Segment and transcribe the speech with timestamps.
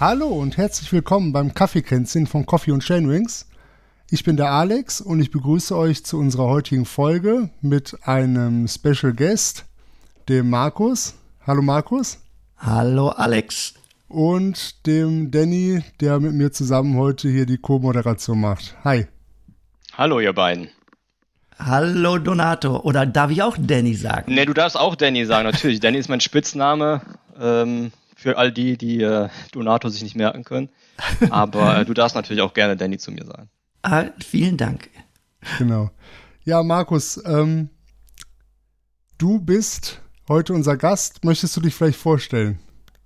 [0.00, 3.46] Hallo und herzlich willkommen beim Kaffeekränzchen von Coffee und Chainwings.
[4.08, 9.12] Ich bin der Alex und ich begrüße euch zu unserer heutigen Folge mit einem Special
[9.12, 9.66] Guest,
[10.30, 11.16] dem Markus.
[11.46, 12.18] Hallo Markus.
[12.56, 13.74] Hallo Alex.
[14.08, 18.74] Und dem Danny, der mit mir zusammen heute hier die Co-Moderation macht.
[18.84, 19.06] Hi.
[19.98, 20.70] Hallo ihr beiden.
[21.58, 22.80] Hallo Donato.
[22.84, 24.32] Oder darf ich auch Danny sagen?
[24.32, 25.78] Nee, du darfst auch Danny sagen, natürlich.
[25.78, 27.02] Danny ist mein Spitzname.
[27.38, 30.68] Ähm, für all die, die äh, Donato sich nicht merken können.
[31.30, 33.48] Aber äh, du darfst natürlich auch gerne Danny zu mir sagen.
[33.82, 34.90] Ah, vielen Dank.
[35.56, 35.90] Genau.
[36.44, 37.70] Ja, Markus, ähm,
[39.16, 41.24] du bist heute unser Gast.
[41.24, 42.58] Möchtest du dich vielleicht vorstellen?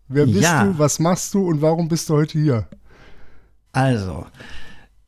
[0.08, 0.64] Wer bist ja.
[0.64, 2.68] du, was machst du und warum bist du heute hier?
[3.70, 4.26] Also,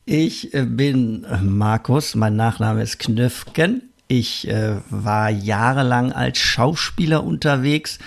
[0.05, 3.91] ich äh, bin Markus, mein Nachname ist Knöfken.
[4.07, 7.98] Ich äh, war jahrelang als Schauspieler unterwegs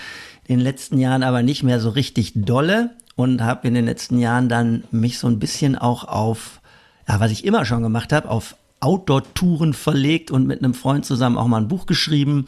[0.49, 4.17] in den letzten Jahren aber nicht mehr so richtig dolle und habe in den letzten
[4.17, 6.59] Jahren dann mich so ein bisschen auch auf,
[7.07, 11.37] ja, was ich immer schon gemacht habe, auf Outdoor-Touren verlegt und mit einem Freund zusammen
[11.37, 12.47] auch mal ein Buch geschrieben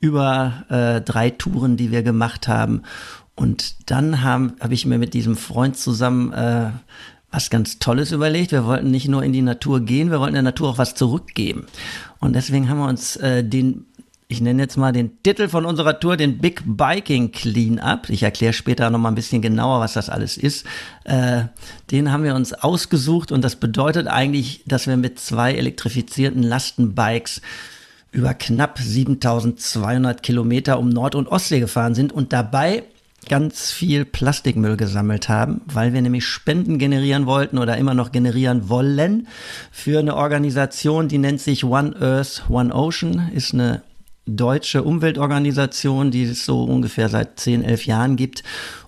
[0.00, 2.82] über äh, drei Touren, die wir gemacht haben.
[3.34, 6.70] Und dann habe hab ich mir mit diesem Freund zusammen äh,
[7.30, 8.52] was ganz Tolles überlegt.
[8.52, 11.66] Wir wollten nicht nur in die Natur gehen, wir wollten der Natur auch was zurückgeben.
[12.18, 13.84] Und deswegen haben wir uns äh, den
[14.32, 18.08] ich nenne jetzt mal den Titel von unserer Tour, den Big Biking Cleanup.
[18.08, 20.64] Ich erkläre später noch mal ein bisschen genauer, was das alles ist.
[21.04, 21.44] Äh,
[21.90, 27.42] den haben wir uns ausgesucht und das bedeutet eigentlich, dass wir mit zwei elektrifizierten Lastenbikes
[28.10, 32.84] über knapp 7200 Kilometer um Nord- und Ostsee gefahren sind und dabei
[33.28, 38.68] ganz viel Plastikmüll gesammelt haben, weil wir nämlich Spenden generieren wollten oder immer noch generieren
[38.70, 39.28] wollen
[39.70, 43.82] für eine Organisation, die nennt sich One Earth, One Ocean, ist eine
[44.26, 48.42] deutsche Umweltorganisation, die es so ungefähr seit 10, 11 Jahren gibt.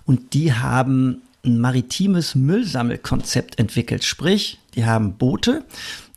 [0.07, 4.05] Und die haben ein maritimes Müllsammelkonzept entwickelt.
[4.05, 5.65] Sprich, die haben Boote,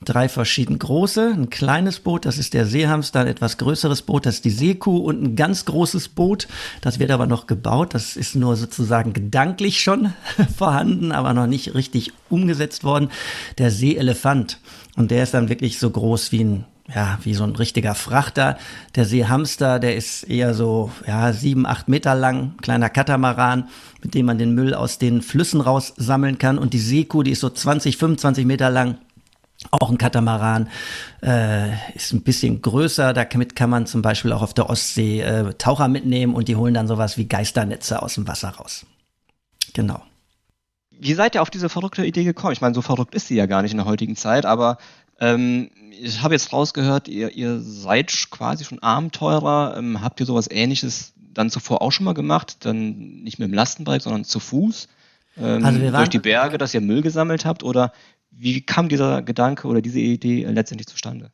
[0.04, 4.36] drei verschieden große, ein kleines Boot, das ist der Seehamster, ein etwas größeres Boot, das
[4.36, 6.48] ist die Seekuh und ein ganz großes Boot,
[6.82, 10.14] das wird aber noch gebaut, das ist nur sozusagen gedanklich schon
[10.58, 13.10] vorhanden, aber noch nicht richtig umgesetzt worden,
[13.58, 14.60] der Seeelefant.
[14.96, 18.58] Und der ist dann wirklich so groß wie ein ja, wie so ein richtiger Frachter.
[18.96, 23.68] Der Seehamster, der ist eher so, ja, sieben, acht Meter lang, kleiner Katamaran,
[24.02, 26.58] mit dem man den Müll aus den Flüssen raussammeln kann.
[26.58, 28.98] Und die Seekuh, die ist so 20, 25 Meter lang.
[29.72, 30.70] Auch ein Katamaran
[31.24, 33.12] äh, ist ein bisschen größer.
[33.14, 36.76] Damit kann man zum Beispiel auch auf der Ostsee äh, Taucher mitnehmen und die holen
[36.76, 38.86] dann sowas wie Geisternetze aus dem Wasser raus.
[39.74, 40.04] Genau.
[40.92, 42.54] Wie seid ihr auf diese verrückte Idee gekommen?
[42.54, 44.78] Ich meine, so verrückt ist sie ja gar nicht in der heutigen Zeit, aber
[45.20, 45.70] ähm,
[46.00, 49.76] ich habe jetzt rausgehört, ihr, ihr seid quasi schon Abenteurer.
[49.78, 52.66] Ähm, habt ihr sowas ähnliches dann zuvor auch schon mal gemacht?
[52.66, 54.88] Dann nicht mit dem Lastenbike, sondern zu Fuß?
[55.38, 57.64] Ähm, also wir waren, durch die Berge, dass ihr Müll gesammelt habt?
[57.64, 57.92] Oder
[58.32, 61.32] wie kam dieser Gedanke oder diese Idee letztendlich zustande?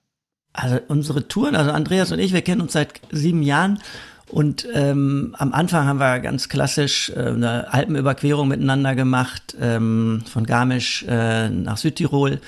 [0.54, 3.80] Also unsere Touren, also Andreas und ich, wir kennen uns seit sieben Jahren.
[4.30, 10.46] Und ähm, am Anfang haben wir ganz klassisch äh, eine Alpenüberquerung miteinander gemacht, ähm, von
[10.46, 12.40] Garmisch äh, nach Südtirol.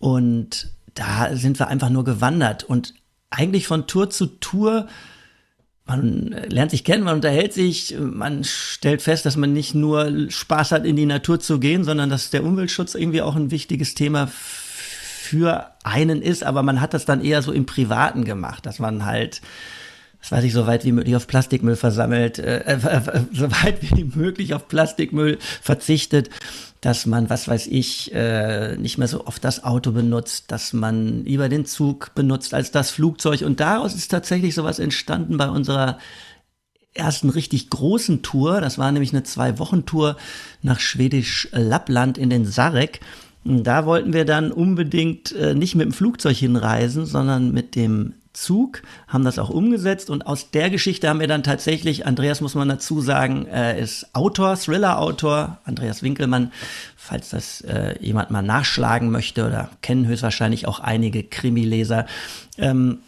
[0.00, 2.64] Und da sind wir einfach nur gewandert.
[2.64, 2.94] Und
[3.30, 4.88] eigentlich von Tour zu Tour
[5.90, 10.70] man lernt sich kennen, man unterhält sich, man stellt fest, dass man nicht nur Spaß
[10.70, 14.28] hat, in die Natur zu gehen, sondern dass der Umweltschutz irgendwie auch ein wichtiges Thema
[14.28, 19.04] für einen ist, aber man hat das dann eher so im Privaten gemacht, dass man
[19.04, 19.40] halt,
[20.20, 23.78] das weiß ich, so weit wie möglich auf Plastikmüll versammelt, äh, äh, äh so weit
[23.96, 26.30] wie möglich auf Plastikmüll verzichtet
[26.80, 31.24] dass man, was weiß ich, äh, nicht mehr so oft das Auto benutzt, dass man
[31.24, 33.42] lieber den Zug benutzt als das Flugzeug.
[33.42, 35.98] Und daraus ist tatsächlich sowas entstanden bei unserer
[36.94, 38.60] ersten richtig großen Tour.
[38.60, 40.16] Das war nämlich eine Zwei-Wochen-Tour
[40.62, 43.00] nach Schwedisch Lappland in den Sarek.
[43.44, 48.82] Da wollten wir dann unbedingt äh, nicht mit dem Flugzeug hinreisen, sondern mit dem Zug,
[49.08, 52.68] haben das auch umgesetzt und aus der Geschichte haben wir dann tatsächlich, Andreas muss man
[52.68, 56.52] dazu sagen, äh, ist Autor, Thriller-Autor, Andreas Winkelmann,
[56.96, 62.06] falls das äh, jemand mal nachschlagen möchte oder kennen höchstwahrscheinlich auch einige Krimileser,
[62.56, 62.98] ähm,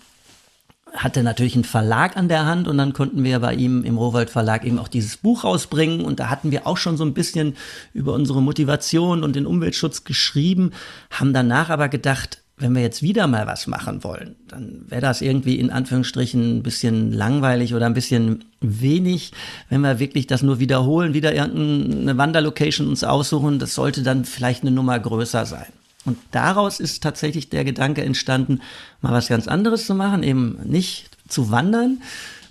[0.95, 4.29] hatte natürlich einen Verlag an der Hand und dann konnten wir bei ihm im Rowold
[4.29, 7.57] Verlag eben auch dieses Buch rausbringen und da hatten wir auch schon so ein bisschen
[7.95, 10.73] über unsere Motivation und den Umweltschutz geschrieben,
[11.11, 15.21] haben danach aber gedacht, wenn wir jetzt wieder mal was machen wollen, dann wäre das
[15.21, 19.33] irgendwie in Anführungsstrichen ein bisschen langweilig oder ein bisschen wenig,
[19.69, 23.59] wenn wir wirklich das nur wiederholen, wieder irgendeine Wanderlocation uns aussuchen.
[23.59, 25.67] Das sollte dann vielleicht eine Nummer größer sein.
[26.05, 28.61] Und daraus ist tatsächlich der Gedanke entstanden,
[29.01, 32.01] mal was ganz anderes zu machen, eben nicht zu wandern.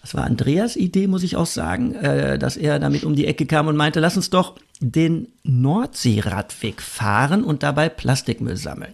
[0.02, 3.46] Das war Andreas Idee, muss ich auch sagen, äh, dass er damit um die Ecke
[3.46, 8.94] kam und meinte, lass uns doch den Nordseeradweg fahren und dabei Plastikmüll sammeln.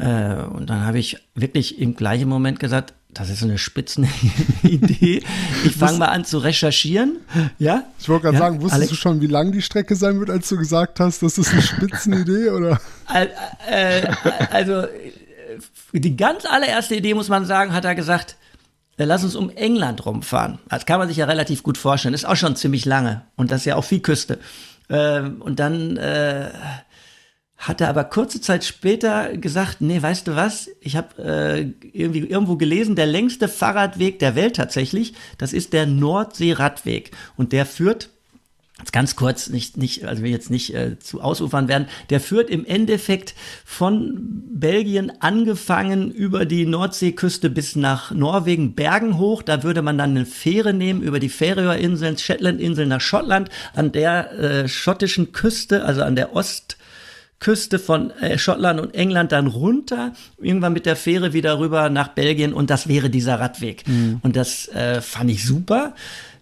[0.00, 5.22] Äh, und dann habe ich wirklich im gleichen Moment gesagt, das ist eine Spitzenidee.
[5.64, 7.18] Ich fange mal an zu recherchieren.
[7.58, 7.84] Ja?
[7.98, 8.40] Ich wollte gerade ja?
[8.40, 8.90] sagen, wusstest Alex?
[8.90, 11.60] du schon, wie lang die Strecke sein wird, als du gesagt hast, das ist eine
[11.60, 12.48] Spitzenidee?
[12.50, 12.80] oder?
[13.68, 14.06] Äh,
[14.50, 14.84] also,
[15.92, 18.36] die ganz allererste Idee, muss man sagen, hat er gesagt,
[18.96, 20.58] äh, lass uns um England rumfahren.
[20.68, 22.12] Das kann man sich ja relativ gut vorstellen.
[22.12, 23.22] Das ist auch schon ziemlich lange.
[23.36, 24.38] Und das ist ja auch viel Küste.
[24.88, 25.98] Ähm, und dann
[27.60, 31.60] hat er aber kurze Zeit später gesagt, nee, weißt du was, ich habe äh,
[31.92, 37.66] irgendwie irgendwo gelesen, der längste Fahrradweg der Welt tatsächlich, das ist der Nordseeradweg und der
[37.66, 38.08] führt
[38.78, 42.48] Jetzt ganz kurz, nicht, nicht, also wir jetzt nicht äh, zu ausufern werden, der führt
[42.48, 43.34] im Endeffekt
[43.66, 49.42] von Belgien angefangen über die Nordseeküste bis nach Norwegen, Bergen hoch.
[49.42, 54.32] Da würde man dann eine Fähre nehmen über die Färöerinseln, Shetlandinseln nach Schottland, an der
[54.32, 56.78] äh, schottischen Küste, also an der Ost
[57.40, 62.08] Küste von äh, Schottland und England dann runter, irgendwann mit der Fähre wieder rüber nach
[62.08, 63.88] Belgien und das wäre dieser Radweg.
[63.88, 64.20] Mhm.
[64.22, 65.94] Und das äh, fand ich super.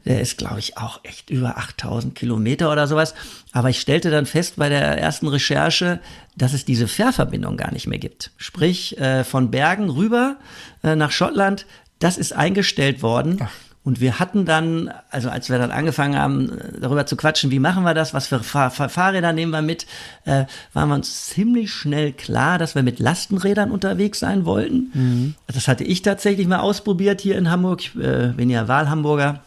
[0.05, 3.15] Der ist, glaube ich, auch echt über 8000 Kilometer oder sowas.
[3.53, 6.01] Aber ich stellte dann fest bei der ersten Recherche,
[6.37, 8.31] dass es diese Fährverbindung gar nicht mehr gibt.
[8.37, 10.37] Sprich, äh, von Bergen rüber
[10.83, 11.67] äh, nach Schottland,
[11.99, 13.39] das ist eingestellt worden.
[13.43, 13.51] Ach.
[13.89, 17.85] Und wir hatten dann, also als wir dann angefangen haben, darüber zu quatschen, wie machen
[17.85, 19.87] wir das, was für Fahr Fahr Fahrräder nehmen wir mit,
[20.27, 20.45] äh,
[20.75, 24.91] waren wir uns ziemlich schnell klar, dass wir mit Lastenrädern unterwegs sein wollten.
[24.93, 25.35] Mhm.
[25.47, 27.81] Das hatte ich tatsächlich mal ausprobiert hier in Hamburg.
[27.81, 29.41] Ich äh, bin ja Wahlhamburger,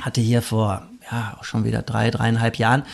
[0.00, 2.84] hatte hier vor, ja, schon wieder drei, dreieinhalb Jahren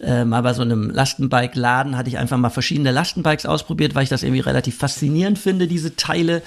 [0.00, 4.10] äh, mal bei so einem Lastenbike-Laden hatte ich einfach mal verschiedene Lastenbikes ausprobiert, weil ich
[4.10, 6.42] das irgendwie relativ faszinierend finde, diese Teile.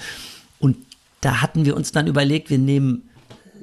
[0.60, 0.76] Und
[1.22, 3.09] da hatten wir uns dann überlegt, wir nehmen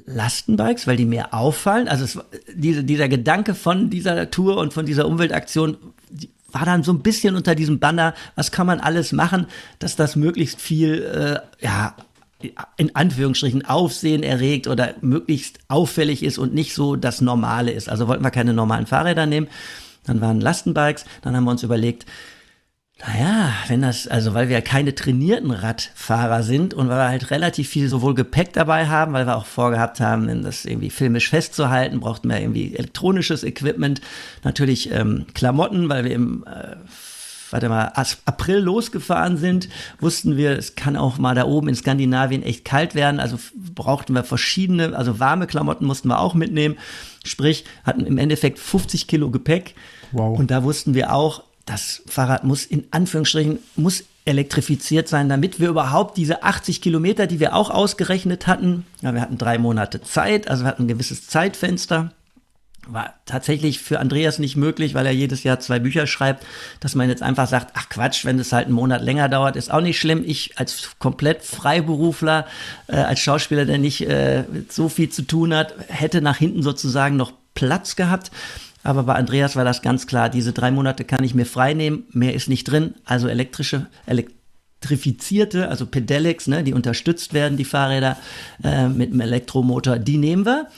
[0.08, 1.88] Lastenbikes, weil die mehr auffallen.
[1.88, 2.18] Also es,
[2.54, 5.76] diese, dieser Gedanke von dieser Tour und von dieser Umweltaktion
[6.50, 9.46] war dann so ein bisschen unter diesem Banner, was kann man alles machen,
[9.78, 11.94] dass das möglichst viel, äh, ja,
[12.76, 17.88] in Anführungsstrichen Aufsehen erregt oder möglichst auffällig ist und nicht so das Normale ist.
[17.88, 19.48] Also wollten wir keine normalen Fahrräder nehmen.
[20.04, 21.04] Dann waren Lastenbikes.
[21.22, 22.06] Dann haben wir uns überlegt,
[23.06, 27.68] naja, wenn das, also weil wir keine trainierten Radfahrer sind und weil wir halt relativ
[27.68, 32.28] viel sowohl Gepäck dabei haben, weil wir auch vorgehabt haben, das irgendwie filmisch festzuhalten, brauchten
[32.28, 34.00] wir irgendwie elektronisches Equipment,
[34.42, 36.74] natürlich ähm, Klamotten, weil wir im äh,
[37.50, 37.92] warte mal,
[38.24, 39.68] April losgefahren sind,
[40.00, 43.20] wussten wir, es kann auch mal da oben in Skandinavien echt kalt werden.
[43.20, 46.76] Also brauchten wir verschiedene, also warme Klamotten mussten wir auch mitnehmen.
[47.24, 49.74] Sprich, hatten im Endeffekt 50 Kilo Gepäck.
[50.12, 50.38] Wow.
[50.38, 55.68] Und da wussten wir auch, das Fahrrad muss in Anführungsstrichen, muss elektrifiziert sein, damit wir
[55.68, 60.48] überhaupt diese 80 Kilometer, die wir auch ausgerechnet hatten, ja, wir hatten drei Monate Zeit,
[60.48, 62.12] also wir hatten ein gewisses Zeitfenster,
[62.86, 66.46] war tatsächlich für Andreas nicht möglich, weil er jedes Jahr zwei Bücher schreibt,
[66.80, 69.70] dass man jetzt einfach sagt, ach Quatsch, wenn es halt einen Monat länger dauert, ist
[69.70, 70.22] auch nicht schlimm.
[70.26, 72.46] Ich als komplett Freiberufler,
[72.86, 77.16] äh, als Schauspieler, der nicht äh, so viel zu tun hat, hätte nach hinten sozusagen
[77.16, 78.30] noch Platz gehabt.
[78.88, 82.04] Aber bei Andreas war das ganz klar, diese drei Monate kann ich mir frei nehmen,
[82.14, 82.94] mehr ist nicht drin.
[83.04, 88.16] Also elektrische, elektrifizierte, also Pedelecs, ne, die unterstützt werden, die Fahrräder
[88.64, 90.68] äh, mit einem Elektromotor, die nehmen wir.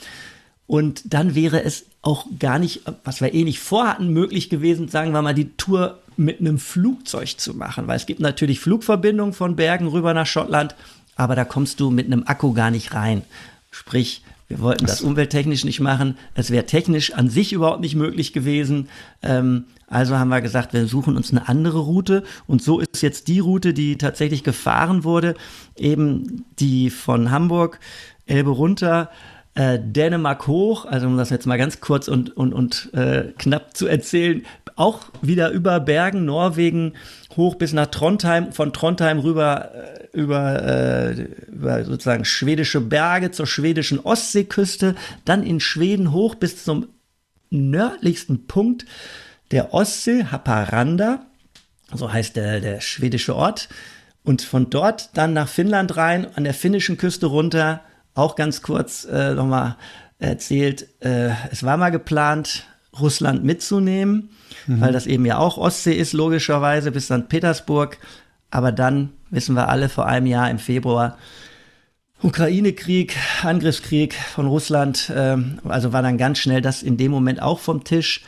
[0.67, 5.13] Und dann wäre es auch gar nicht, was wir eh nicht vorhatten, möglich gewesen, sagen
[5.13, 7.87] wir mal, die Tour mit einem Flugzeug zu machen.
[7.87, 10.75] Weil es gibt natürlich Flugverbindungen von Bergen rüber nach Schottland,
[11.15, 13.21] aber da kommst du mit einem Akku gar nicht rein.
[13.71, 14.21] Sprich,
[14.51, 16.17] wir wollten das umwelttechnisch nicht machen.
[16.35, 18.89] Es wäre technisch an sich überhaupt nicht möglich gewesen.
[19.23, 22.23] Ähm, also haben wir gesagt, wir suchen uns eine andere Route.
[22.47, 25.35] Und so ist jetzt die Route, die tatsächlich gefahren wurde,
[25.77, 27.79] eben die von Hamburg,
[28.25, 29.09] Elbe runter,
[29.55, 33.75] äh, Dänemark hoch, also um das jetzt mal ganz kurz und, und, und äh, knapp
[33.75, 34.43] zu erzählen,
[34.75, 36.93] auch wieder über Bergen, Norwegen
[37.35, 43.47] hoch bis nach Trondheim, von Trondheim rüber äh, über, äh, über sozusagen schwedische Berge zur
[43.47, 46.87] schwedischen Ostseeküste, dann in Schweden hoch bis zum
[47.49, 48.85] nördlichsten Punkt
[49.51, 51.25] der Ostsee, Haparanda,
[51.93, 53.69] so heißt der, der schwedische Ort,
[54.23, 57.81] und von dort dann nach Finnland rein, an der finnischen Küste runter,
[58.13, 59.77] auch ganz kurz äh, nochmal
[60.19, 62.65] erzählt, äh, es war mal geplant,
[62.99, 64.29] Russland mitzunehmen,
[64.67, 64.81] mhm.
[64.81, 67.29] weil das eben ja auch Ostsee ist, logischerweise, bis St.
[67.29, 67.97] Petersburg.
[68.51, 71.17] Aber dann, wissen wir alle, vor einem Jahr im Februar,
[72.21, 77.59] Ukraine-Krieg, Angriffskrieg von Russland, ähm, also war dann ganz schnell das in dem Moment auch
[77.59, 78.21] vom Tisch.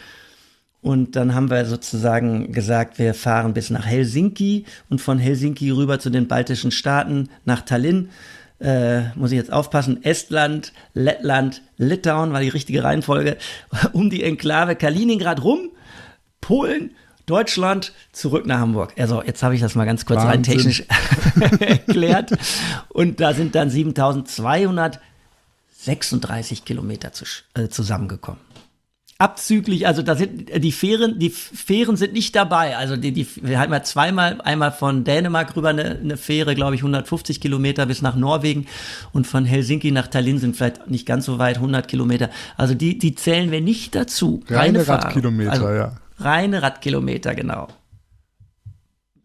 [0.82, 6.00] Und dann haben wir sozusagen gesagt, wir fahren bis nach Helsinki und von Helsinki rüber
[6.00, 8.10] zu den baltischen Staaten nach Tallinn.
[8.60, 13.38] Äh, muss ich jetzt aufpassen, Estland, Lettland, Litauen war die richtige Reihenfolge,
[13.94, 15.70] um die Enklave Kaliningrad rum
[16.42, 16.92] Polen,
[17.26, 18.92] Deutschland, zurück nach Hamburg.
[18.98, 20.32] Also jetzt habe ich das mal ganz kurz Wahnsinn.
[20.32, 20.84] rein technisch
[21.60, 22.34] erklärt.
[22.90, 28.42] Und da sind dann 7236 Kilometer zu, äh, zusammengekommen
[29.24, 32.76] abzüglich, also da sind die Fähren, die Fähren sind nicht dabei.
[32.76, 36.76] Also die, die wir hatten ja zweimal, einmal von Dänemark rüber eine, eine Fähre, glaube
[36.76, 38.68] ich, 150 Kilometer bis nach Norwegen
[39.14, 42.30] und von Helsinki nach Tallinn sind vielleicht nicht ganz so weit, 100 Kilometer.
[42.58, 44.42] Also die, die zählen wir nicht dazu.
[44.50, 45.94] Reine, reine Radkilometer, also, ja.
[46.18, 47.68] Reine Radkilometer, genau.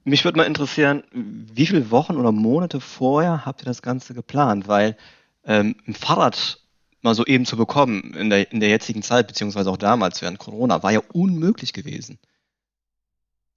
[0.04, 4.66] Mich würde mal interessieren, wie viele Wochen oder Monate vorher habt ihr das Ganze geplant?
[4.66, 4.97] Weil
[5.45, 6.61] ähm, ein Fahrrad
[7.02, 10.38] mal so eben zu bekommen in der, in der jetzigen Zeit, beziehungsweise auch damals während
[10.38, 12.18] Corona, war ja unmöglich gewesen.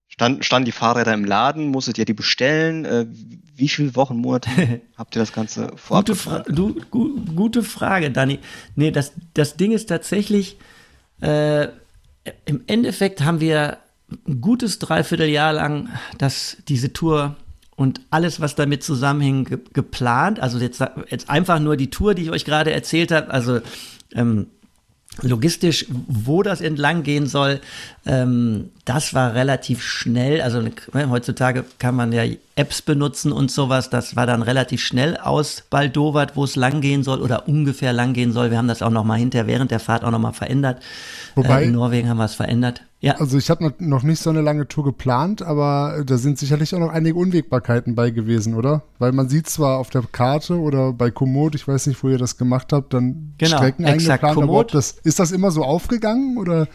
[0.07, 2.83] Stand, standen die Fahrräder im Laden, musstet ihr die bestellen?
[2.83, 3.05] Äh,
[3.55, 8.11] wie viele Wochen, Monate habt ihr das Ganze vorab gute, Fra du, gu gute Frage,
[8.11, 8.39] Dani.
[8.75, 10.57] Nee, das, das Ding ist tatsächlich,
[11.21, 11.69] äh,
[12.45, 13.77] im Endeffekt haben wir
[14.27, 17.35] ein gutes Dreivierteljahr lang das, diese Tour
[17.75, 20.39] und alles, was damit zusammenhängt, ge geplant.
[20.39, 23.31] Also jetzt, jetzt einfach nur die Tour, die ich euch gerade erzählt habe.
[23.31, 23.61] Also
[24.13, 24.47] ähm,
[25.21, 27.59] logistisch, wo das entlang gehen soll,
[28.05, 30.41] ähm, das war relativ schnell.
[30.41, 30.71] Also ne,
[31.09, 32.23] heutzutage kann man ja
[32.55, 33.89] Apps benutzen und sowas.
[33.89, 38.31] Das war dann relativ schnell ausbaldowert, wo es lang gehen soll oder ungefähr lang gehen
[38.31, 38.51] soll.
[38.51, 40.81] Wir haben das auch noch mal hinterher während der Fahrt auch noch mal verändert.
[41.35, 42.81] Wobei, äh, in Norwegen haben wir es verändert.
[43.01, 43.15] Ja.
[43.15, 46.79] Also ich habe noch nicht so eine lange Tour geplant, aber da sind sicherlich auch
[46.79, 48.83] noch einige Unwägbarkeiten bei gewesen, oder?
[48.99, 52.19] Weil man sieht zwar auf der Karte oder bei Komoot, ich weiß nicht, wo ihr
[52.19, 56.67] das gemacht habt, dann genau, Strecken eingeplant, aber das, ist das immer so aufgegangen oder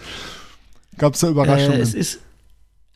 [0.98, 1.78] gab es da Überraschungen?
[1.78, 2.18] Äh, es ist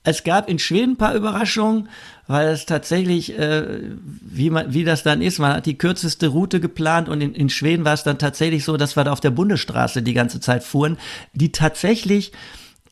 [0.03, 1.89] es gab in Schweden ein paar Überraschungen,
[2.27, 6.59] weil es tatsächlich, äh, wie, man, wie das dann ist, man hat die kürzeste Route
[6.59, 9.31] geplant und in, in Schweden war es dann tatsächlich so, dass wir da auf der
[9.31, 10.97] Bundesstraße die ganze Zeit fuhren,
[11.35, 12.33] die tatsächlich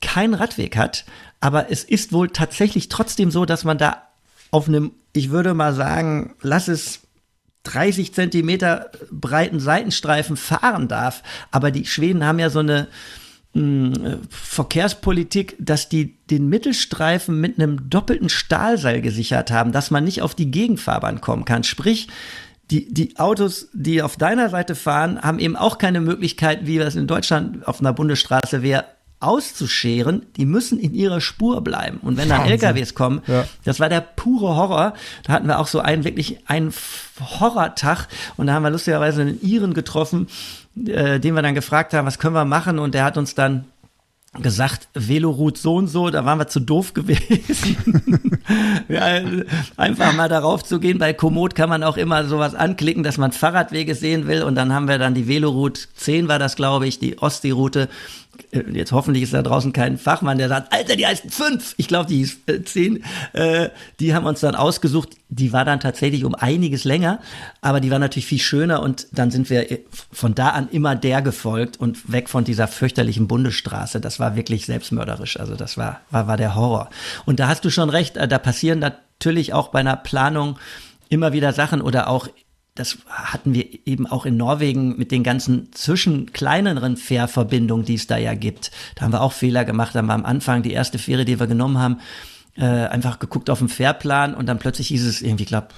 [0.00, 1.04] keinen Radweg hat,
[1.40, 4.02] aber es ist wohl tatsächlich trotzdem so, dass man da
[4.50, 7.00] auf einem, ich würde mal sagen, lass es
[7.64, 11.22] 30 Zentimeter breiten Seitenstreifen fahren darf.
[11.50, 12.88] Aber die Schweden haben ja so eine
[13.52, 20.04] mh, hm, Verkehrspolitik, dass die den Mittelstreifen mit einem doppelten Stahlseil gesichert haben, dass man
[20.04, 21.64] nicht auf die Gegenfahrbahn kommen kann.
[21.64, 22.08] Sprich,
[22.70, 26.96] die, die Autos, die auf deiner Seite fahren, haben eben auch keine Möglichkeit, wie das
[26.96, 28.84] in Deutschland auf einer Bundesstraße wäre,
[29.20, 31.98] auszuscheren, die müssen in ihrer Spur bleiben.
[32.02, 33.44] Und wenn dann LKWs kommen, ja.
[33.64, 34.94] das war der pure Horror.
[35.24, 36.72] Da hatten wir auch so einen wirklich einen
[37.20, 38.06] Horrortag
[38.36, 40.28] und da haben wir lustigerweise einen Iren getroffen,
[40.86, 42.78] äh, den wir dann gefragt haben, was können wir machen?
[42.78, 43.64] Und der hat uns dann
[44.42, 48.38] gesagt, Veloroute so und so, da waren wir zu doof gewesen.
[48.88, 49.20] ja,
[49.76, 50.98] einfach mal darauf zu gehen.
[50.98, 54.42] Bei Komoot kann man auch immer sowas anklicken, dass man Fahrradwege sehen will.
[54.42, 57.88] Und dann haben wir dann die Veloroute 10 war das, glaube ich, die Ostsee-Route.
[58.50, 61.74] Äh, jetzt hoffentlich ist da draußen kein Fachmann, der sagt, Alter, die heißt fünf.
[61.76, 63.04] Ich glaube, die ist äh, zehn.
[63.32, 65.10] Äh, die haben uns dann ausgesucht.
[65.28, 67.20] Die war dann tatsächlich um einiges länger,
[67.60, 69.80] aber die war natürlich viel schöner und dann sind wir äh,
[70.12, 74.00] von da an immer der gefolgt und weg von dieser fürchterlichen Bundesstraße.
[74.00, 75.38] Das war wirklich selbstmörderisch.
[75.38, 76.90] Also das war, war, war der Horror.
[77.26, 80.58] Und da hast du schon recht, da passieren natürlich auch bei einer Planung
[81.08, 82.28] immer wieder Sachen oder auch
[82.78, 88.06] das hatten wir eben auch in Norwegen mit den ganzen zwischen kleineren Fährverbindungen, die es
[88.06, 88.70] da ja gibt.
[88.94, 89.94] Da haben wir auch Fehler gemacht.
[89.94, 91.98] Da haben wir am Anfang die erste Fähre, die wir genommen haben,
[92.56, 95.68] äh, einfach geguckt auf den Fährplan und dann plötzlich hieß es irgendwie, glaube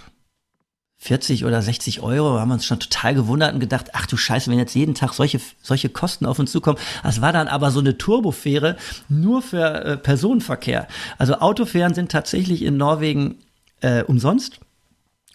[0.98, 4.50] 40 oder 60 Euro, haben wir uns schon total gewundert und gedacht, ach du Scheiße,
[4.50, 6.78] wenn jetzt jeden Tag solche, solche Kosten auf uns zukommen.
[7.02, 8.76] Das war dann aber so eine Turbofähre
[9.08, 10.88] nur für äh, Personenverkehr.
[11.16, 13.36] Also Autofähren sind tatsächlich in Norwegen
[13.80, 14.60] äh, umsonst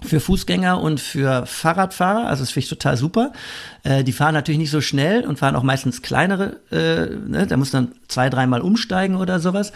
[0.03, 2.27] für Fußgänger und für Fahrradfahrer.
[2.27, 3.31] Also das finde ich total super.
[3.83, 6.57] Äh, die fahren natürlich nicht so schnell und fahren auch meistens kleinere.
[6.71, 7.47] Äh, ne?
[7.47, 9.71] Da muss dann zwei, dreimal umsteigen oder sowas.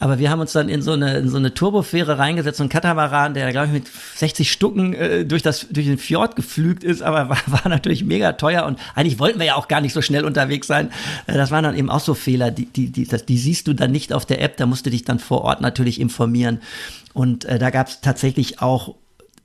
[0.00, 2.68] Aber wir haben uns dann in so eine, in so eine Turbofähre reingesetzt, so ein
[2.68, 7.02] Katamaran, der, glaube ich, mit 60 Stucken äh, durch, das, durch den Fjord geflügt ist,
[7.02, 10.02] aber war, war natürlich mega teuer und eigentlich wollten wir ja auch gar nicht so
[10.02, 10.90] schnell unterwegs sein.
[11.26, 13.74] Äh, das waren dann eben auch so Fehler, die, die, die, das, die siehst du
[13.74, 16.60] dann nicht auf der App, da musst du dich dann vor Ort natürlich informieren.
[17.12, 18.94] Und äh, da gab es tatsächlich auch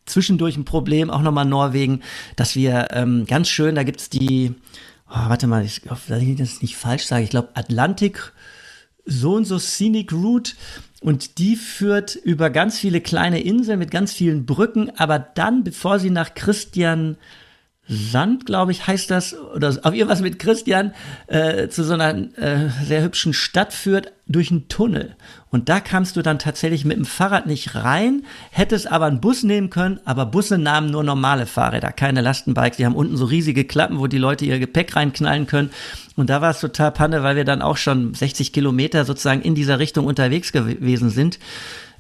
[0.06, 2.02] zwischendurch ein Problem, auch nochmal Norwegen,
[2.36, 4.54] dass wir ähm, ganz schön, da gibt's die,
[5.10, 8.34] oh, warte mal, ich hoffe, dass ich das nicht falsch sage, ich glaube Atlantik,
[9.06, 10.54] so und so Scenic Route
[11.02, 16.00] und die führt über ganz viele kleine Inseln mit ganz vielen Brücken, aber dann, bevor
[16.00, 17.18] sie nach Christian
[17.86, 20.94] Sand, glaube ich, heißt das, oder auf irgendwas mit Christian,
[21.28, 25.18] äh, zu so einer äh, sehr hübschen Stadt führt, durch einen Tunnel.
[25.50, 29.44] Und da kamst du dann tatsächlich mit dem Fahrrad nicht rein, hättest aber einen Bus
[29.44, 32.78] nehmen können, aber Busse nahmen nur normale Fahrräder, keine Lastenbikes.
[32.78, 35.72] Die haben unten so riesige Klappen, wo die Leute ihr Gepäck reinknallen können.
[36.16, 39.56] Und da war es total Panne, weil wir dann auch schon 60 Kilometer sozusagen in
[39.56, 41.38] dieser Richtung unterwegs gewesen sind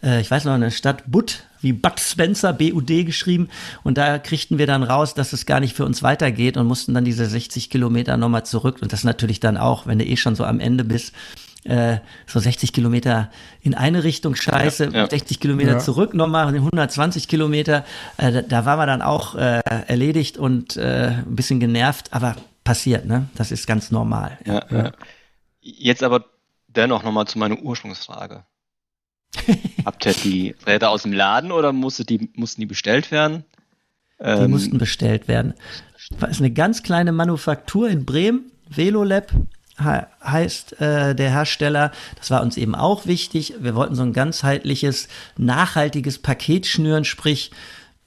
[0.03, 3.49] äh, ich weiß noch, eine Stadt Butt, wie Bud Spencer, B-U-D geschrieben.
[3.83, 6.93] Und da kriegten wir dann raus, dass es gar nicht für uns weitergeht und mussten
[6.93, 8.77] dann diese 60 Kilometer nochmal zurück.
[8.81, 11.13] Und das natürlich dann auch, wenn du eh schon so am Ende bist,
[11.63, 15.09] äh, so 60 Kilometer in eine Richtung scheiße, ja, ja.
[15.09, 15.79] 60 Kilometer ja.
[15.79, 17.85] zurück nochmal, 120 Kilometer.
[18.17, 22.35] Äh, da, da waren wir dann auch äh, erledigt und äh, ein bisschen genervt, aber
[22.63, 23.29] passiert, ne?
[23.35, 24.37] Das ist ganz normal.
[24.45, 24.91] Ja, ja.
[25.61, 26.25] Jetzt aber
[26.67, 28.43] dennoch nochmal zu meiner Ursprungsfrage.
[29.85, 33.43] Habt ihr die Räder aus dem Laden oder musste die, mussten die bestellt werden?
[34.19, 35.53] Die ähm, mussten bestellt werden.
[36.19, 39.31] Das ist eine ganz kleine Manufaktur in Bremen, Velolab
[39.79, 41.91] heißt äh, der Hersteller.
[42.17, 43.55] Das war uns eben auch wichtig.
[43.59, 47.51] Wir wollten so ein ganzheitliches, nachhaltiges Paket schnüren, sprich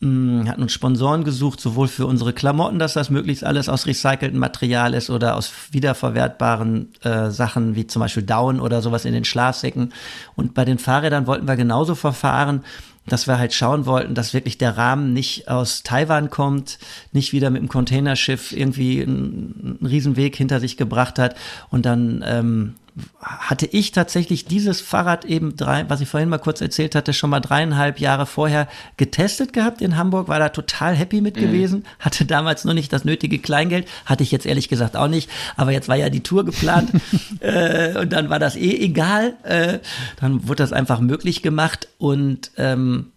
[0.02, 4.38] hm, hatten uns Sponsoren gesucht, sowohl für unsere Klamotten, dass das möglichst alles aus recyceltem
[4.38, 9.24] Material ist oder aus wiederverwertbaren äh, Sachen wie zum Beispiel Down oder sowas in den
[9.24, 9.94] Schlafsäcken.
[10.34, 12.62] Und bei den Fahrrädern wollten wir genauso verfahren,
[13.06, 16.78] dass wir halt schauen wollten, dass wirklich der Rahmen nicht aus Taiwan kommt,
[17.12, 21.36] nicht wieder mit dem Containerschiff irgendwie einen, einen Riesenweg hinter sich gebracht hat
[21.70, 22.74] und dann ähm,
[23.20, 27.30] hatte ich tatsächlich dieses Fahrrad eben drei, was ich vorhin mal kurz erzählt hatte, schon
[27.30, 31.40] mal dreieinhalb Jahre vorher getestet gehabt in Hamburg, war da total happy mit mhm.
[31.40, 35.30] gewesen, hatte damals noch nicht das nötige Kleingeld, hatte ich jetzt ehrlich gesagt auch nicht,
[35.56, 36.90] aber jetzt war ja die Tour geplant
[37.40, 39.78] äh, und dann war das eh egal, äh,
[40.20, 43.12] dann wurde das einfach möglich gemacht und ähm,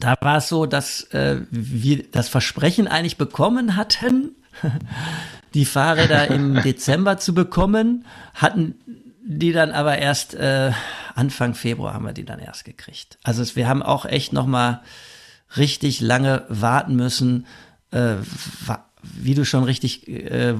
[0.00, 4.30] da war es so, dass äh, wir das Versprechen eigentlich bekommen hatten,
[5.54, 8.04] die Fahrräder im Dezember zu bekommen,
[8.34, 8.74] hatten
[9.26, 10.72] die dann aber erst äh,
[11.14, 13.18] Anfang Februar haben wir die dann erst gekriegt.
[13.22, 14.82] Also es, wir haben auch echt noch mal
[15.56, 17.46] richtig lange warten müssen,
[17.90, 18.16] äh,
[19.02, 20.54] wie du schon richtig äh,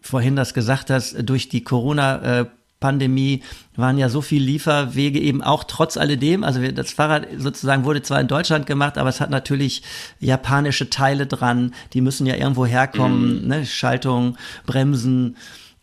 [0.00, 2.46] vorhin das gesagt hast, durch die Corona äh,
[2.80, 3.42] Pandemie
[3.76, 6.42] waren ja so viele Lieferwege eben auch trotz alledem.
[6.42, 9.82] Also wir, das Fahrrad sozusagen wurde zwar in Deutschland gemacht, aber es hat natürlich
[10.18, 11.74] japanische Teile dran.
[11.92, 13.48] Die müssen ja irgendwo herkommen, mhm.
[13.48, 13.66] ne?
[13.66, 15.36] Schaltung, Bremsen,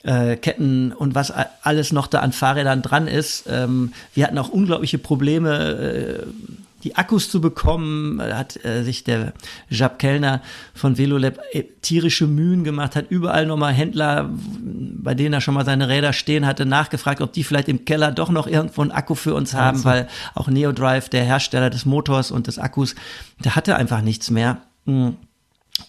[0.08, 3.46] äh, Ketten und was alles noch da an Fahrrädern dran ist.
[3.50, 6.28] Ähm, wir hatten auch unglaubliche Probleme, äh,
[6.84, 8.20] die Akkus zu bekommen.
[8.20, 9.34] Da hat äh, sich der
[9.70, 10.42] Jab Kellner
[10.74, 15.66] von Velolab äh, tierische Mühen gemacht, hat überall nochmal Händler, bei denen er schon mal
[15.66, 19.16] seine Räder stehen hatte, nachgefragt, ob die vielleicht im Keller doch noch irgendwo einen Akku
[19.16, 19.90] für uns haben, also.
[19.90, 22.96] weil auch Neodrive, der Hersteller des Motors und des Akkus,
[23.44, 24.62] der hatte einfach nichts mehr.
[24.86, 25.18] Mhm.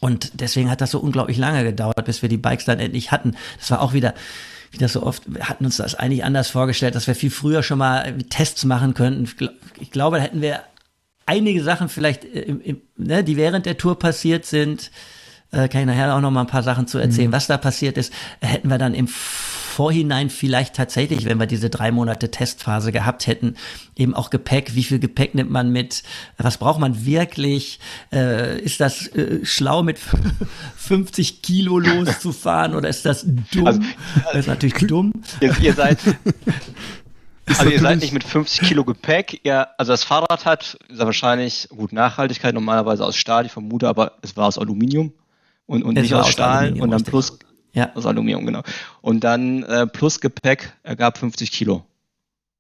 [0.01, 3.37] Und deswegen hat das so unglaublich lange gedauert, bis wir die Bikes dann endlich hatten.
[3.59, 4.15] Das war auch wieder,
[4.71, 7.63] wie das so oft, wir hatten uns das eigentlich anders vorgestellt, dass wir viel früher
[7.63, 9.29] schon mal Tests machen könnten.
[9.81, 10.61] Ich glaube, da hätten wir
[11.27, 14.91] einige Sachen vielleicht, äh, im, im, ne, die während der Tour passiert sind,
[15.53, 17.35] äh, kann ich nachher auch noch mal ein paar Sachen zu erzählen, mhm.
[17.35, 19.09] was da passiert ist, hätten wir dann im
[19.79, 23.55] Vorhinein vielleicht tatsächlich, wenn wir diese drei Monate Testphase gehabt hätten,
[23.95, 26.03] eben auch Gepäck, wie viel Gepäck nimmt man mit,
[26.37, 27.79] was braucht man wirklich,
[28.13, 30.01] äh, ist das äh, schlau mit
[30.79, 33.67] 50 Kilo loszufahren oder ist das dumm?
[33.69, 33.81] Also,
[34.25, 35.13] das ist natürlich dumm.
[35.41, 35.99] Ihr, ihr seid
[37.47, 41.05] Also ihr seid nicht mit 50 Kilo Gepäck, ihr, also das Fahrrad hat, ist ja
[41.05, 45.13] wahrscheinlich, gut, Nachhaltigkeit normalerweise aus Stahl, ich vermute, aber es war aus Aluminium
[45.67, 47.39] und, und nicht aus Stahl und dann plus,
[47.73, 47.91] ja.
[47.95, 48.63] Aus Aluminium, genau.
[49.01, 51.85] Und dann äh, plus Gepäck ergab 50 Kilo.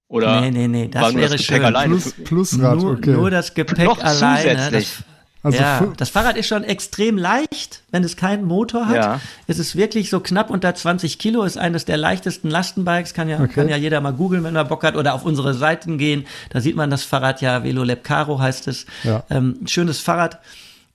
[0.09, 1.63] Oder nee, nee, nee, das wäre das schön.
[1.63, 1.97] alleine?
[1.97, 3.11] Plus, plus Rad, nur, okay.
[3.11, 4.71] Nur das Gepäck Noch alleine.
[4.71, 5.03] Das,
[5.43, 8.97] also ja, das Fahrrad ist schon extrem leicht, wenn es keinen Motor hat.
[8.97, 9.21] Ja.
[9.47, 13.39] Es ist wirklich so knapp unter 20 Kilo, ist eines der leichtesten Lastenbikes, kann ja,
[13.39, 13.53] okay.
[13.55, 16.27] kann ja jeder mal googeln, wenn er Bock hat, oder auf unsere Seiten gehen.
[16.51, 18.87] Da sieht man das Fahrrad ja, Velolab Caro heißt es.
[19.05, 19.25] Ja.
[19.31, 20.41] Ähm, schönes Fahrrad.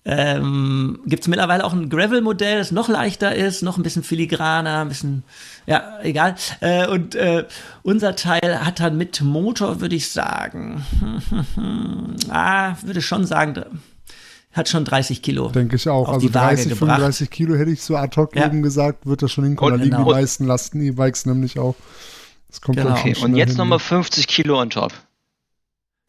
[0.05, 4.81] Ähm, Gibt es mittlerweile auch ein Gravel-Modell, das noch leichter ist, noch ein bisschen filigraner,
[4.81, 5.23] ein bisschen,
[5.65, 6.35] ja, egal.
[6.59, 7.45] Äh, und äh,
[7.83, 10.83] unser Teil hat dann mit Motor, würde ich sagen,
[12.29, 13.63] ah, würde schon sagen,
[14.51, 15.49] hat schon 30 Kilo.
[15.49, 16.09] Denke ich auch.
[16.09, 18.45] Also 30, 35 Kilo hätte ich so ad hoc ja.
[18.45, 19.77] eben gesagt, wird das schon hinkommen.
[19.77, 20.09] Da liegen genau.
[20.09, 21.75] die meisten Lasten-E-Bikes nämlich auch.
[22.49, 22.91] Das kommt genau.
[22.91, 24.93] Okay, und jetzt nochmal 50 Kilo on top.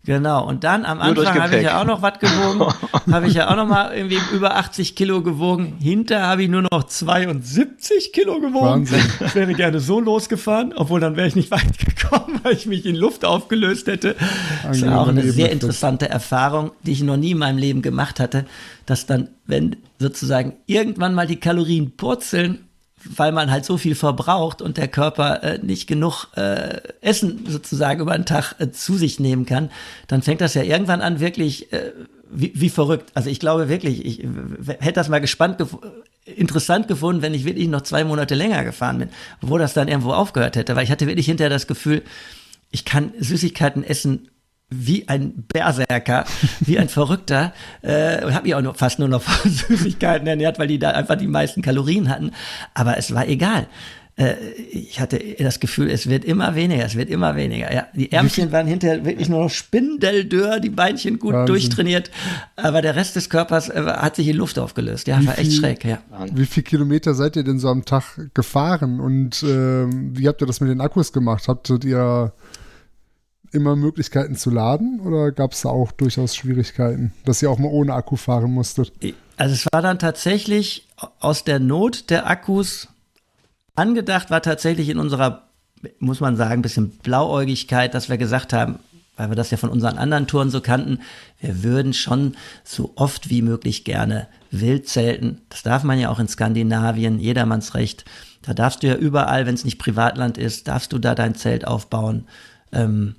[0.06, 2.70] Genau, und dann am Anfang habe ich ja auch noch was gewogen,
[3.10, 5.78] habe ich ja auch noch mal irgendwie über 80 Kilo gewogen.
[5.80, 8.66] Hinter habe ich nur noch 72 Kilo gewogen.
[8.66, 9.02] Wahnsinn.
[9.24, 12.84] Ich wäre gerne so losgefahren, obwohl dann wäre ich nicht weit gekommen, weil ich mich
[12.84, 14.14] in Luft aufgelöst hätte.
[14.62, 18.20] Das ist auch eine sehr interessante Erfahrung, die ich noch nie in meinem Leben gemacht
[18.20, 18.44] hatte,
[18.84, 22.58] dass dann, wenn sozusagen irgendwann mal die Kalorien purzeln,
[23.04, 28.00] weil man halt so viel verbraucht und der Körper äh, nicht genug äh, Essen sozusagen
[28.00, 29.70] über den Tag äh, zu sich nehmen kann,
[30.06, 31.92] dann fängt das ja irgendwann an wirklich äh,
[32.30, 33.10] wie, wie verrückt.
[33.14, 34.26] Also ich glaube wirklich, ich
[34.80, 35.76] hätte das mal gespannt, gef
[36.26, 39.08] interessant gefunden, wenn ich wirklich noch zwei Monate länger gefahren bin,
[39.42, 42.02] wo das dann irgendwo aufgehört hätte, weil ich hatte wirklich hinterher das Gefühl,
[42.70, 44.30] ich kann Süßigkeiten essen
[44.70, 46.24] wie ein Berserker,
[46.60, 50.58] wie ein Verrückter äh, und habe mich auch nur, fast nur noch von Süßigkeiten ernährt,
[50.58, 52.32] weil die da einfach die meisten Kalorien hatten.
[52.74, 53.66] Aber es war egal.
[54.16, 54.34] Äh,
[54.70, 57.72] ich hatte das Gefühl, es wird immer weniger, es wird immer weniger.
[57.74, 61.46] Ja, die Ärmchen waren hinterher wirklich nur noch spindeldürr, die Beinchen gut Wahnsinn.
[61.46, 62.10] durchtrainiert,
[62.54, 65.08] aber der Rest des Körpers äh, hat sich in Luft aufgelöst.
[65.08, 65.84] Ja, wie war echt viel, schräg.
[65.84, 65.98] Ja.
[66.32, 70.46] Wie viele Kilometer seid ihr denn so am Tag gefahren und äh, wie habt ihr
[70.46, 71.48] das mit den Akkus gemacht?
[71.48, 72.32] Habtet ihr
[73.54, 77.68] immer Möglichkeiten zu laden oder gab es da auch durchaus Schwierigkeiten, dass ihr auch mal
[77.68, 78.92] ohne Akku fahren musstet?
[79.36, 80.86] Also es war dann tatsächlich
[81.20, 82.88] aus der Not der Akkus
[83.74, 85.48] angedacht, war tatsächlich in unserer,
[85.98, 88.78] muss man sagen, bisschen Blauäugigkeit, dass wir gesagt haben,
[89.16, 91.00] weil wir das ja von unseren anderen Touren so kannten,
[91.40, 95.40] wir würden schon so oft wie möglich gerne wild zelten.
[95.48, 98.04] Das darf man ja auch in Skandinavien, jedermanns Recht.
[98.42, 101.66] Da darfst du ja überall, wenn es nicht Privatland ist, darfst du da dein Zelt
[101.66, 102.26] aufbauen.
[102.72, 103.14] Ähm,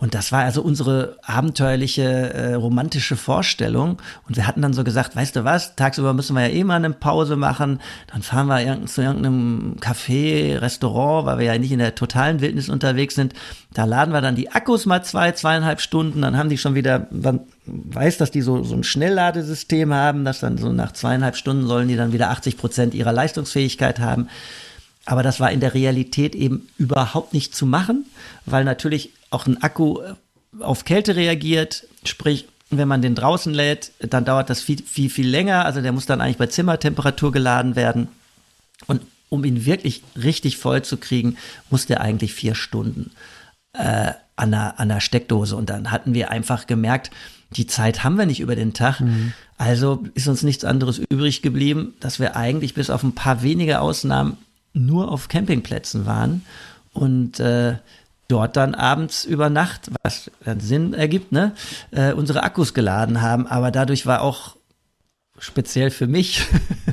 [0.00, 4.00] und das war also unsere abenteuerliche, äh, romantische Vorstellung.
[4.28, 6.76] Und wir hatten dann so gesagt, weißt du was, tagsüber müssen wir ja eh mal
[6.76, 7.80] eine Pause machen.
[8.12, 12.40] Dann fahren wir irgend, zu irgendeinem Café, Restaurant, weil wir ja nicht in der totalen
[12.40, 13.34] Wildnis unterwegs sind.
[13.74, 16.22] Da laden wir dann die Akkus mal zwei, zweieinhalb Stunden.
[16.22, 20.38] Dann haben die schon wieder, man weiß, dass die so, so ein Schnellladesystem haben, dass
[20.38, 24.28] dann so nach zweieinhalb Stunden sollen die dann wieder 80 Prozent ihrer Leistungsfähigkeit haben.
[25.06, 28.04] Aber das war in der Realität eben überhaupt nicht zu machen,
[28.46, 30.14] weil natürlich auch ein Akku äh,
[30.60, 31.86] auf Kälte reagiert.
[32.04, 35.64] Sprich, wenn man den draußen lädt, dann dauert das viel, viel, viel länger.
[35.64, 38.08] Also der muss dann eigentlich bei Zimmertemperatur geladen werden.
[38.86, 41.36] Und um ihn wirklich richtig voll zu kriegen,
[41.70, 43.10] muss der eigentlich vier Stunden
[43.72, 45.56] äh, an, der, an der Steckdose.
[45.56, 47.10] Und dann hatten wir einfach gemerkt,
[47.50, 49.00] die Zeit haben wir nicht über den Tag.
[49.00, 49.32] Mhm.
[49.56, 53.80] Also ist uns nichts anderes übrig geblieben, dass wir eigentlich bis auf ein paar wenige
[53.80, 54.36] Ausnahmen
[54.72, 56.44] nur auf Campingplätzen waren
[56.92, 57.76] und äh,
[58.28, 61.52] dort dann abends über Nacht, was dann Sinn ergibt, ne,
[61.90, 63.46] äh, unsere Akkus geladen haben.
[63.46, 64.56] Aber dadurch war auch
[65.38, 66.46] speziell für mich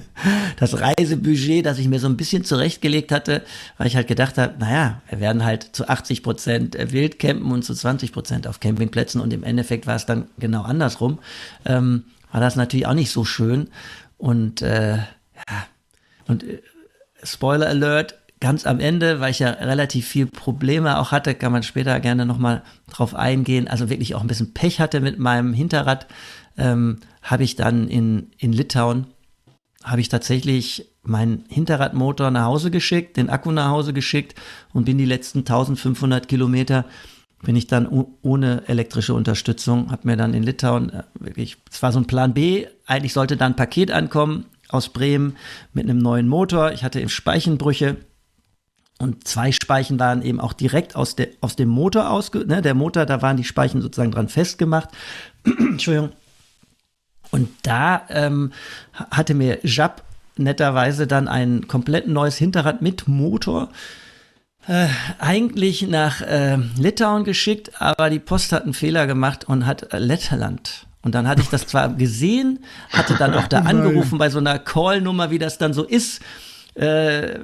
[0.59, 3.43] das Reisebudget, das ich mir so ein bisschen zurechtgelegt hatte,
[3.77, 7.63] weil ich halt gedacht habe, naja, wir werden halt zu 80 Prozent wild campen und
[7.63, 11.19] zu 20 Prozent auf Campingplätzen und im Endeffekt war es dann genau andersrum.
[11.65, 13.69] Ähm, war das natürlich auch nicht so schön
[14.17, 15.67] und äh, ja,
[16.27, 16.61] und äh,
[17.23, 21.63] Spoiler Alert, ganz am Ende, weil ich ja relativ viel Probleme auch hatte, kann man
[21.63, 26.05] später gerne nochmal drauf eingehen, also wirklich auch ein bisschen Pech hatte mit meinem Hinterrad,
[26.55, 29.07] ähm, habe ich dann in, in Litauen,
[29.83, 34.35] habe ich tatsächlich meinen Hinterradmotor nach Hause geschickt, den Akku nach Hause geschickt
[34.73, 36.85] und bin die letzten 1500 Kilometer
[37.41, 37.87] bin ich dann
[38.21, 42.35] ohne elektrische Unterstützung, habe mir dann in Litauen äh, wirklich, es war so ein Plan
[42.35, 45.35] B, eigentlich sollte da ein Paket ankommen, aus Bremen
[45.73, 46.73] mit einem neuen Motor.
[46.73, 47.97] Ich hatte eben Speichenbrüche
[48.99, 52.73] und zwei Speichen waren eben auch direkt aus, der, aus dem Motor ausge, ne, der
[52.73, 54.89] Motor, da waren die Speichen sozusagen dran festgemacht.
[55.43, 56.11] Entschuldigung.
[57.31, 58.53] Und da ähm,
[58.93, 60.03] hatte mir Jab
[60.37, 63.69] netterweise dann ein komplett neues Hinterrad mit Motor
[64.67, 64.87] äh,
[65.19, 70.87] eigentlich nach äh, Litauen geschickt, aber die Post hat einen Fehler gemacht und hat Lettland
[71.05, 74.57] und dann hatte ich das zwar gesehen, hatte dann auch da angerufen bei so einer
[74.57, 76.21] Call-Nummer, wie das dann so ist.
[76.73, 77.39] Äh,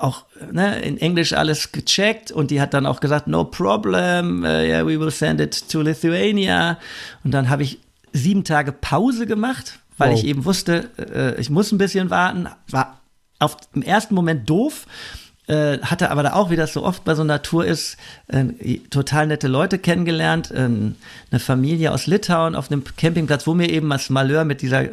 [0.00, 4.46] auch ne, in Englisch alles gecheckt und die hat dann auch gesagt, no problem, uh,
[4.46, 6.78] yeah, we will send it to Lithuania.
[7.22, 7.78] Und dann habe ich
[8.12, 10.18] sieben Tage Pause gemacht, weil wow.
[10.18, 12.48] ich eben wusste, äh, ich muss ein bisschen warten.
[12.68, 13.00] War
[13.38, 14.86] auf im ersten Moment doof,
[15.46, 17.96] äh, hatte aber da auch, wie das so oft bei so einer Tour ist,
[18.28, 20.94] äh, total nette Leute kennengelernt, äh, eine
[21.38, 24.84] Familie aus Litauen auf einem Campingplatz, wo mir eben als Malheur mit dieser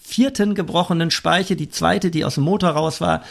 [0.00, 3.22] vierten gebrochenen Speiche, die zweite, die aus dem Motor raus war,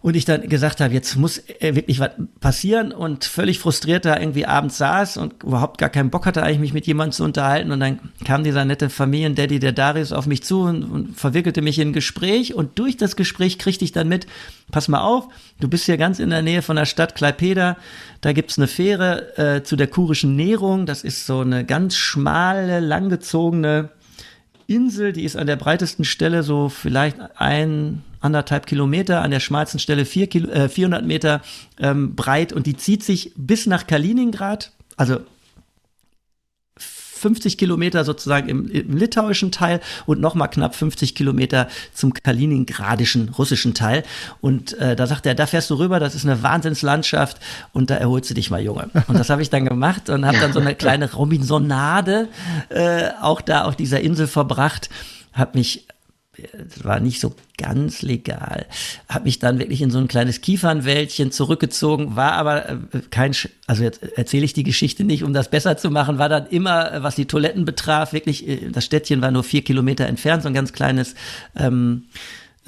[0.00, 4.18] und ich dann gesagt habe, jetzt muss äh, wirklich was passieren und völlig frustriert da
[4.18, 7.72] irgendwie abends saß und überhaupt gar keinen Bock hatte, eigentlich mich mit jemandem zu unterhalten.
[7.72, 11.80] Und dann kam dieser nette Familiendaddy, der Darius, auf mich zu und, und verwickelte mich
[11.80, 12.54] in ein Gespräch.
[12.54, 14.28] Und durch das Gespräch kriegte ich dann mit,
[14.70, 15.26] pass mal auf,
[15.58, 17.76] du bist hier ganz in der Nähe von der Stadt Klaipeda.
[18.20, 20.86] Da gibt's eine Fähre äh, zu der kurischen Nährung.
[20.86, 23.90] Das ist so eine ganz schmale, langgezogene
[24.68, 29.78] Insel, die ist an der breitesten Stelle so vielleicht ein, anderthalb Kilometer, an der schmalsten
[29.78, 31.40] Stelle vier Kilo, äh, 400 Meter
[31.78, 35.20] ähm, breit und die zieht sich bis nach Kaliningrad, also
[37.18, 43.74] 50 Kilometer sozusagen im, im litauischen Teil und nochmal knapp 50 Kilometer zum kaliningradischen russischen
[43.74, 44.04] Teil.
[44.40, 47.38] Und äh, da sagt er, da fährst du rüber, das ist eine Wahnsinnslandschaft
[47.72, 48.88] und da erholst du dich mal, Junge.
[49.08, 52.28] Und das habe ich dann gemacht und habe dann so eine kleine Robinsonade
[52.68, 54.88] äh, auch da auf dieser Insel verbracht,
[55.32, 55.86] habe mich
[56.52, 58.66] das war nicht so ganz legal.
[59.08, 62.76] Habe mich dann wirklich in so ein kleines Kiefernwäldchen zurückgezogen, war aber äh,
[63.10, 63.32] kein,
[63.66, 66.92] also jetzt erzähle ich die Geschichte nicht, um das besser zu machen, war dann immer,
[66.92, 70.48] äh, was die Toiletten betraf, wirklich, äh, das Städtchen war nur vier Kilometer entfernt, so
[70.48, 71.14] ein ganz kleines
[71.56, 72.04] ähm,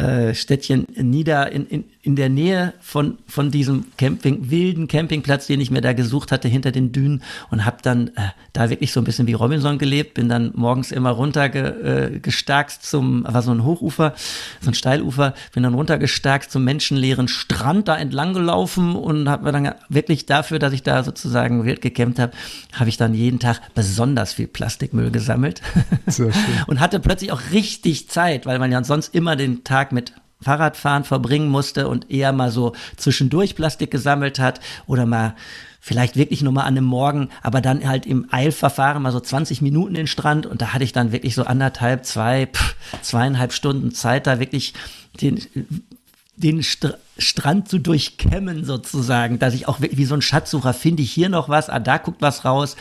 [0.01, 5.61] äh, Städtchen nieder in, in, in der Nähe von, von diesem Camping, wilden Campingplatz, den
[5.61, 9.01] ich mir da gesucht hatte, hinter den Dünen und habe dann äh, da wirklich so
[9.01, 13.65] ein bisschen wie Robinson gelebt, bin dann morgens immer runtergestarkst äh, zum, war so ein
[13.65, 14.15] Hochufer,
[14.63, 19.75] so ein Steilufer, bin dann runtergestarkst zum menschenleeren Strand da entlang gelaufen und habe dann
[19.91, 22.33] wirklich dafür, dass ich da sozusagen wild gecampt habe,
[22.73, 25.61] habe ich dann jeden Tag besonders viel Plastikmüll gesammelt.
[26.67, 31.05] Und hatte plötzlich auch richtig Zeit, weil man ja sonst immer den Tag mit Fahrradfahren
[31.05, 35.35] verbringen musste und eher mal so zwischendurch Plastik gesammelt hat oder mal
[35.81, 39.63] vielleicht wirklich nur mal an einem Morgen, aber dann halt im Eilverfahren mal so 20
[39.63, 40.47] Minuten den Strand.
[40.47, 44.75] Und da hatte ich dann wirklich so anderthalb, zwei, pff, zweieinhalb Stunden Zeit, da wirklich
[45.21, 45.41] den
[46.41, 51.13] den St Strand zu durchkämmen sozusagen, dass ich auch wie so ein Schatzsucher finde ich
[51.13, 52.77] hier noch was, ah, da guckt was raus.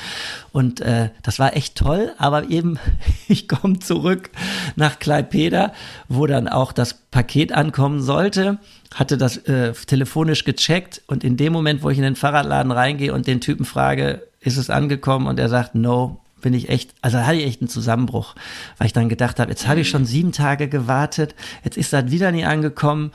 [0.54, 2.80] Und äh, das war echt toll, aber eben
[3.28, 4.30] ich komme zurück
[4.78, 5.74] nach Klaipeda,
[6.08, 8.60] wo dann auch das Paket ankommen sollte,
[8.96, 13.14] hatte das äh, telefonisch gecheckt und in dem Moment, wo ich in den Fahrradladen reingehe
[13.14, 15.28] und den Typen frage, ist es angekommen?
[15.28, 18.36] Und er sagt, no, bin ich echt, also da hatte ich echt einen Zusammenbruch,
[18.78, 22.12] weil ich dann gedacht habe, jetzt habe ich schon sieben Tage gewartet, jetzt ist das
[22.12, 23.12] wieder nie angekommen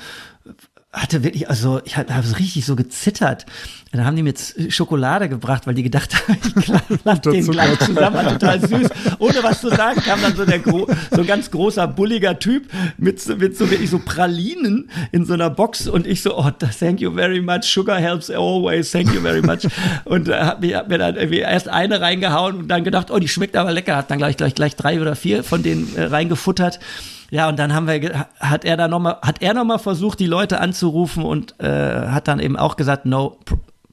[0.95, 3.47] hatte wirklich, also ich habe hab richtig so gezittert.
[3.93, 6.65] Da haben die mir jetzt Schokolade gebracht, weil die gedacht haben, ich
[7.03, 8.89] klappe den gleich zusammen, war total süß.
[9.19, 10.87] Ohne was zu sagen, kam dann so der so
[11.21, 12.65] ein ganz großer, bulliger Typ
[12.97, 17.01] mit, mit so wirklich so Pralinen in so einer Box und ich so, oh, thank
[17.01, 19.69] you very much, sugar helps always, thank you very much.
[20.05, 23.19] Und äh, hab, mir, hab mir dann irgendwie erst eine reingehauen und dann gedacht, oh,
[23.19, 26.05] die schmeckt aber lecker, hat dann gleich, gleich, gleich drei oder vier von denen äh,
[26.05, 26.81] reingefuttert.
[27.35, 30.61] Ja, und dann haben wir, hat er dann nochmal, hat er nochmal versucht, die Leute
[30.61, 33.41] anzurufen und äh, hat dann eben auch gesagt, no,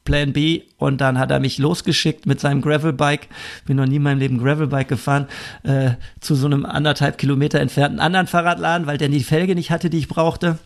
[0.06, 0.62] Plan B.
[0.78, 3.30] Und dann hat er mich losgeschickt mit seinem Gravelbike,
[3.66, 5.26] bin noch nie in meinem Leben Gravelbike gefahren,
[5.64, 9.90] äh, zu so einem anderthalb Kilometer entfernten anderen Fahrradladen, weil der die Felge nicht hatte,
[9.90, 10.60] die ich brauchte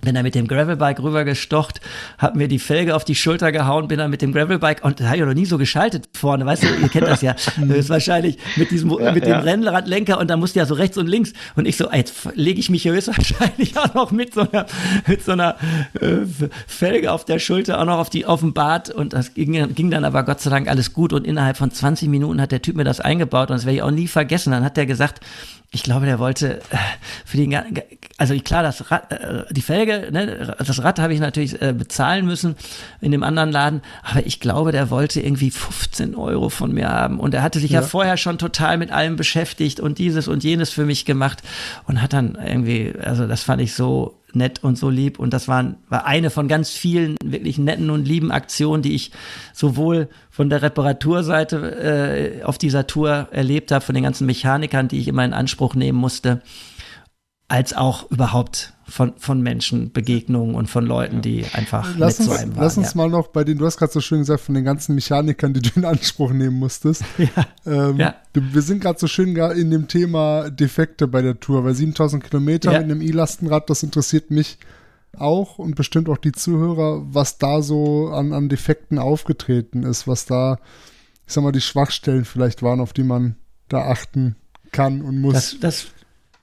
[0.00, 1.80] bin da mit dem Gravelbike rübergestocht,
[2.18, 5.06] hab mir die Felge auf die Schulter gehauen, bin dann mit dem Gravelbike und da
[5.06, 7.90] habe ich noch nie so geschaltet vorne, weißt du, ihr kennt das ja, das ist
[7.90, 9.38] wahrscheinlich mit diesem ja, mit ja.
[9.38, 12.28] dem Rennradlenker und da musst du ja so rechts und links und ich so, jetzt
[12.34, 14.66] lege ich mich hier höchstwahrscheinlich auch noch mit so einer
[15.06, 15.56] mit so einer
[16.00, 16.26] äh,
[16.66, 19.90] Felge auf der Schulter auch noch auf die auf dem Bart und das ging, ging
[19.90, 22.76] dann aber Gott sei Dank alles gut und innerhalb von 20 Minuten hat der Typ
[22.76, 24.52] mir das eingebaut und das werde ich auch nie vergessen.
[24.52, 25.20] Dann hat der gesagt,
[25.72, 26.76] ich glaube, der wollte äh,
[27.24, 27.56] für den,
[28.18, 32.26] also klar, das Rad, äh, die Felge, ne, das Rad habe ich natürlich äh, bezahlen
[32.26, 32.56] müssen
[33.00, 37.20] in dem anderen Laden, aber ich glaube, der wollte irgendwie 15 Euro von mir haben.
[37.20, 37.86] Und er hatte sich ja, ja.
[37.86, 41.40] vorher schon total mit allem beschäftigt und dieses und jenes für mich gemacht
[41.86, 45.18] und hat dann irgendwie, also das fand ich so nett und so lieb.
[45.18, 49.10] Und das war, war eine von ganz vielen wirklich netten und lieben Aktionen, die ich
[49.52, 54.98] sowohl von der Reparaturseite äh, auf dieser Tour erlebt habe, von den ganzen Mechanikern, die
[54.98, 56.42] ich immer in Anspruch nehmen musste,
[57.50, 62.34] als auch überhaupt von, von Menschen, Begegnungen und von Leuten, die einfach lass uns, zu
[62.34, 62.62] einem waren.
[62.62, 62.96] Lass uns ja.
[62.96, 65.60] mal noch bei den, du hast gerade so schön gesagt, von den ganzen Mechanikern, die
[65.60, 67.04] du in Anspruch nehmen musstest.
[67.18, 67.46] Ja.
[67.66, 68.14] Ähm, ja.
[68.32, 72.72] Wir sind gerade so schön in dem Thema Defekte bei der Tour, weil 7000 Kilometer
[72.72, 72.78] ja.
[72.78, 74.58] mit einem E-Lastenrad, das interessiert mich
[75.16, 80.24] auch und bestimmt auch die Zuhörer, was da so an, an Defekten aufgetreten ist, was
[80.24, 80.58] da,
[81.26, 83.36] ich sag mal, die Schwachstellen vielleicht waren, auf die man
[83.68, 84.36] da achten
[84.72, 85.34] kann und muss.
[85.34, 85.86] Das, das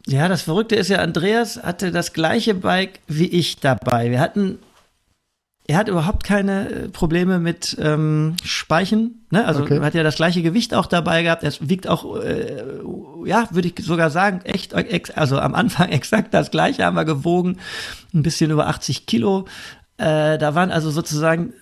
[0.08, 4.10] ja, das Verrückte ist ja, Andreas hatte das gleiche Bike wie ich dabei.
[4.10, 4.60] Wir hatten
[5.70, 9.26] er hat überhaupt keine äh, Probleme mit ähm, Speichen.
[9.32, 9.46] Ne?
[9.46, 9.82] Also okay.
[9.82, 11.44] hat ja das gleiche Gewicht auch dabei gehabt.
[11.44, 12.80] Er wiegt auch, äh,
[13.26, 14.74] ja, würde ich sogar sagen, echt,
[15.18, 17.58] also am Anfang exakt das gleiche haben wir gewogen.
[18.14, 19.46] Ein bisschen über 80 Kilo.
[19.98, 21.54] Äh, da waren also sozusagen,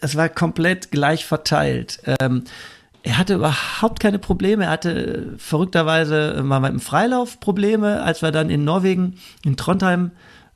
[0.00, 2.00] das war komplett gleich verteilt.
[2.20, 2.42] Ähm,
[3.08, 4.64] er hatte überhaupt keine Probleme.
[4.64, 9.14] Er hatte verrückterweise mal mit dem Freilauf Probleme, als wir dann in Norwegen,
[9.46, 10.10] in Trondheim,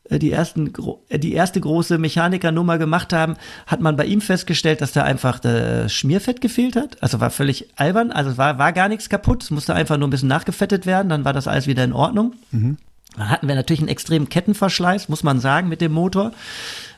[0.04, 0.70] äh, die, ersten,
[1.08, 3.36] äh, die erste große Mechanikernummer gemacht haben,
[3.66, 7.02] hat man bei ihm festgestellt, dass da einfach das Schmierfett gefehlt hat.
[7.02, 8.12] Also war völlig albern.
[8.12, 9.44] Also war, war gar nichts kaputt.
[9.44, 11.08] Es musste einfach nur ein bisschen nachgefettet werden.
[11.08, 12.34] Dann war das alles wieder in Ordnung.
[12.50, 12.76] Mhm.
[13.16, 16.32] Dann hatten wir natürlich einen extremen Kettenverschleiß, muss man sagen, mit dem Motor.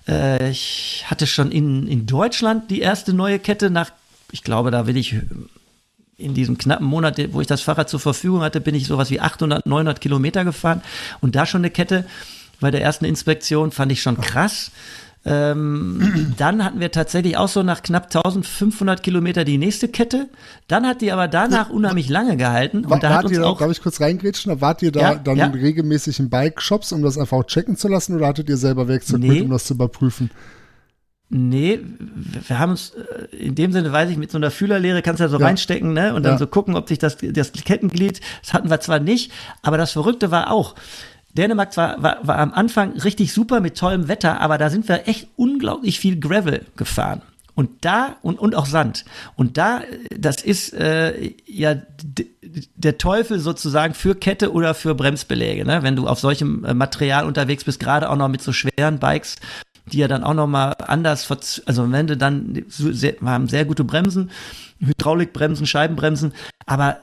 [0.09, 3.93] Äh, ich hatte schon in, in Deutschland die erste neue Kette nach,
[4.35, 5.15] ich glaube, da will ich
[6.17, 9.21] in diesem knappen Monat, wo ich das Fahrrad zur Verfügung hatte, bin ich sowas wie
[9.21, 10.83] 800, 900 Kilometer gefahren
[11.21, 12.05] und da schon eine Kette
[12.59, 14.73] bei der ersten Inspektion, fand ich schon krass.
[15.25, 20.29] Ähm, dann hatten wir tatsächlich auch so nach knapp 1500 Kilometer die nächste Kette.
[20.67, 22.85] Dann hat die aber danach unheimlich lange gehalten.
[22.85, 24.61] Und da hat uns ihr, auch, darf ich kurz reingrätschen?
[24.61, 25.47] Wart ihr da ja, dann ja.
[25.47, 29.21] regelmäßig in Bike-Shops, um das einfach auch checken zu lassen oder hattet ihr selber Werkzeug
[29.21, 29.29] nee.
[29.29, 30.31] mit, um das zu überprüfen?
[31.37, 31.81] Nee,
[32.47, 35.25] wir haben uns, äh, in dem Sinne weiß ich, mit so einer Fühlerlehre kannst du
[35.25, 35.47] ja so ja.
[35.47, 36.15] reinstecken, ne?
[36.15, 36.39] Und dann ja.
[36.39, 40.31] so gucken, ob sich das, das Kettenglied, das hatten wir zwar nicht, aber das Verrückte
[40.31, 40.77] war auch,
[41.37, 45.09] Dänemark war, war, war am Anfang richtig super mit tollem Wetter, aber da sind wir
[45.09, 47.21] echt unglaublich viel Gravel gefahren.
[47.57, 49.05] Und da, und, und auch Sand.
[49.35, 49.83] Und da,
[50.17, 51.77] das ist äh, ja
[52.77, 55.83] der Teufel sozusagen für Kette oder für Bremsbeläge, ne?
[55.83, 59.37] wenn du auf solchem äh, Material unterwegs bist, gerade auch noch mit so schweren Bikes,
[59.93, 61.31] die ja dann auch noch mal anders,
[61.67, 64.31] also wenn du dann, wir haben sehr gute Bremsen,
[64.81, 66.33] Hydraulikbremsen, Scheibenbremsen,
[66.67, 66.99] aber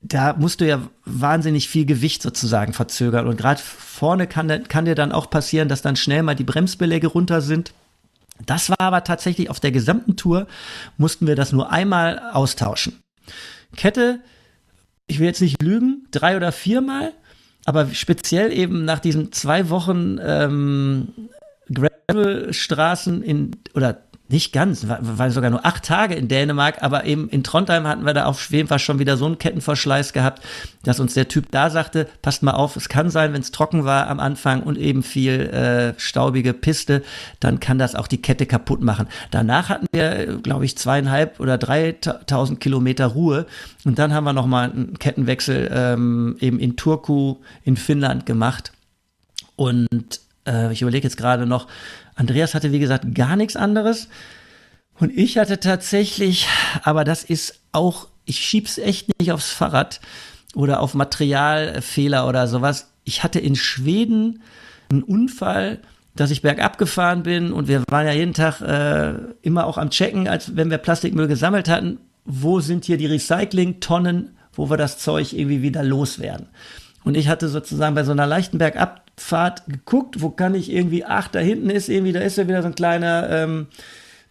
[0.00, 3.26] da musst du ja wahnsinnig viel Gewicht sozusagen verzögern.
[3.26, 7.08] Und gerade vorne kann, kann dir dann auch passieren, dass dann schnell mal die Bremsbeläge
[7.08, 7.72] runter sind.
[8.46, 10.46] Das war aber tatsächlich auf der gesamten Tour,
[10.96, 13.02] mussten wir das nur einmal austauschen.
[13.76, 14.20] Kette,
[15.08, 17.12] ich will jetzt nicht lügen, drei oder viermal,
[17.64, 21.08] aber speziell eben nach diesen zwei Wochen ähm,
[21.72, 23.98] Gravelstraßen in oder
[24.30, 28.12] nicht ganz, waren sogar nur acht Tage in Dänemark, aber eben in Trondheim hatten wir
[28.12, 30.42] da auf jeden Fall schon wieder so einen Kettenverschleiß gehabt,
[30.82, 33.86] dass uns der Typ da sagte, passt mal auf, es kann sein, wenn es trocken
[33.86, 37.02] war am Anfang und eben viel äh, staubige Piste,
[37.40, 39.08] dann kann das auch die Kette kaputt machen.
[39.30, 43.46] Danach hatten wir, glaube ich, zweieinhalb oder dreitausend Kilometer Ruhe
[43.84, 48.72] und dann haben wir nochmal einen Kettenwechsel ähm, eben in Turku in Finnland gemacht
[49.56, 51.68] und äh, ich überlege jetzt gerade noch,
[52.14, 54.08] Andreas hatte, wie gesagt, gar nichts anderes.
[54.98, 56.48] Und ich hatte tatsächlich,
[56.82, 60.00] aber das ist auch, ich schieb's echt nicht aufs Fahrrad
[60.54, 62.90] oder auf Materialfehler oder sowas.
[63.04, 64.42] Ich hatte in Schweden
[64.90, 65.80] einen Unfall,
[66.16, 69.90] dass ich bergab gefahren bin und wir waren ja jeden Tag äh, immer auch am
[69.90, 74.98] Checken, als wenn wir Plastikmüll gesammelt hatten, wo sind hier die Recyclingtonnen, wo wir das
[74.98, 76.48] Zeug irgendwie wieder loswerden.
[77.08, 81.28] Und ich hatte sozusagen bei so einer leichten Bergabfahrt geguckt, wo kann ich irgendwie, ach,
[81.28, 83.68] da hinten ist irgendwie, da ist ja wieder so ein kleiner ähm,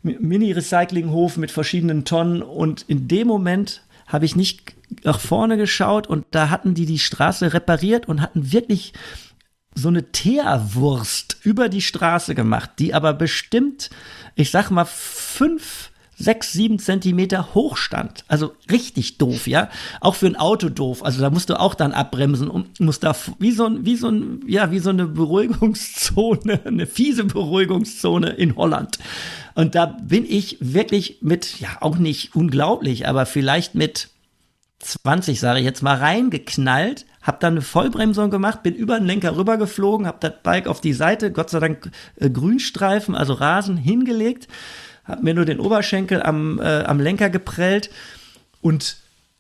[0.04, 2.44] Mini-Recyclinghof mit verschiedenen Tonnen.
[2.44, 7.00] Und in dem Moment habe ich nicht nach vorne geschaut und da hatten die die
[7.00, 8.94] Straße repariert und hatten wirklich
[9.74, 13.90] so eine Teerwurst über die Straße gemacht, die aber bestimmt,
[14.36, 18.26] ich sag mal, fünf sechs, sieben Zentimeter hoch stand.
[18.28, 19.70] Also richtig doof, ja.
[20.02, 21.06] Auch für ein Auto doof.
[21.06, 24.10] Also da musst du auch dann abbremsen und musst da wie so ein, wie so
[24.10, 28.98] ein, ja, wie so eine Beruhigungszone, eine fiese Beruhigungszone in Holland.
[29.54, 34.10] Und da bin ich wirklich mit, ja, auch nicht unglaublich, aber vielleicht mit
[34.80, 39.36] 20, sage ich jetzt mal, reingeknallt, hab dann eine Vollbremsung gemacht, bin über den Lenker
[39.36, 44.48] rübergeflogen, hab das Bike auf die Seite, Gott sei Dank äh, Grünstreifen, also Rasen hingelegt
[45.08, 47.90] habe mir nur den Oberschenkel am, äh, am Lenker geprellt
[48.62, 48.98] und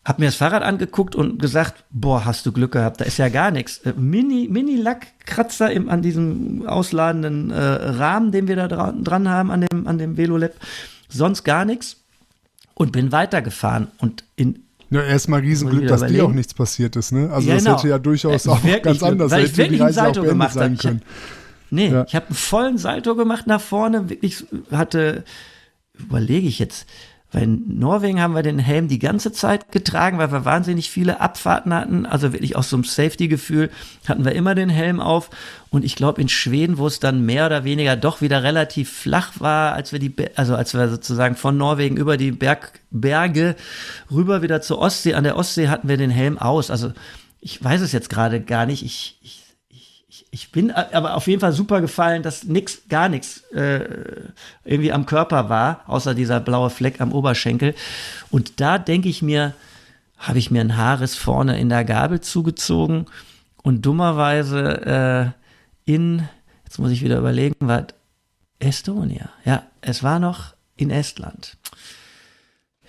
[0.08, 3.28] habe mir das Fahrrad angeguckt und gesagt, boah, hast du Glück gehabt, da ist ja
[3.28, 3.80] gar nichts.
[3.80, 9.52] Äh, Mini, Mini-Lackkratzer im, an diesem ausladenden äh, Rahmen, den wir da dra dran haben,
[9.52, 10.54] an dem, an dem Velolab.
[11.10, 11.98] Sonst gar nichts.
[12.74, 13.88] Und bin weitergefahren.
[13.98, 17.30] Und in ja, erstmal Riesenglück, dass dir auch nichts passiert ist, ne?
[17.32, 17.58] Also genau.
[17.58, 20.54] das hätte ja durchaus äh, auch ganz anders weil ich wirklich die Reise Salto gemacht
[20.54, 21.02] sein können.
[21.02, 22.06] Hab, nee, ja.
[22.08, 25.26] ich habe einen vollen Salto gemacht nach vorne, wirklich hatte
[26.00, 26.88] überlege ich jetzt,
[27.32, 31.20] weil in Norwegen haben wir den Helm die ganze Zeit getragen, weil wir wahnsinnig viele
[31.20, 32.06] Abfahrten hatten.
[32.06, 33.70] Also wirklich aus so einem Safety-Gefühl
[34.08, 35.30] hatten wir immer den Helm auf.
[35.70, 39.34] Und ich glaube in Schweden, wo es dann mehr oder weniger doch wieder relativ flach
[39.40, 43.58] war, als wir die, also als wir sozusagen von Norwegen über die Berg, Berge
[44.10, 46.72] rüber wieder zur Ostsee, an der Ostsee hatten wir den Helm aus.
[46.72, 46.94] Also
[47.42, 48.86] ich weiß es jetzt gerade gar nicht.
[48.86, 49.47] Ich, ich
[50.32, 53.86] ich, bin aber auf jeden Fall super gefallen, dass nix, gar nichts äh,
[54.64, 57.76] irgendwie am Körper war, außer dieser blaue Fleck am Oberschenkel.
[58.30, 59.54] Und da denke ich mir,
[60.18, 63.06] habe ich mir ein Haares vorne in der Gabel zugezogen
[63.64, 65.34] und dummerweise
[65.86, 66.28] äh, in,
[66.66, 67.86] jetzt muss ich wieder überlegen, was
[68.60, 69.30] Estonia.
[69.46, 71.58] Ja, es war noch in Estland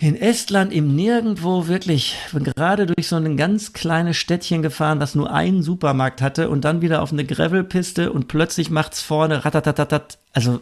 [0.01, 5.33] in Estland im Nirgendwo wirklich gerade durch so ein ganz kleines Städtchen gefahren, was nur
[5.33, 10.61] einen Supermarkt hatte und dann wieder auf eine Gravelpiste und plötzlich macht's vorne ratatatatat, also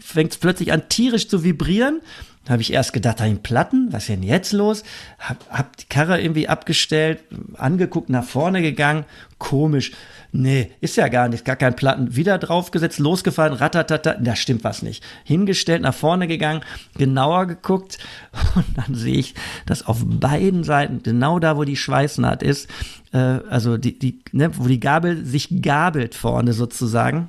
[0.00, 2.00] fängt's plötzlich an tierisch zu vibrieren.
[2.44, 4.82] Da habe ich erst gedacht, da ein Platten, was ist denn jetzt los?
[5.20, 7.20] Hab, hab die Karre irgendwie abgestellt,
[7.54, 9.04] angeguckt, nach vorne gegangen,
[9.38, 9.92] komisch.
[10.34, 12.16] Nee, ist ja gar nicht, gar kein Platten.
[12.16, 15.04] Wieder draufgesetzt, losgefahren, ratatata, da stimmt was nicht.
[15.24, 16.62] Hingestellt, nach vorne gegangen,
[16.96, 17.98] genauer geguckt
[18.54, 19.34] und dann sehe ich,
[19.66, 22.70] dass auf beiden Seiten, genau da, wo die Schweißnaht ist,
[23.12, 27.28] äh, also die, die, ne, wo die Gabel sich gabelt vorne sozusagen,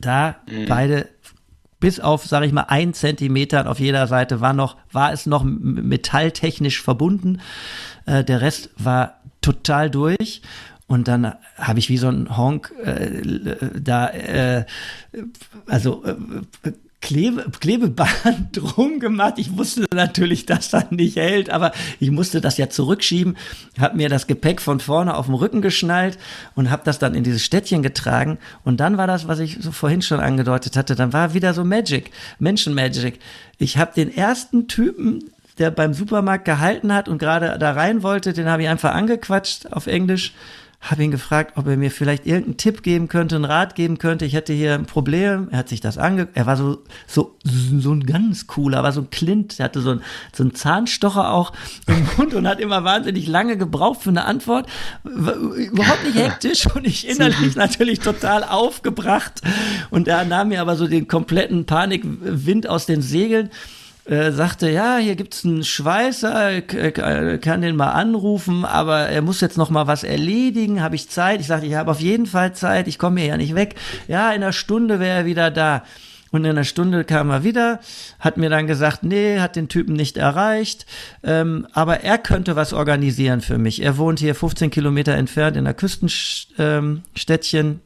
[0.00, 0.66] da mhm.
[0.66, 1.08] beide
[1.78, 5.44] bis auf, sage ich mal, ein Zentimeter auf jeder Seite war noch, war es noch
[5.44, 7.42] metalltechnisch verbunden.
[8.06, 10.40] Äh, der Rest war total durch.
[10.86, 14.64] Und dann habe ich wie so ein Honk äh, da, äh,
[15.66, 16.14] also äh,
[17.04, 19.34] Klebe, Klebeband drum gemacht.
[19.36, 23.36] Ich wusste natürlich, dass das nicht hält, aber ich musste das ja zurückschieben,
[23.78, 26.18] habe mir das Gepäck von vorne auf dem Rücken geschnallt
[26.54, 28.38] und habe das dann in dieses Städtchen getragen.
[28.64, 31.62] Und dann war das, was ich so vorhin schon angedeutet hatte, dann war wieder so
[31.62, 33.18] Magic, Menschen-Magic.
[33.58, 35.24] Ich habe den ersten Typen,
[35.58, 39.72] der beim Supermarkt gehalten hat und gerade da rein wollte, den habe ich einfach angequatscht
[39.72, 40.32] auf Englisch
[40.84, 44.26] habe ihn gefragt, ob er mir vielleicht irgendeinen Tipp geben könnte, einen Rat geben könnte.
[44.26, 45.48] Ich hätte hier ein Problem.
[45.50, 46.28] Er hat sich das ange...
[46.34, 49.58] Er war so, so, so ein ganz cooler, war so ein Clint.
[49.58, 50.02] Er hatte so, ein,
[50.34, 51.52] so einen Zahnstocher auch
[51.86, 54.68] im Mund und hat immer wahnsinnig lange gebraucht für eine Antwort.
[55.04, 59.40] Überhaupt nicht hektisch und ich innerlich natürlich total aufgebracht.
[59.88, 63.48] Und er nahm mir aber so den kompletten Panikwind aus den Segeln
[64.06, 69.56] äh, sagte, ja, hier gibt's einen Schweißer, kann den mal anrufen, aber er muss jetzt
[69.56, 71.40] noch mal was erledigen, habe ich Zeit?
[71.40, 73.76] Ich sagte, ich habe auf jeden Fall Zeit, ich komme hier ja nicht weg.
[74.06, 75.84] Ja, in einer Stunde wäre er wieder da.
[76.30, 77.78] Und in einer Stunde kam er wieder,
[78.18, 80.84] hat mir dann gesagt, nee, hat den Typen nicht erreicht,
[81.22, 83.80] ähm, aber er könnte was organisieren für mich.
[83.80, 87.66] Er wohnt hier 15 Kilometer entfernt in einer Küstenstädtchen.
[87.66, 87.80] Ähm,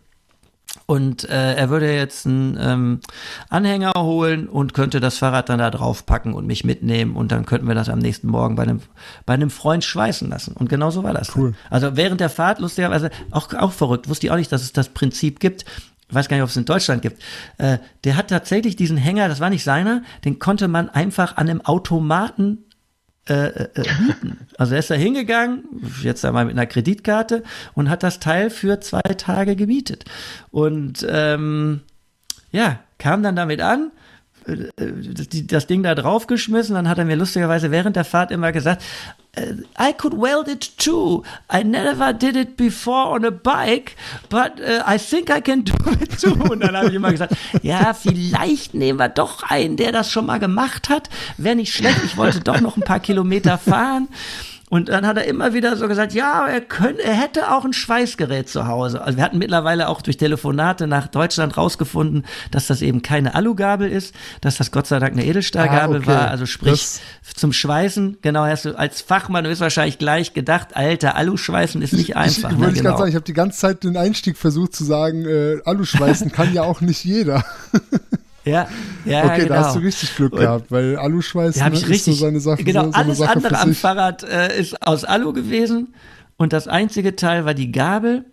[0.91, 3.01] und äh, er würde jetzt einen ähm,
[3.51, 7.45] Anhänger holen und könnte das Fahrrad dann da drauf packen und mich mitnehmen und dann
[7.45, 8.81] könnten wir das am nächsten Morgen bei einem,
[9.27, 10.55] bei einem Freund schweißen lassen.
[10.55, 11.37] Und genau so war das.
[11.37, 11.53] Cool.
[11.69, 14.89] Also während der Fahrt, lustigerweise, auch, auch verrückt, wusste ich auch nicht, dass es das
[14.89, 15.67] Prinzip gibt.
[16.09, 17.23] Ich weiß gar nicht, ob es in Deutschland gibt.
[17.59, 21.51] Äh, der hat tatsächlich diesen Hänger, das war nicht seiner, den konnte man einfach an
[21.51, 22.65] einem Automaten
[23.29, 24.39] äh, äh, äh, mieten.
[24.57, 25.65] Also er ist da hingegangen,
[26.03, 27.43] jetzt einmal mit einer Kreditkarte
[27.75, 30.05] und hat das Teil für zwei Tage gemietet.
[30.51, 31.81] Und ähm,
[32.51, 33.91] ja, kam dann damit an,
[35.47, 38.83] das Ding da draufgeschmissen, dann hat er mir lustigerweise während der Fahrt immer gesagt,
[39.79, 41.23] I could weld it too.
[41.53, 43.95] I never did it before on a bike,
[44.29, 46.33] but uh, I think I can do it too.
[46.51, 50.27] Und dann habe ich immer gesagt, ja, vielleicht nehmen wir doch einen, der das schon
[50.27, 51.09] mal gemacht hat.
[51.37, 52.01] Wäre nicht schlecht.
[52.05, 54.09] Ich wollte doch noch ein paar Kilometer fahren.
[54.71, 57.73] Und dann hat er immer wieder so gesagt, ja, er könnte, er hätte auch ein
[57.73, 59.01] Schweißgerät zu Hause.
[59.01, 63.91] Also wir hatten mittlerweile auch durch Telefonate nach Deutschland rausgefunden, dass das eben keine Alugabel
[63.91, 66.07] ist, dass das Gott sei Dank eine Edelstahlgabel ah, okay.
[66.09, 66.29] war.
[66.29, 67.01] Also sprich das
[67.37, 68.19] zum Schweißen.
[68.21, 72.51] Genau, hast du als Fachmann du wahrscheinlich gleich gedacht, alter, Aluschweißen ist nicht einfach.
[72.51, 72.83] Ich, ich, ich ne, genau.
[72.83, 76.53] gerade sagen, ich habe die ganze Zeit den Einstieg versucht zu sagen, äh, Aluschweißen kann
[76.53, 77.45] ja auch nicht jeder.
[78.49, 78.69] Ja,
[79.05, 79.55] ja, Okay, genau.
[79.55, 82.65] da hast du richtig Glück gehabt, weil Aluschweiß ja, ich richtig, ist so seine Sache.
[82.65, 85.95] Genau, so, alles Sache andere am Fahrrad äh, ist aus Alu gewesen
[86.37, 88.25] und das einzige Teil war die Gabel.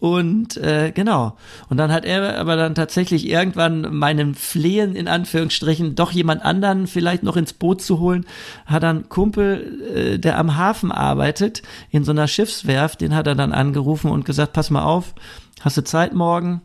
[0.00, 1.38] Und äh, genau.
[1.70, 6.86] Und dann hat er aber dann tatsächlich irgendwann meinen Flehen in Anführungsstrichen doch jemand anderen
[6.86, 8.26] vielleicht noch ins Boot zu holen,
[8.66, 13.34] hat dann Kumpel, äh, der am Hafen arbeitet, in so einer Schiffswerft, den hat er
[13.34, 15.14] dann angerufen und gesagt, pass mal auf,
[15.62, 16.60] hast du Zeit morgen?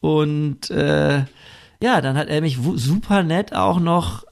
[0.00, 1.22] Und äh,
[1.82, 4.24] ja, dann hat er mich super nett auch noch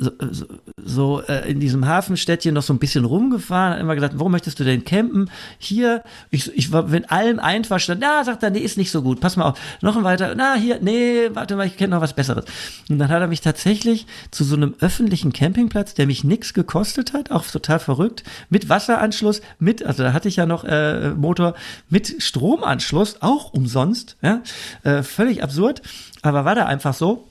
[0.00, 4.28] so, so, äh, in diesem Hafenstädtchen noch so ein bisschen rumgefahren, hat immer gesagt, wo
[4.28, 5.30] möchtest du denn campen?
[5.58, 8.04] Hier, ich, ich war mit allem einverstanden.
[8.06, 9.20] Na, sagt er, nee, ist nicht so gut.
[9.20, 9.58] Pass mal auf.
[9.80, 10.34] Noch ein weiter.
[10.36, 12.44] Na, hier, nee, warte mal, ich kenne noch was Besseres.
[12.88, 17.12] Und dann hat er mich tatsächlich zu so einem öffentlichen Campingplatz, der mich nichts gekostet
[17.12, 21.54] hat, auch total verrückt, mit Wasseranschluss, mit, also da hatte ich ja noch äh, Motor,
[21.88, 24.42] mit Stromanschluss, auch umsonst, ja,
[24.82, 25.82] äh, völlig absurd,
[26.22, 27.27] aber war da einfach so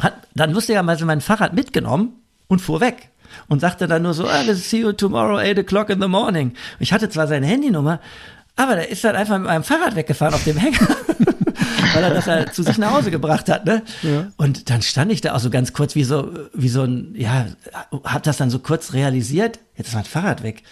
[0.00, 2.14] hat dann lustigerweise mein Fahrrad mitgenommen
[2.48, 3.10] und fuhr weg
[3.48, 6.54] und sagte dann nur so, ah, see you tomorrow, 8 o'clock in the morning.
[6.78, 8.00] Ich hatte zwar seine Handynummer,
[8.56, 10.78] aber der ist dann einfach mit meinem Fahrrad weggefahren auf dem Hänger.
[11.94, 13.64] weil er das ja zu sich nach Hause gebracht hat.
[13.64, 13.82] Ne?
[14.02, 14.28] Ja.
[14.36, 17.46] Und dann stand ich da auch so ganz kurz wie so, wie so ein, ja,
[18.04, 20.62] hat das dann so kurz realisiert, jetzt ist mein Fahrrad weg.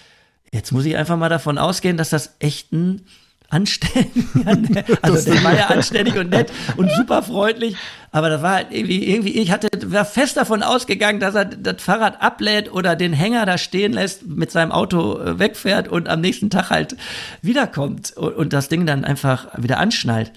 [0.53, 3.03] Jetzt muss ich einfach mal davon ausgehen, dass das echt ein
[3.51, 4.11] anständig.
[5.03, 7.76] Also der war ja anständig und nett und super freundlich.
[8.12, 11.82] Aber das war halt irgendwie, irgendwie, ich hatte, war fest davon ausgegangen, dass er das
[11.82, 16.20] Fahrrad ablädt oder den Hänger da stehen lässt, mit seinem Auto äh, wegfährt und am
[16.20, 16.96] nächsten Tag halt
[17.42, 20.32] wiederkommt und, und das Ding dann einfach wieder anschnallt.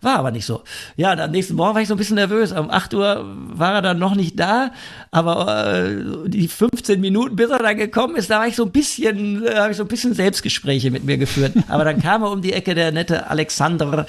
[0.00, 0.62] War aber nicht so.
[0.96, 2.52] Ja, am nächsten Morgen war ich so ein bisschen nervös.
[2.52, 4.70] Um 8 Uhr war er dann noch nicht da,
[5.10, 8.70] aber äh, die 15 Minuten, bis er dann gekommen ist, da war ich so ein
[8.70, 11.54] bisschen, äh, habe ich so ein bisschen Selbstgespräche mit mir geführt.
[11.68, 14.06] Aber dann kam er um die Ecke, der nette Alexander,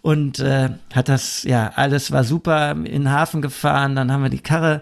[0.00, 3.96] und äh, hat das, ja, alles war super in den Hafen gefahren.
[3.96, 4.80] Dann haben wir die Karre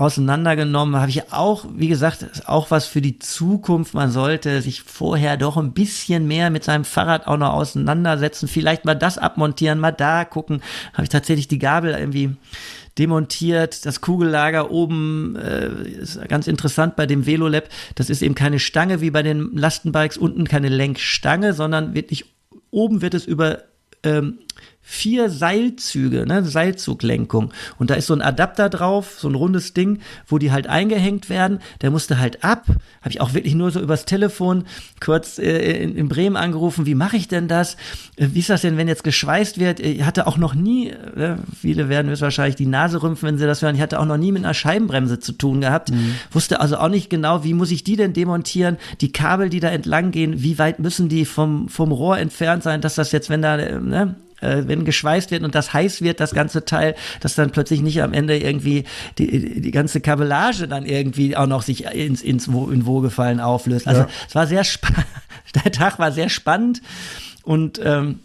[0.00, 0.96] auseinandergenommen.
[0.96, 3.92] Habe ich auch, wie gesagt, auch was für die Zukunft.
[3.92, 8.48] Man sollte sich vorher doch ein bisschen mehr mit seinem Fahrrad auch noch auseinandersetzen.
[8.48, 10.62] Vielleicht mal das abmontieren, mal da gucken.
[10.94, 12.34] Habe ich tatsächlich die Gabel irgendwie
[12.98, 13.84] demontiert.
[13.84, 17.68] Das Kugellager oben äh, ist ganz interessant bei dem Velolab.
[17.94, 22.24] Das ist eben keine Stange wie bei den Lastenbikes, unten keine Lenkstange, sondern wirklich
[22.70, 23.64] oben wird es über
[24.02, 24.38] ähm,
[24.90, 27.52] vier Seilzüge, ne, Seilzuglenkung.
[27.78, 31.30] Und da ist so ein Adapter drauf, so ein rundes Ding, wo die halt eingehängt
[31.30, 31.60] werden.
[31.80, 32.66] Der musste halt ab.
[32.66, 34.64] Habe ich auch wirklich nur so übers Telefon
[35.00, 36.86] kurz äh, in, in, Bremen angerufen.
[36.86, 37.76] Wie mache ich denn das?
[38.16, 39.78] Äh, wie ist das denn, wenn jetzt geschweißt wird?
[39.78, 43.62] Ich hatte auch noch nie, äh, viele werden wahrscheinlich die Nase rümpfen, wenn sie das
[43.62, 43.76] hören.
[43.76, 45.92] Ich hatte auch noch nie mit einer Scheibenbremse zu tun gehabt.
[45.92, 46.16] Mhm.
[46.32, 48.76] Wusste also auch nicht genau, wie muss ich die denn demontieren?
[49.00, 52.80] Die Kabel, die da entlang gehen, wie weit müssen die vom, vom Rohr entfernt sein,
[52.80, 56.20] dass das jetzt, wenn da, äh, ne, äh, wenn geschweißt wird und das heiß wird,
[56.20, 58.84] das ganze Teil, dass dann plötzlich nicht am Ende irgendwie
[59.18, 63.86] die, die ganze Kabellage dann irgendwie auch noch sich ins, ins in Wohlgefallen auflöst.
[63.86, 64.08] Also ja.
[64.28, 65.06] es war sehr spannend.
[65.64, 66.80] Der Tag war sehr spannend
[67.42, 68.20] und ähm,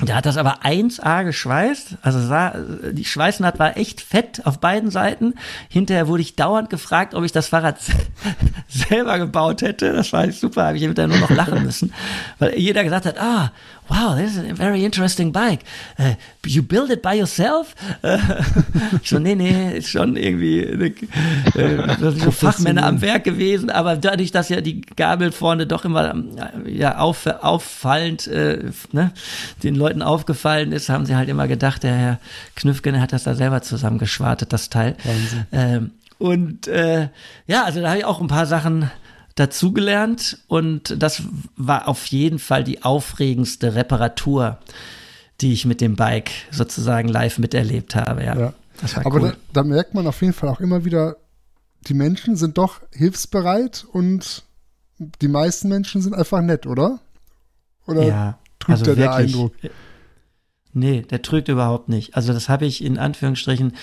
[0.00, 1.98] der hat das aber 1A geschweißt.
[2.02, 2.56] Also sah,
[2.90, 5.34] die Schweißnaht war echt fett auf beiden Seiten.
[5.68, 7.78] Hinterher wurde ich dauernd gefragt, ob ich das Fahrrad
[8.68, 9.92] selber gebaut hätte.
[9.92, 11.92] Das war super, habe ich hinterher nur noch lachen müssen.
[12.38, 13.52] Weil jeder gesagt hat, ah,
[13.92, 15.60] wow, this is a very interesting bike.
[15.98, 16.14] Uh,
[16.46, 17.74] you build it by yourself?
[18.02, 18.42] Uh,
[19.04, 20.86] so, nee, nee, ist schon irgendwie eine,
[21.54, 26.14] äh, so Fachmänner am Werk gewesen, aber dadurch, dass ja die Gabel vorne doch immer
[26.66, 29.12] ja, auf, auffallend äh, ne,
[29.62, 32.18] den Leuten aufgefallen ist, haben sie halt immer gedacht, der Herr
[32.56, 34.96] Knüffgen hat das da selber zusammengeschwartet, das Teil.
[35.04, 35.46] Wahnsinn.
[35.52, 37.08] Ähm, und äh,
[37.46, 38.90] ja, also da habe ich auch ein paar Sachen
[39.34, 41.22] dazugelernt und das
[41.56, 44.58] war auf jeden Fall die aufregendste Reparatur,
[45.40, 48.24] die ich mit dem Bike sozusagen live miterlebt habe.
[48.24, 48.54] Ja, ja.
[49.04, 49.36] Aber cool.
[49.52, 51.16] da, da, merkt man auf jeden Fall auch immer wieder,
[51.88, 54.44] die Menschen sind doch hilfsbereit und
[54.98, 57.00] die meisten Menschen sind einfach nett, oder?
[57.86, 59.54] Oder ja, trügt also der, wirklich, der Eindruck?
[60.72, 62.16] Nee, der trügt überhaupt nicht.
[62.16, 63.74] Also das habe ich in Anführungsstrichen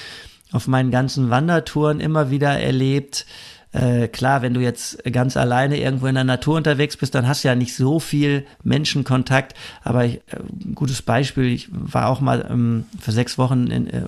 [0.51, 3.25] auf meinen ganzen Wandertouren immer wieder erlebt
[3.71, 7.43] äh, klar, wenn du jetzt ganz alleine irgendwo in der Natur unterwegs bist, dann hast
[7.43, 9.53] du ja nicht so viel Menschenkontakt.
[9.83, 10.39] Aber ich, äh,
[10.73, 14.01] gutes Beispiel, ich war auch mal ähm, für sechs Wochen in, äh,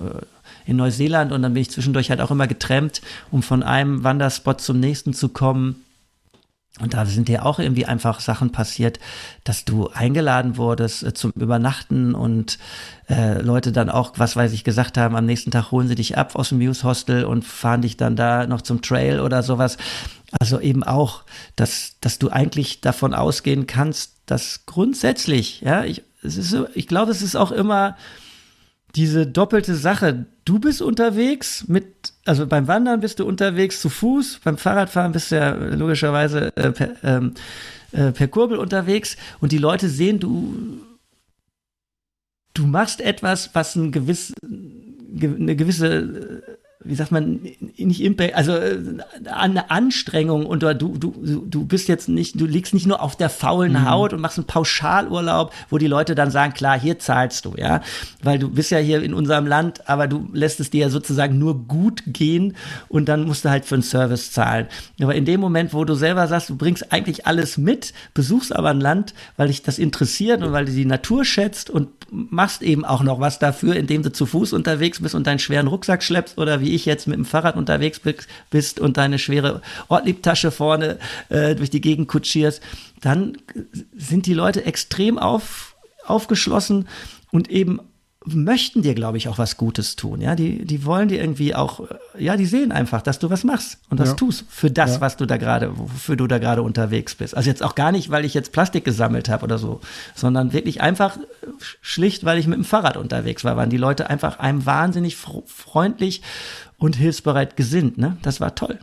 [0.65, 4.61] in Neuseeland und dann bin ich zwischendurch halt auch immer getrennt, um von einem Wanderspot
[4.61, 5.83] zum nächsten zu kommen.
[6.79, 8.99] Und da sind dir auch irgendwie einfach Sachen passiert,
[9.43, 12.57] dass du eingeladen wurdest äh, zum Übernachten und
[13.09, 16.17] äh, Leute dann auch, was weiß ich, gesagt haben, am nächsten Tag holen sie dich
[16.17, 19.77] ab aus dem Muse Hostel und fahren dich dann da noch zum Trail oder sowas.
[20.39, 21.23] Also eben auch,
[21.57, 27.11] dass, dass du eigentlich davon ausgehen kannst, dass grundsätzlich, ja, ich, es ist ich glaube,
[27.11, 27.97] es ist auch immer
[28.95, 30.25] diese doppelte Sache.
[30.45, 35.31] Du bist unterwegs mit, also beim Wandern bist du unterwegs zu Fuß, beim Fahrradfahren bist
[35.31, 37.33] du ja logischerweise äh, per, ähm,
[37.91, 39.17] äh, per Kurbel unterwegs.
[39.39, 40.81] Und die Leute sehen, du,
[42.53, 46.50] du machst etwas, was ein gewiss, eine gewisse
[46.83, 47.41] wie sagt man,
[47.77, 48.77] nicht Impact, also äh,
[49.31, 50.95] eine Anstrengung und du, du,
[51.45, 53.89] du bist jetzt nicht, du liegst nicht nur auf der faulen mhm.
[53.89, 57.81] Haut und machst einen Pauschalurlaub, wo die Leute dann sagen, klar, hier zahlst du, ja,
[58.23, 61.37] weil du bist ja hier in unserem Land, aber du lässt es dir ja sozusagen
[61.37, 62.55] nur gut gehen
[62.87, 64.67] und dann musst du halt für einen Service zahlen.
[65.01, 68.69] Aber in dem Moment, wo du selber sagst, du bringst eigentlich alles mit, besuchst aber
[68.69, 72.83] ein Land, weil dich das interessiert und weil du die Natur schätzt und machst eben
[72.83, 76.37] auch noch was dafür, indem du zu Fuß unterwegs bist und deinen schweren Rucksack schleppst
[76.37, 78.01] oder wie ich jetzt mit dem Fahrrad unterwegs
[78.49, 80.97] bist und deine schwere Ortliebtasche vorne
[81.29, 82.61] äh, durch die Gegend kutschierst,
[83.01, 83.37] dann
[83.95, 86.87] sind die Leute extrem auf, aufgeschlossen
[87.31, 87.79] und eben
[88.25, 90.21] möchten dir, glaube ich, auch was Gutes tun.
[90.21, 91.81] Ja, die, die wollen dir irgendwie auch,
[92.17, 94.15] ja, die sehen einfach, dass du was machst und das ja.
[94.15, 95.01] tust für das, ja.
[95.01, 97.35] was du da gerade, wofür du da gerade unterwegs bist.
[97.35, 99.81] Also jetzt auch gar nicht, weil ich jetzt Plastik gesammelt habe oder so,
[100.13, 101.17] sondern wirklich einfach
[101.81, 106.21] schlicht, weil ich mit dem Fahrrad unterwegs war, waren die Leute einfach einem wahnsinnig freundlich
[106.77, 107.97] und hilfsbereit gesinnt.
[107.97, 108.17] Ne?
[108.21, 108.79] Das war toll.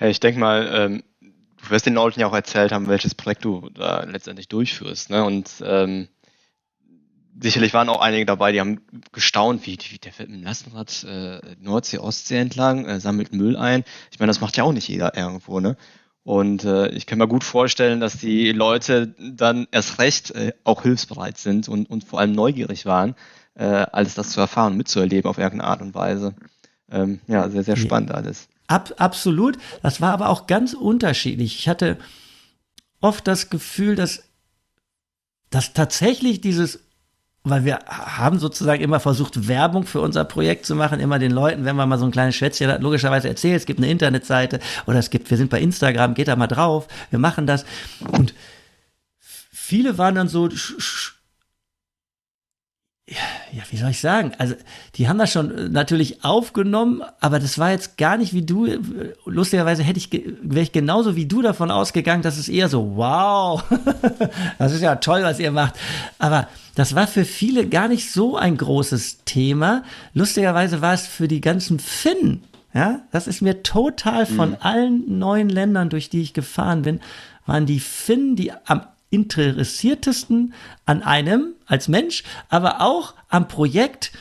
[0.00, 3.44] Ja, ich denke mal, ähm, du wirst den Leuten ja auch erzählt haben, welches Projekt
[3.44, 5.10] du da letztendlich durchführst.
[5.10, 5.22] Ne?
[5.22, 6.08] Und ähm,
[7.40, 8.80] sicherlich waren auch einige dabei, die haben
[9.12, 13.56] gestaunt, wie, wie der fährt mit dem Lastenrad äh, Nordsee, Ostsee entlang, äh, sammelt Müll
[13.56, 13.84] ein.
[14.10, 15.76] Ich meine, das macht ja auch nicht jeder irgendwo, ne?
[16.22, 20.82] Und äh, ich kann mir gut vorstellen, dass die Leute dann erst recht äh, auch
[20.82, 23.14] hilfsbereit sind und, und vor allem neugierig waren,
[23.54, 26.34] äh, alles das zu erfahren, mitzuerleben auf irgendeine Art und Weise.
[26.90, 28.48] Ähm, ja, sehr, sehr spannend alles.
[28.68, 29.58] Ab, absolut.
[29.82, 31.58] Das war aber auch ganz unterschiedlich.
[31.58, 31.98] Ich hatte
[33.02, 34.24] oft das Gefühl, dass,
[35.50, 36.80] dass tatsächlich dieses
[37.44, 41.66] weil wir haben sozusagen immer versucht, Werbung für unser Projekt zu machen, immer den Leuten,
[41.66, 44.98] wenn man mal so ein kleines Schwätzchen hat, logischerweise erzählt, es gibt eine Internetseite oder
[44.98, 47.66] es gibt, wir sind bei Instagram, geht da mal drauf, wir machen das.
[48.12, 48.34] Und
[49.20, 50.48] viele waren dann so,
[53.06, 54.32] ja, wie soll ich sagen?
[54.38, 54.54] Also,
[54.94, 58.66] die haben das schon äh, natürlich aufgenommen, aber das war jetzt gar nicht wie du.
[58.66, 58.78] Äh,
[59.26, 63.62] lustigerweise hätte ich, wäre ich genauso wie du davon ausgegangen, dass es eher so, wow,
[64.58, 65.74] das ist ja toll, was ihr macht.
[66.18, 69.84] Aber das war für viele gar nicht so ein großes Thema.
[70.14, 72.42] Lustigerweise war es für die ganzen Finnen,
[72.72, 74.56] ja, das ist mir total von mhm.
[74.60, 77.00] allen neuen Ländern, durch die ich gefahren bin,
[77.46, 78.82] waren die Finnen, die am
[79.14, 80.54] interessiertesten
[80.86, 84.12] an einem als Mensch, aber auch am Projekt.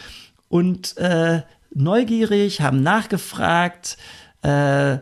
[0.49, 1.41] Und äh,
[1.73, 3.97] neugierig, haben nachgefragt
[4.43, 4.97] äh,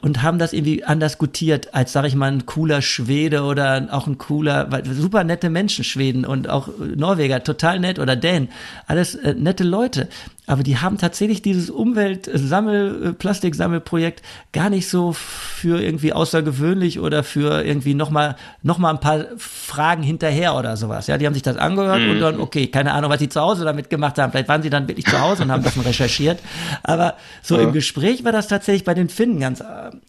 [0.00, 4.06] und haben das irgendwie anders gutiert als, sag ich mal, ein cooler Schwede oder auch
[4.06, 8.48] ein cooler, super nette Menschen, Schweden und auch Norweger, total nett oder Dänen,
[8.86, 10.08] alles äh, nette Leute
[10.52, 14.20] aber die haben tatsächlich dieses Umweltsammel, äh, Plastiksammelprojekt
[14.52, 20.02] gar nicht so für irgendwie außergewöhnlich oder für irgendwie nochmal noch mal ein paar Fragen
[20.02, 21.06] hinterher oder sowas.
[21.06, 22.10] Ja, die haben sich das angehört mhm.
[22.10, 24.30] und dann, okay, keine Ahnung, was sie zu Hause damit gemacht haben.
[24.30, 26.38] Vielleicht waren sie dann wirklich zu Hause und haben ein bisschen recherchiert.
[26.82, 27.62] Aber so ja.
[27.62, 29.62] im Gespräch war das tatsächlich bei den Finnen ganz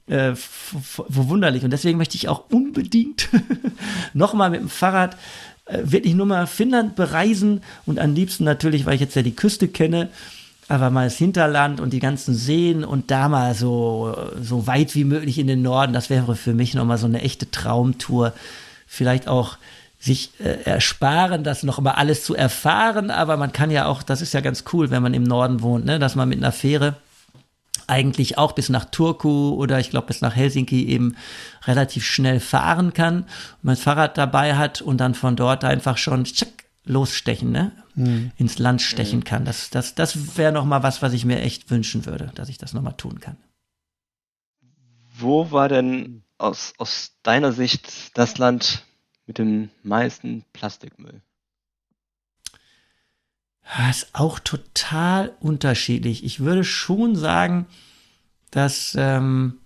[0.08, 0.34] äh,
[1.08, 1.64] wunderlich.
[1.64, 3.30] Und deswegen möchte ich auch unbedingt
[4.14, 5.16] nochmal mit dem Fahrrad
[5.70, 9.68] wirklich nur mal Finnland bereisen und am liebsten natürlich, weil ich jetzt ja die Küste
[9.68, 10.10] kenne,
[10.68, 15.04] aber mal das Hinterland und die ganzen Seen und da mal so, so weit wie
[15.04, 15.94] möglich in den Norden.
[15.94, 18.34] Das wäre für mich nochmal so eine echte Traumtour.
[18.88, 19.58] Vielleicht auch
[20.00, 24.22] sich äh, ersparen, das noch mal alles zu erfahren, aber man kann ja auch, das
[24.22, 26.96] ist ja ganz cool, wenn man im Norden wohnt, ne, dass man mit einer Fähre
[27.88, 31.16] eigentlich auch bis nach Turku oder ich glaube bis nach Helsinki eben
[31.66, 33.26] relativ schnell fahren kann,
[33.62, 37.72] mein Fahrrad dabei hat und dann von dort einfach schon tschack, losstechen, ne?
[37.96, 38.32] Mhm.
[38.38, 39.46] ins Land stechen kann.
[39.46, 42.58] Das, das, das wäre noch mal was, was ich mir echt wünschen würde, dass ich
[42.58, 43.38] das noch mal tun kann.
[45.16, 48.84] Wo war denn aus, aus deiner Sicht das Land
[49.28, 51.22] mit dem meisten Plastikmüll?
[53.64, 56.24] Das ist auch total unterschiedlich.
[56.24, 57.66] Ich würde schon sagen,
[58.52, 59.60] dass ähm,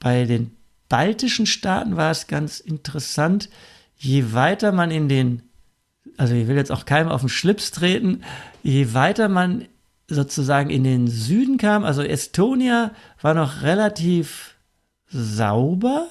[0.00, 0.56] bei den
[0.88, 3.48] baltischen Staaten war es ganz interessant,
[3.96, 5.42] je weiter man in den,
[6.16, 8.22] also ich will jetzt auch keinem auf den Schlips treten,
[8.62, 9.66] je weiter man
[10.08, 14.56] sozusagen in den Süden kam, also Estonia war noch relativ
[15.10, 16.08] sauber,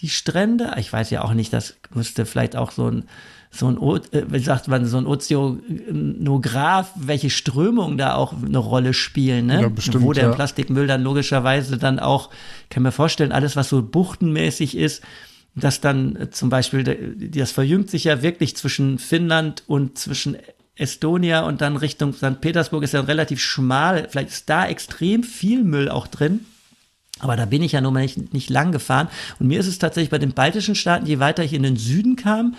[0.00, 0.74] die Strände.
[0.78, 3.08] Ich weiß ja auch nicht, das müsste vielleicht auch so ein
[3.50, 3.76] so ein,
[4.12, 9.62] äh, wie sagt man, so ein Ozeanograph, welche Strömungen da auch eine Rolle spielen, ne?
[9.62, 10.32] Ja, bestimmt, Wo der ja.
[10.32, 12.30] Plastikmüll dann logischerweise dann auch,
[12.68, 15.02] kann mir vorstellen, alles, was so buchtenmäßig ist,
[15.56, 16.84] dass dann äh, zum Beispiel,
[17.34, 20.36] das verjüngt sich ja wirklich zwischen Finnland und zwischen
[20.76, 22.40] Estonia und dann Richtung St.
[22.40, 24.08] Petersburg ist ja relativ schmal.
[24.08, 26.46] Vielleicht ist da extrem viel Müll auch drin.
[27.18, 29.08] Aber da bin ich ja nun mal nicht, nicht lang gefahren.
[29.38, 32.16] Und mir ist es tatsächlich bei den baltischen Staaten, je weiter ich in den Süden
[32.16, 32.54] kam,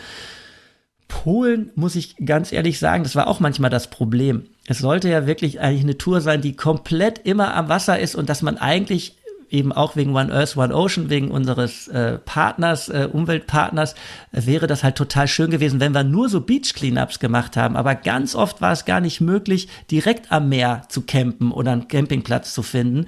[1.11, 4.45] Polen, muss ich ganz ehrlich sagen, das war auch manchmal das Problem.
[4.65, 8.29] Es sollte ja wirklich eigentlich eine Tour sein, die komplett immer am Wasser ist und
[8.29, 9.17] dass man eigentlich
[9.49, 13.93] eben auch wegen One Earth, One Ocean, wegen unseres äh, Partners, äh, Umweltpartners,
[14.31, 17.75] äh, wäre das halt total schön gewesen, wenn wir nur so Beach Cleanups gemacht haben.
[17.75, 21.89] Aber ganz oft war es gar nicht möglich, direkt am Meer zu campen oder einen
[21.89, 23.07] Campingplatz zu finden.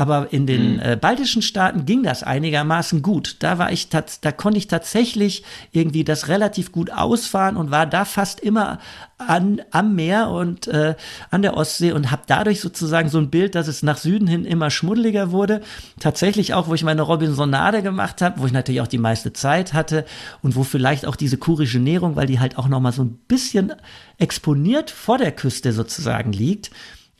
[0.00, 0.80] Aber in den mhm.
[0.80, 3.36] äh, baltischen Staaten ging das einigermaßen gut.
[3.40, 8.06] Da war ich, da konnte ich tatsächlich irgendwie das relativ gut ausfahren und war da
[8.06, 8.78] fast immer
[9.18, 10.94] an, am Meer und äh,
[11.30, 14.46] an der Ostsee und habe dadurch sozusagen so ein Bild, dass es nach Süden hin
[14.46, 15.60] immer schmuddeliger wurde.
[15.98, 19.74] Tatsächlich auch, wo ich meine Robinsonade gemacht habe, wo ich natürlich auch die meiste Zeit
[19.74, 20.06] hatte
[20.40, 23.18] und wo vielleicht auch diese kurische Nährung, weil die halt auch noch mal so ein
[23.28, 23.74] bisschen
[24.16, 26.70] exponiert vor der Küste sozusagen liegt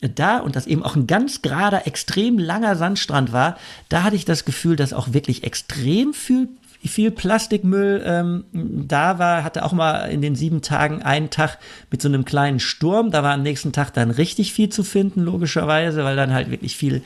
[0.00, 3.56] da und das eben auch ein ganz gerader, extrem langer Sandstrand war,
[3.88, 6.48] da hatte ich das Gefühl, dass auch wirklich extrem viel,
[6.82, 9.44] viel Plastikmüll ähm, da war.
[9.44, 11.58] Hatte auch mal in den sieben Tagen einen Tag
[11.90, 13.10] mit so einem kleinen Sturm.
[13.10, 16.76] Da war am nächsten Tag dann richtig viel zu finden, logischerweise, weil dann halt wirklich
[16.76, 17.02] viel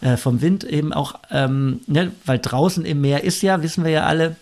[0.00, 3.92] äh, vom Wind eben auch, ähm, ne, weil draußen im Meer ist ja, wissen wir
[3.92, 4.36] ja alle,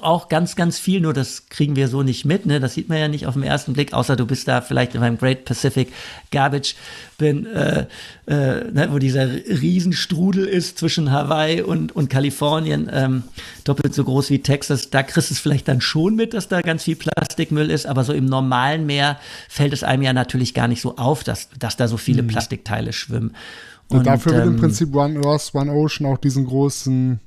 [0.00, 2.44] auch ganz, ganz viel, nur das kriegen wir so nicht mit.
[2.44, 2.58] Ne?
[2.58, 5.00] Das sieht man ja nicht auf den ersten Blick, außer du bist da vielleicht in
[5.00, 5.92] meinem Great Pacific
[6.32, 6.74] Garbage
[7.18, 7.86] Bin, äh,
[8.26, 8.88] äh, ne?
[8.90, 13.22] wo dieser Riesenstrudel ist zwischen Hawaii und, und Kalifornien, ähm,
[13.62, 14.90] doppelt so groß wie Texas.
[14.90, 18.02] Da kriegst du es vielleicht dann schon mit, dass da ganz viel Plastikmüll ist, aber
[18.02, 19.18] so im normalen Meer
[19.48, 22.28] fällt es einem ja natürlich gar nicht so auf, dass, dass da so viele mhm.
[22.28, 23.36] Plastikteile schwimmen.
[23.88, 27.20] Und, und dafür ähm, wird im ähm, Prinzip One Earth, One Ocean auch diesen großen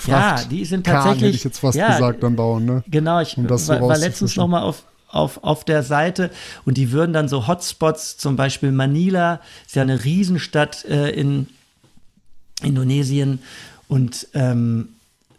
[0.00, 1.20] Fracht ja, die sind tatsächlich.
[1.20, 2.82] Kahn, hätte ich jetzt fast ja, gesagt, dann bauen, ne?
[2.88, 6.30] Genau, ich um war, so war letztens noch mal auf, auf, auf der Seite
[6.64, 11.48] und die würden dann so Hotspots, zum Beispiel Manila, ist ja eine Riesenstadt äh, in
[12.62, 13.40] Indonesien
[13.88, 14.88] und ähm,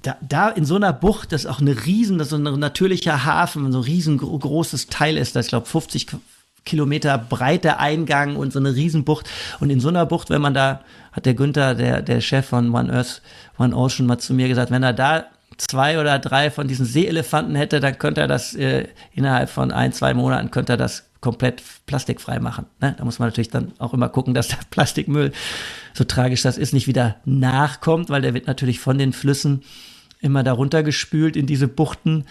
[0.03, 2.59] da, da in so einer Bucht, das ist auch eine riesen, das ist so ein
[2.59, 6.07] natürlicher Hafen, so ein riesengroßes Teil ist, das ich glaube 50
[6.65, 9.29] Kilometer breiter Eingang und so eine Riesenbucht.
[9.59, 10.81] Und in so einer Bucht, wenn man da,
[11.11, 13.21] hat der Günther, der, der Chef von One Earth,
[13.57, 15.25] One Ocean, mal zu mir gesagt, wenn er da
[15.57, 19.93] zwei oder drei von diesen Seeelefanten hätte, dann könnte er das äh, innerhalb von ein,
[19.93, 22.65] zwei Monaten könnte er das komplett plastikfrei machen.
[22.81, 22.95] Ne?
[22.97, 25.31] Da muss man natürlich dann auch immer gucken, dass der Plastikmüll,
[25.93, 29.63] so tragisch das ist, nicht wieder nachkommt, weil der wird natürlich von den Flüssen
[30.19, 32.25] immer darunter gespült in diese Buchten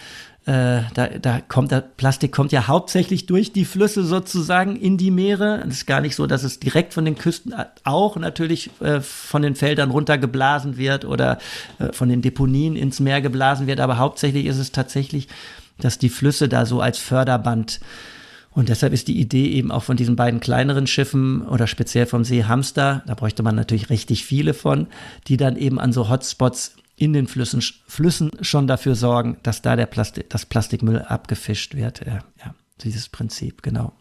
[0.45, 5.11] äh, da, da kommt der Plastik kommt ja hauptsächlich durch die Flüsse sozusagen in die
[5.11, 5.63] Meere.
[5.67, 9.43] Es ist gar nicht so, dass es direkt von den Küsten auch natürlich äh, von
[9.43, 11.37] den Feldern runtergeblasen wird oder
[11.77, 15.27] äh, von den Deponien ins Meer geblasen wird, aber hauptsächlich ist es tatsächlich,
[15.79, 17.79] dass die Flüsse da so als Förderband
[18.53, 22.25] und deshalb ist die Idee eben auch von diesen beiden kleineren Schiffen oder speziell vom
[22.25, 24.87] See Hamster, da bräuchte man natürlich richtig viele von,
[25.27, 29.75] die dann eben an so Hotspots in den Flüssen, Flüssen schon dafür sorgen, dass da
[29.75, 32.05] der Plastik, das Plastikmüll abgefischt wird.
[32.05, 33.93] Ja, ja, dieses Prinzip, genau.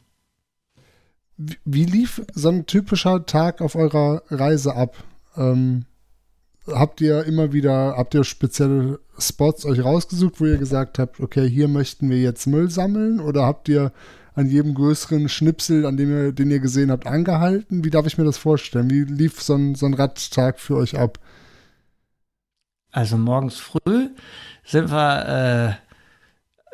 [1.65, 5.03] Wie, lief so ein typischer Tag auf eurer Reise ab?
[5.35, 5.87] Ähm,
[6.67, 11.49] habt ihr immer wieder, habt ihr spezielle Spots euch rausgesucht, wo ihr gesagt habt, okay,
[11.49, 13.19] hier möchten wir jetzt Müll sammeln?
[13.19, 13.93] Oder habt ihr
[14.35, 17.83] an jedem größeren Schnipsel, an dem ihr, den ihr gesehen habt, angehalten?
[17.83, 18.91] Wie darf ich mir das vorstellen?
[18.91, 21.19] Wie lief so ein, so ein Radtag für euch ab?
[22.93, 24.09] Also morgens früh
[24.65, 25.79] sind wir,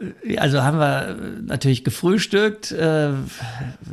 [0.00, 3.10] äh, also haben wir natürlich gefrühstückt, äh,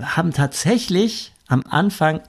[0.02, 2.22] haben tatsächlich am Anfang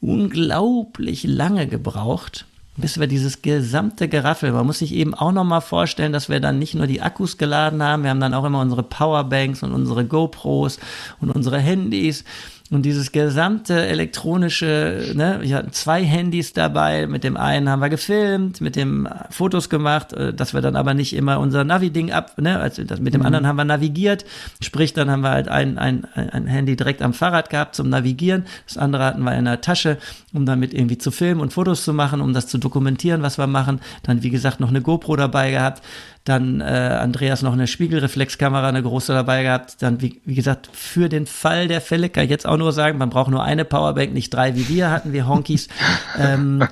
[0.00, 6.12] unglaublich lange gebraucht, bis wir dieses gesamte Geraffel, man muss sich eben auch nochmal vorstellen,
[6.12, 8.84] dass wir dann nicht nur die Akkus geladen haben, wir haben dann auch immer unsere
[8.84, 10.78] Powerbanks und unsere GoPros
[11.20, 12.24] und unsere Handys
[12.70, 17.88] und dieses gesamte elektronische, ne, wir hatten zwei Handys dabei, mit dem einen haben wir
[17.88, 22.38] gefilmt, mit dem Fotos gemacht, äh, dass wir dann aber nicht immer unser Navi-Ding ab,
[22.38, 23.26] ne, also mit dem mhm.
[23.26, 24.26] anderen haben wir navigiert,
[24.60, 28.44] sprich, dann haben wir halt ein, ein, ein Handy direkt am Fahrrad gehabt zum Navigieren,
[28.66, 29.96] das andere hatten wir in der Tasche,
[30.34, 33.46] um damit irgendwie zu filmen und Fotos zu machen, um das zu dokumentieren, was wir
[33.46, 35.82] machen, dann wie gesagt noch eine GoPro dabei gehabt,
[36.24, 39.82] dann äh, Andreas noch eine Spiegelreflexkamera, eine große dabei gehabt.
[39.82, 42.98] Dann, wie, wie gesagt, für den Fall der Fälle kann ich jetzt auch nur sagen,
[42.98, 45.68] man braucht nur eine Powerbank, nicht drei wie wir hatten, wir Honkies.
[46.18, 46.64] ähm,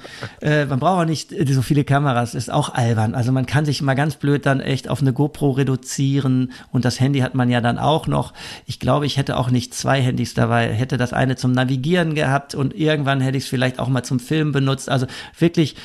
[0.42, 3.14] äh, man braucht auch nicht so viele Kameras, ist auch albern.
[3.14, 7.00] Also man kann sich mal ganz blöd dann echt auf eine GoPro reduzieren und das
[7.00, 8.34] Handy hat man ja dann auch noch.
[8.66, 12.54] Ich glaube, ich hätte auch nicht zwei Handys dabei, hätte das eine zum Navigieren gehabt
[12.54, 14.90] und irgendwann hätte ich es vielleicht auch mal zum Filmen benutzt.
[14.90, 15.06] Also
[15.38, 15.76] wirklich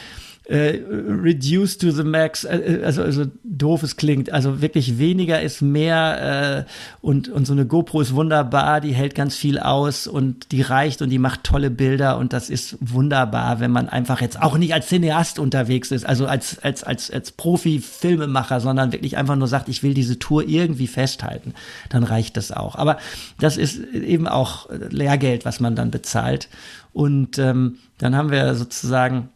[0.51, 4.33] äh, reduced to the max, äh, äh, also, also doof es klingt.
[4.33, 9.15] Also wirklich weniger ist mehr äh, und, und so eine GoPro ist wunderbar, die hält
[9.15, 13.61] ganz viel aus und die reicht und die macht tolle Bilder und das ist wunderbar,
[13.61, 17.31] wenn man einfach jetzt auch nicht als Cineast unterwegs ist, also als, als, als, als
[17.31, 21.53] Profi-Filmemacher, sondern wirklich einfach nur sagt, ich will diese Tour irgendwie festhalten,
[21.87, 22.75] dann reicht das auch.
[22.75, 22.97] Aber
[23.39, 26.49] das ist eben auch Lehrgeld, was man dann bezahlt.
[26.91, 29.29] Und ähm, dann haben wir sozusagen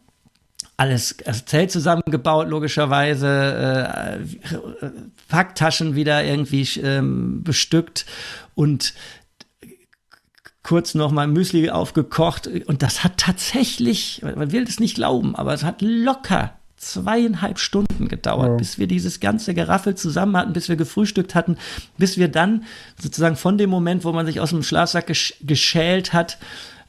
[0.76, 4.88] alles das Zelt zusammengebaut, logischerweise, äh,
[5.28, 8.06] Packtaschen wieder irgendwie ähm, bestückt
[8.54, 8.94] und
[10.62, 15.54] kurz noch mal Müsli aufgekocht und das hat tatsächlich, man will es nicht glauben, aber
[15.54, 18.56] es hat locker zweieinhalb Stunden gedauert, ja.
[18.56, 21.56] bis wir dieses ganze Geraffel zusammen hatten, bis wir gefrühstückt hatten,
[21.96, 22.64] bis wir dann
[23.00, 26.38] sozusagen von dem Moment, wo man sich aus dem Schlafsack gesch geschält hat,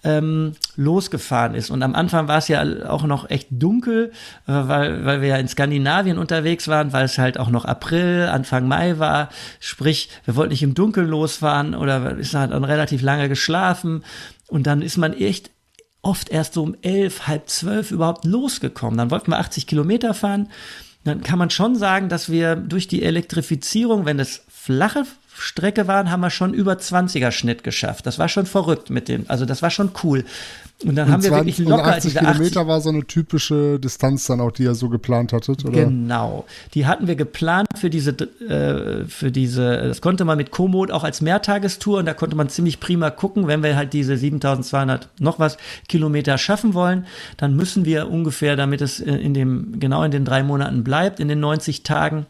[0.04, 1.70] ähm, losgefahren ist.
[1.70, 4.12] Und am Anfang war es ja auch noch echt dunkel,
[4.48, 8.30] äh, weil, weil wir ja in Skandinavien unterwegs waren, weil es halt auch noch April,
[8.32, 9.30] Anfang Mai war.
[9.60, 14.04] Sprich, wir wollten nicht im Dunkeln losfahren oder ist halt dann relativ lange geschlafen.
[14.48, 15.52] Und dann ist man echt
[16.02, 18.98] oft erst so um elf, halb zwölf überhaupt losgekommen.
[18.98, 20.50] Dann wollten wir 80 Kilometer fahren.
[21.04, 25.06] Dann kann man schon sagen, dass wir durch die Elektrifizierung, wenn es flache
[25.40, 28.06] Strecke waren, haben wir schon über 20er Schnitt geschafft.
[28.06, 30.24] Das war schon verrückt mit dem, also das war schon cool.
[30.84, 33.80] Und dann und haben wir wirklich locker 80 diese 80 Kilometer war so eine typische
[33.80, 35.86] Distanz dann auch, die ihr so geplant hattet, oder?
[35.86, 36.46] Genau.
[36.76, 41.04] Die hatten wir geplant für diese, äh, für diese, das konnte man mit Komoot auch
[41.04, 45.40] als Mehrtagestour und da konnte man ziemlich prima gucken, wenn wir halt diese 7200 noch
[45.40, 45.58] was
[45.88, 47.08] Kilometer schaffen wollen,
[47.38, 51.28] dann müssen wir ungefähr, damit es in dem, genau in den drei Monaten bleibt, in
[51.28, 52.28] den 90 Tagen,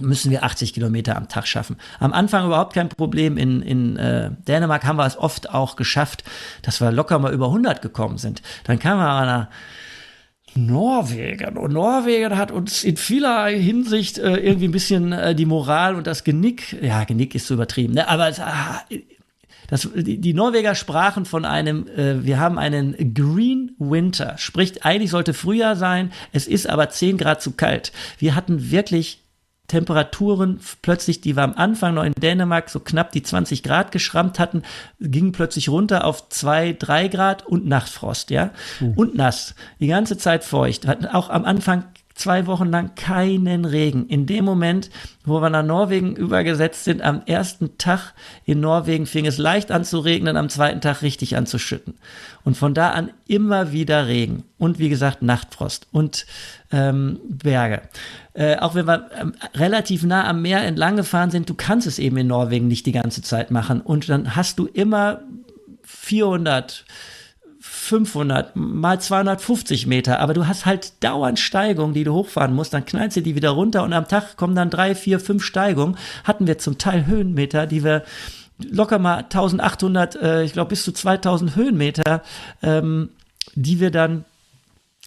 [0.00, 1.76] müssen wir 80 Kilometer am Tag schaffen.
[1.98, 3.36] Am Anfang überhaupt kein Problem.
[3.36, 6.24] In, in äh, Dänemark haben wir es oft auch geschafft,
[6.62, 8.42] dass wir locker mal über 100 gekommen sind.
[8.64, 9.48] Dann kam wir nach
[10.54, 11.56] Norwegen.
[11.56, 16.06] Und Norwegen hat uns in vieler Hinsicht äh, irgendwie ein bisschen äh, die Moral und
[16.06, 18.08] das Genick, ja, Genick ist zu übertrieben, ne?
[18.08, 18.82] aber es, ah,
[19.68, 25.10] das, die, die Norweger sprachen von einem, äh, wir haben einen Green Winter, sprich eigentlich
[25.10, 27.92] sollte Frühjahr sein, es ist aber 10 Grad zu kalt.
[28.18, 29.22] Wir hatten wirklich
[29.68, 34.38] Temperaturen plötzlich, die wir am Anfang noch in Dänemark so knapp die 20 Grad geschrammt
[34.38, 34.62] hatten,
[34.98, 38.50] gingen plötzlich runter auf 2, 3 Grad und Nachtfrost, ja.
[38.80, 38.92] Mhm.
[38.94, 39.54] Und nass.
[39.78, 40.86] Die ganze Zeit feucht.
[40.86, 41.84] Hatten auch am Anfang
[42.18, 44.06] zwei Wochen lang keinen Regen.
[44.08, 44.90] In dem Moment,
[45.24, 48.12] wo wir nach Norwegen übergesetzt sind, am ersten Tag
[48.44, 51.94] in Norwegen fing es leicht an zu regnen, am zweiten Tag richtig an zu schütten.
[52.44, 54.44] Und von da an immer wieder Regen.
[54.58, 56.26] Und wie gesagt, Nachtfrost und
[56.72, 57.82] ähm, Berge.
[58.34, 61.98] Äh, auch wenn wir ähm, relativ nah am Meer entlang gefahren sind, du kannst es
[61.98, 63.80] eben in Norwegen nicht die ganze Zeit machen.
[63.80, 65.20] Und dann hast du immer
[65.84, 66.84] 400
[67.88, 72.84] 500 mal 250 Meter, aber du hast halt dauernd Steigungen, die du hochfahren musst, dann
[72.84, 75.96] knallst du die wieder runter und am Tag kommen dann drei, vier, fünf Steigungen.
[76.24, 78.04] Hatten wir zum Teil Höhenmeter, die wir
[78.58, 82.22] locker mal 1800, äh, ich glaube bis zu 2000 Höhenmeter,
[82.62, 83.10] ähm,
[83.54, 84.24] die wir dann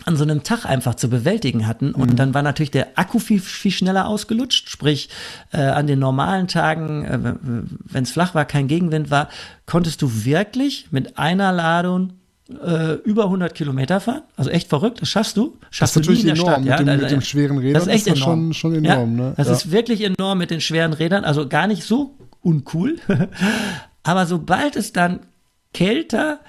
[0.06, 1.92] an so einem Tag einfach zu bewältigen hatten.
[1.92, 2.16] Und mhm.
[2.16, 4.70] dann war natürlich der Akku viel, viel schneller ausgelutscht.
[4.70, 5.10] Sprich,
[5.52, 7.36] äh, an den normalen Tagen, äh,
[7.84, 9.30] wenn es flach war, kein Gegenwind war,
[9.66, 12.14] konntest du wirklich mit einer Ladung
[12.60, 14.24] äh, über 100 Kilometer fahren.
[14.36, 15.58] Also echt verrückt, das schaffst du.
[15.70, 16.78] Schaffst das ist du natürlich enorm Stadt, mit, ja?
[16.78, 17.74] dem, mit dem schweren Rädern.
[17.74, 18.54] Das ist echt ist enorm.
[18.54, 19.34] Schon, schon enorm ja, ne?
[19.38, 19.54] Das ja.
[19.54, 21.24] ist wirklich enorm mit den schweren Rädern.
[21.24, 22.98] Also gar nicht so uncool.
[24.04, 25.20] Aber sobald es dann
[25.74, 26.40] kälter,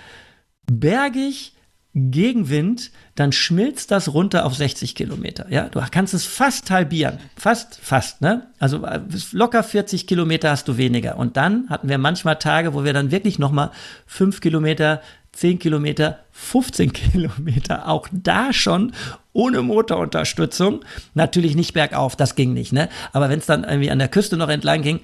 [0.66, 1.55] bergig,
[1.94, 5.46] Gegenwind, dann schmilzt das runter auf 60 Kilometer.
[5.50, 7.18] Ja, du kannst es fast halbieren.
[7.36, 8.46] Fast, fast, ne?
[8.59, 9.00] Also äh,
[9.32, 11.18] locker 40 Kilometer hast du weniger.
[11.18, 13.72] Und dann hatten wir manchmal Tage, wo wir dann wirklich nochmal
[14.07, 15.03] fünf Kilometer
[15.33, 18.93] 10 Kilometer, 15 Kilometer, auch da schon
[19.33, 20.85] ohne Motorunterstützung.
[21.14, 22.89] Natürlich nicht bergauf, das ging nicht, ne?
[23.12, 25.01] Aber wenn es dann irgendwie an der Küste noch entlang ging,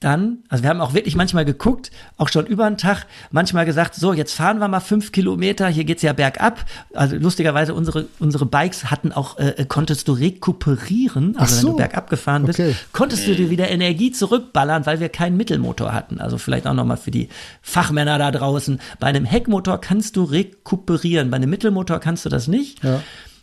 [0.00, 3.94] dann, also wir haben auch wirklich manchmal geguckt, auch schon über einen Tag, manchmal gesagt,
[3.94, 6.64] so, jetzt fahren wir mal fünf Kilometer, hier geht's ja bergab.
[6.94, 11.60] Also lustigerweise, unsere, unsere Bikes hatten auch, äh, konntest du rekuperieren, also so.
[11.60, 12.74] wenn du bergab gefahren bist, okay.
[12.92, 16.18] konntest du dir wieder Energie zurückballern, weil wir keinen Mittelmotor hatten.
[16.18, 17.28] Also vielleicht auch nochmal für die
[17.60, 18.80] Fachmänner da draußen.
[19.00, 22.82] Bei einem Heckmotor kannst du rekuperieren, bei einem Mittelmotor kannst du das nicht.
[22.82, 23.02] Ja.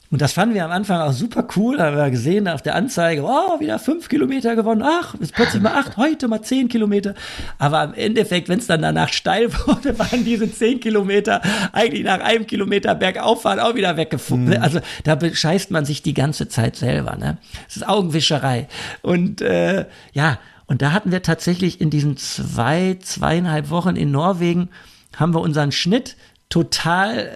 [0.10, 1.78] Und das fanden wir am Anfang auch super cool.
[1.78, 4.82] Da haben wir gesehen auf der Anzeige, oh, wieder fünf Kilometer gewonnen.
[4.82, 7.14] Ach, ist plötzlich mal acht, heute mal zehn Kilometer.
[7.58, 11.42] Aber im Endeffekt, wenn es dann danach steil wurde, waren diese zehn Kilometer
[11.74, 14.58] eigentlich nach einem Kilometer bergauffahren auch wieder weggefunden.
[14.58, 14.64] Mhm.
[14.64, 17.18] Also da bescheißt man sich die ganze Zeit selber.
[17.18, 17.38] Ne?
[17.68, 18.70] Es ist Augenwischerei.
[19.02, 24.70] Und äh, ja, und da hatten wir tatsächlich in diesen zwei, zweieinhalb Wochen in Norwegen,
[25.18, 26.16] haben wir unseren Schnitt
[26.50, 27.30] total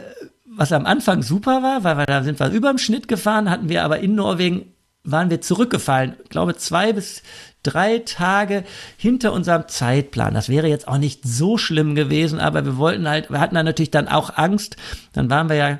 [0.55, 3.69] was am Anfang super war, weil wir da sind wir über dem Schnitt gefahren, hatten
[3.69, 4.73] wir aber in Norwegen
[5.03, 6.15] waren wir zurückgefallen.
[6.23, 7.23] Ich glaube, zwei bis
[7.63, 8.63] drei Tage
[8.97, 10.33] hinter unserem Zeitplan.
[10.33, 13.65] Das wäre jetzt auch nicht so schlimm gewesen, aber wir wollten halt, wir hatten dann
[13.65, 14.77] natürlich dann auch Angst.
[15.13, 15.79] Dann waren wir ja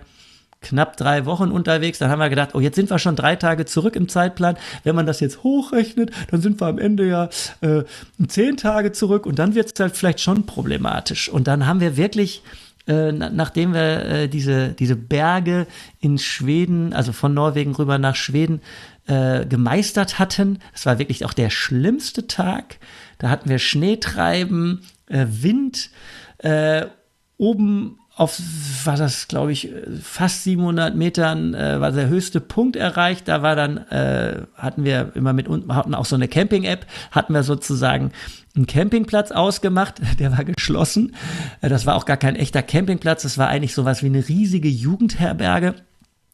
[0.61, 1.99] knapp drei Wochen unterwegs.
[1.99, 4.57] Dann haben wir gedacht, oh, jetzt sind wir schon drei Tage zurück im Zeitplan.
[4.83, 7.29] Wenn man das jetzt hochrechnet, dann sind wir am Ende ja
[7.61, 7.83] äh,
[8.27, 11.29] zehn Tage zurück und dann wird es halt vielleicht schon problematisch.
[11.29, 12.43] Und dann haben wir wirklich
[12.87, 15.67] äh, nachdem wir äh, diese, diese Berge
[15.99, 18.61] in Schweden, also von Norwegen rüber nach Schweden,
[19.07, 20.59] äh, gemeistert hatten.
[20.73, 22.77] Es war wirklich auch der schlimmste Tag.
[23.17, 25.89] Da hatten wir Schneetreiben, äh, Wind,
[26.39, 26.85] äh,
[27.37, 28.39] oben auf,
[28.83, 29.69] war das, glaube ich,
[30.01, 33.27] fast 700 Metern, äh, war der höchste Punkt erreicht.
[33.27, 33.85] Da war dann,
[34.55, 38.11] hatten wir immer mit unten, hatten auch so eine Camping-App, hatten wir sozusagen
[38.55, 41.15] einen Campingplatz ausgemacht, der war geschlossen.
[41.61, 44.69] Äh, das war auch gar kein echter Campingplatz, das war eigentlich sowas wie eine riesige
[44.69, 45.75] Jugendherberge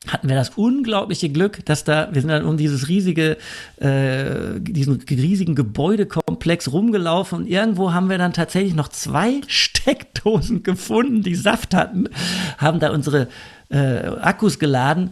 [0.05, 3.37] hatten wir das unglaubliche Glück, dass da, wir sind dann um dieses riesige,
[3.77, 11.23] äh, diesen riesigen Gebäudekomplex rumgelaufen und irgendwo haben wir dann tatsächlich noch zwei Steckdosen gefunden,
[11.23, 12.09] die Saft hatten,
[12.57, 13.27] haben da unsere
[13.69, 15.11] äh, Akkus geladen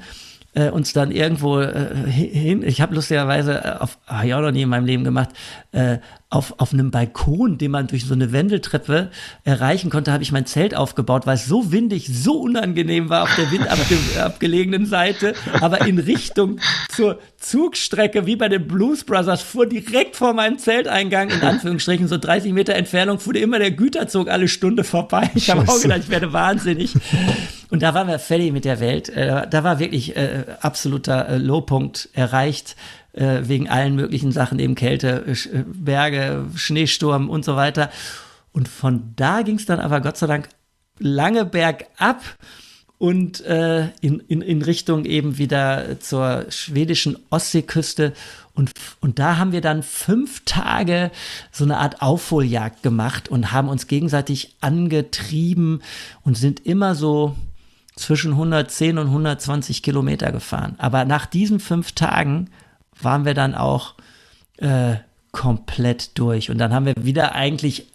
[0.56, 2.64] äh, uns dann irgendwo äh, hin.
[2.64, 5.30] Ich habe lustigerweise äh, auf, habe ich auch noch nie in meinem Leben gemacht,
[5.76, 6.00] äh,
[6.30, 9.12] auf, auf einem Balkon, den man durch so eine Wendeltreppe
[9.44, 13.36] erreichen konnte, habe ich mein Zelt aufgebaut, weil es so windig, so unangenehm war auf
[13.36, 16.60] der windabge abgelegenen Seite, aber in Richtung
[16.90, 22.18] zur Zugstrecke, wie bei den Blues Brothers, fuhr direkt vor meinem Zelteingang, in Anführungsstrichen, so
[22.18, 25.30] 30 Meter Entfernung, fuhr immer der Güterzug alle Stunde vorbei.
[25.36, 26.94] Ich habe auch gedacht, ich werde wahnsinnig.
[27.70, 29.10] Und da waren wir fertig mit der Welt.
[29.10, 32.76] Äh, da war wirklich äh, absoluter äh, Lowpunkt erreicht
[33.16, 37.90] äh, wegen allen möglichen Sachen, eben Kälte, äh, Berge, Schneesturm und so weiter.
[38.52, 40.50] Und von da ging es dann aber Gott sei Dank
[41.00, 42.22] lange bergab
[42.98, 48.14] und äh, in, in, in Richtung eben wieder zur schwedischen Ostseeküste.
[48.54, 51.12] Und, und da haben wir dann fünf Tage
[51.52, 55.82] so eine Art Aufholjagd gemacht und haben uns gegenseitig angetrieben
[56.24, 57.36] und sind immer so
[57.96, 60.76] zwischen 110 und 120 Kilometer gefahren.
[60.78, 62.50] Aber nach diesen fünf Tagen
[63.02, 63.96] waren wir dann auch
[64.58, 64.96] äh,
[65.32, 66.50] komplett durch.
[66.50, 67.88] Und dann haben wir wieder eigentlich,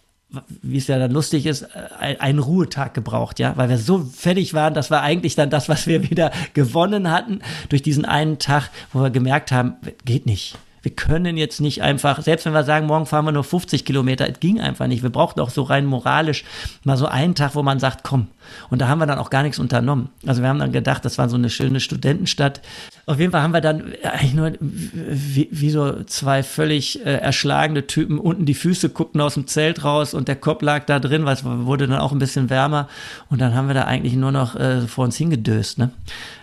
[0.61, 4.53] wie es ja dann lustig ist, äh, einen Ruhetag gebraucht, ja, weil wir so fertig
[4.53, 8.69] waren, das war eigentlich dann das, was wir wieder gewonnen hatten durch diesen einen Tag,
[8.93, 9.75] wo wir gemerkt haben,
[10.05, 13.43] geht nicht wir können jetzt nicht einfach, selbst wenn wir sagen, morgen fahren wir nur
[13.43, 15.03] 50 Kilometer, es ging einfach nicht.
[15.03, 16.43] Wir brauchten auch so rein moralisch
[16.83, 18.27] mal so einen Tag, wo man sagt, komm.
[18.69, 20.09] Und da haben wir dann auch gar nichts unternommen.
[20.25, 22.61] Also wir haben dann gedacht, das war so eine schöne Studentenstadt.
[23.05, 27.85] Auf jeden Fall haben wir dann eigentlich nur wie, wie so zwei völlig äh, erschlagene
[27.85, 31.25] Typen unten die Füße guckten aus dem Zelt raus und der Kopf lag da drin,
[31.25, 32.87] weil es wurde dann auch ein bisschen wärmer.
[33.29, 35.77] Und dann haben wir da eigentlich nur noch äh, vor uns hingedöst.
[35.77, 35.91] Ne?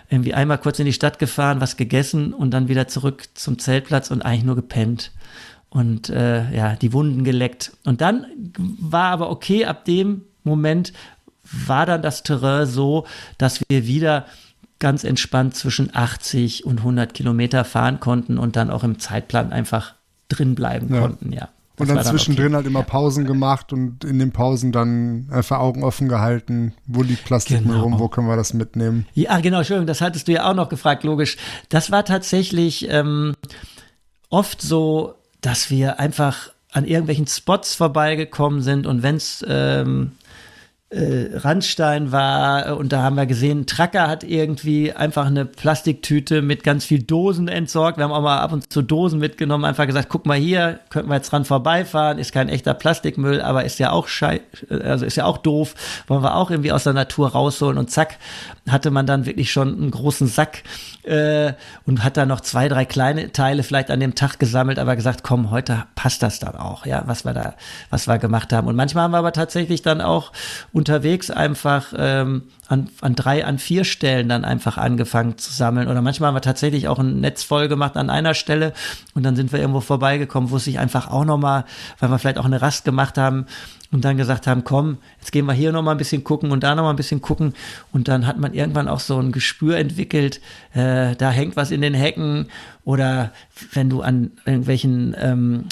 [0.09, 4.11] Irgendwie einmal kurz in die Stadt gefahren, was gegessen und dann wieder zurück zum Zeltplatz
[4.11, 5.11] und eigentlich nur gepennt
[5.69, 7.71] und äh, ja, die Wunden geleckt.
[7.85, 8.25] Und dann
[8.57, 10.93] war aber okay, ab dem Moment
[11.51, 13.05] war dann das Terrain so,
[13.37, 14.25] dass wir wieder
[14.79, 19.93] ganz entspannt zwischen 80 und 100 Kilometer fahren konnten und dann auch im Zeitplan einfach
[20.29, 21.01] drin bleiben ja.
[21.01, 21.49] konnten, ja.
[21.79, 22.55] Und dann zwischendrin okay.
[22.55, 26.73] halt immer Pausen gemacht und in den Pausen dann einfach Augen offen gehalten.
[26.85, 27.81] Wo liegt Plastik genau.
[27.81, 27.99] rum?
[27.99, 29.05] Wo können wir das mitnehmen?
[29.13, 31.37] Ja, genau, Entschuldigung, das hattest du ja auch noch gefragt, logisch.
[31.69, 33.35] Das war tatsächlich ähm,
[34.29, 40.11] oft so, dass wir einfach an irgendwelchen Spots vorbeigekommen sind und wenn es ähm,
[40.89, 46.41] äh, Randstein war äh, und da haben wir gesehen, Tracker hat irgendwie einfach eine Plastiktüte
[46.41, 47.97] mit ganz viel Dosen entsorgt.
[47.97, 51.09] Wir haben auch mal ab und zu Dosen mitgenommen, einfach gesagt, guck mal hier, könnten
[51.09, 55.15] wir jetzt dran vorbeifahren, ist kein echter Plastikmüll, aber ist ja auch schei also ist
[55.15, 55.75] ja auch doof,
[56.07, 58.17] wollen wir auch irgendwie aus der Natur rausholen und zack,
[58.67, 60.63] hatte man dann wirklich schon einen großen Sack
[61.09, 61.53] äh,
[61.85, 65.23] und hat da noch zwei, drei kleine Teile vielleicht an dem Tag gesammelt, aber gesagt,
[65.23, 67.55] komm, heute passt das dann auch, ja, was wir da,
[67.89, 68.67] was wir gemacht haben.
[68.67, 70.31] Und manchmal haben wir aber tatsächlich dann auch
[70.71, 75.87] unterwegs einfach ähm, an, an drei, an vier Stellen dann einfach angefangen zu sammeln.
[75.87, 78.73] Oder manchmal haben wir tatsächlich auch ein Netz voll gemacht an einer Stelle
[79.15, 81.65] und dann sind wir irgendwo vorbeigekommen, wo es sich einfach auch nochmal,
[81.99, 83.47] weil wir vielleicht auch eine Rast gemacht haben,
[83.91, 86.63] und dann gesagt haben, komm, jetzt gehen wir hier noch mal ein bisschen gucken und
[86.63, 87.53] da noch mal ein bisschen gucken.
[87.91, 90.41] Und dann hat man irgendwann auch so ein Gespür entwickelt,
[90.73, 92.47] äh, da hängt was in den Hecken
[92.85, 93.31] oder
[93.73, 95.65] wenn du an irgendwelchen ähm,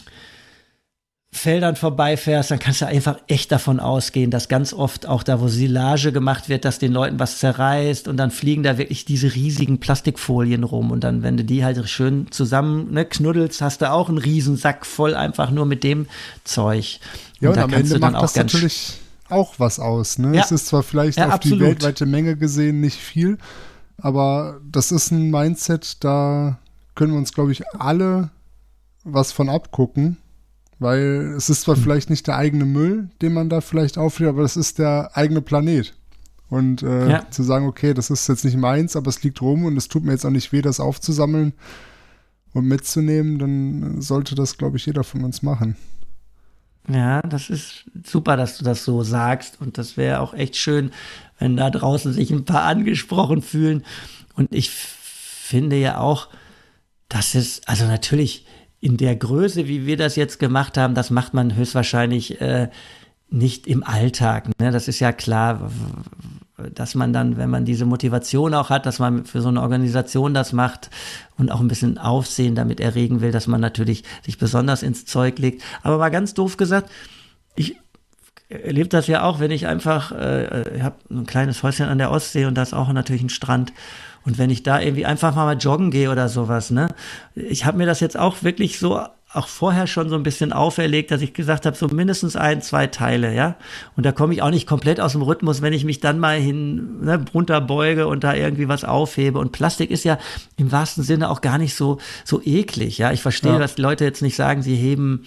[1.38, 5.48] Feldern vorbeifährst, dann kannst du einfach echt davon ausgehen, dass ganz oft auch da, wo
[5.48, 9.80] Silage gemacht wird, dass den Leuten was zerreißt und dann fliegen da wirklich diese riesigen
[9.80, 14.10] Plastikfolien rum und dann, wenn du die halt schön zusammen ne, knuddelst, hast du auch
[14.10, 16.08] einen Riesensack voll einfach nur mit dem
[16.44, 17.00] Zeug.
[17.40, 20.18] Ja, und, und am Ende macht das natürlich auch was aus.
[20.18, 20.36] Ne?
[20.36, 20.44] Ja.
[20.44, 21.60] Es ist zwar vielleicht ja, auf absolut.
[21.60, 23.38] die weltweite Menge gesehen nicht viel,
[23.98, 26.58] aber das ist ein Mindset, da
[26.96, 28.32] können wir uns, glaube ich, alle
[29.04, 30.18] was von abgucken
[30.80, 31.82] weil es ist zwar mhm.
[31.82, 35.42] vielleicht nicht der eigene Müll, den man da vielleicht auflädt, aber es ist der eigene
[35.42, 35.94] Planet.
[36.50, 37.30] Und äh, ja.
[37.30, 40.04] zu sagen, okay, das ist jetzt nicht meins, aber es liegt rum und es tut
[40.04, 41.54] mir jetzt auch nicht weh, das aufzusammeln
[42.54, 45.76] und mitzunehmen, dann sollte das, glaube ich, jeder von uns machen.
[46.90, 49.60] Ja, das ist super, dass du das so sagst.
[49.60, 50.92] Und das wäre auch echt schön,
[51.38, 53.84] wenn da draußen sich ein paar angesprochen fühlen.
[54.36, 56.30] Und ich finde ja auch,
[57.10, 58.46] dass es, also natürlich,
[58.80, 62.70] in der Größe, wie wir das jetzt gemacht haben, das macht man höchstwahrscheinlich äh,
[63.30, 64.50] nicht im Alltag.
[64.60, 64.72] Ne?
[64.72, 65.72] Das ist ja klar,
[66.74, 70.34] dass man dann, wenn man diese Motivation auch hat, dass man für so eine Organisation
[70.34, 70.90] das macht
[71.38, 75.38] und auch ein bisschen Aufsehen damit erregen will, dass man natürlich sich besonders ins Zeug
[75.40, 75.62] legt.
[75.84, 76.90] Aber mal ganz doof gesagt,
[77.56, 77.76] ich
[78.50, 82.12] erlebe das ja auch, wenn ich einfach, äh, ich habe ein kleines Häuschen an der
[82.12, 83.74] Ostsee und da ist auch natürlich ein Strand.
[84.28, 86.90] Und wenn ich da irgendwie einfach mal joggen gehe oder sowas, ne?
[87.34, 89.00] Ich habe mir das jetzt auch wirklich so
[89.34, 92.88] auch vorher schon so ein bisschen auferlegt, dass ich gesagt habe, so mindestens ein, zwei
[92.88, 93.56] Teile, ja.
[93.96, 96.38] Und da komme ich auch nicht komplett aus dem Rhythmus, wenn ich mich dann mal
[96.40, 99.40] hin ne, runterbeuge und da irgendwie was aufhebe.
[99.40, 100.18] Und Plastik ist ja
[100.58, 103.14] im wahrsten Sinne auch gar nicht so so eklig, ja.
[103.14, 103.60] Ich verstehe, ja.
[103.60, 105.24] dass die Leute jetzt nicht sagen, sie heben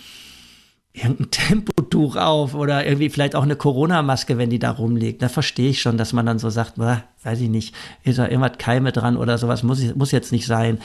[1.03, 5.22] irgendein Tempotuch auf oder irgendwie vielleicht auch eine Corona-Maske, wenn die da rumliegt.
[5.22, 7.74] Da verstehe ich schon, dass man dann so sagt, weiß ich nicht,
[8.05, 10.78] ist da irgendwas Keime dran oder sowas, muss, muss jetzt nicht sein.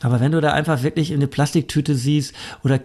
[0.00, 2.80] Aber wenn du da einfach wirklich in eine Plastiktüte siehst oder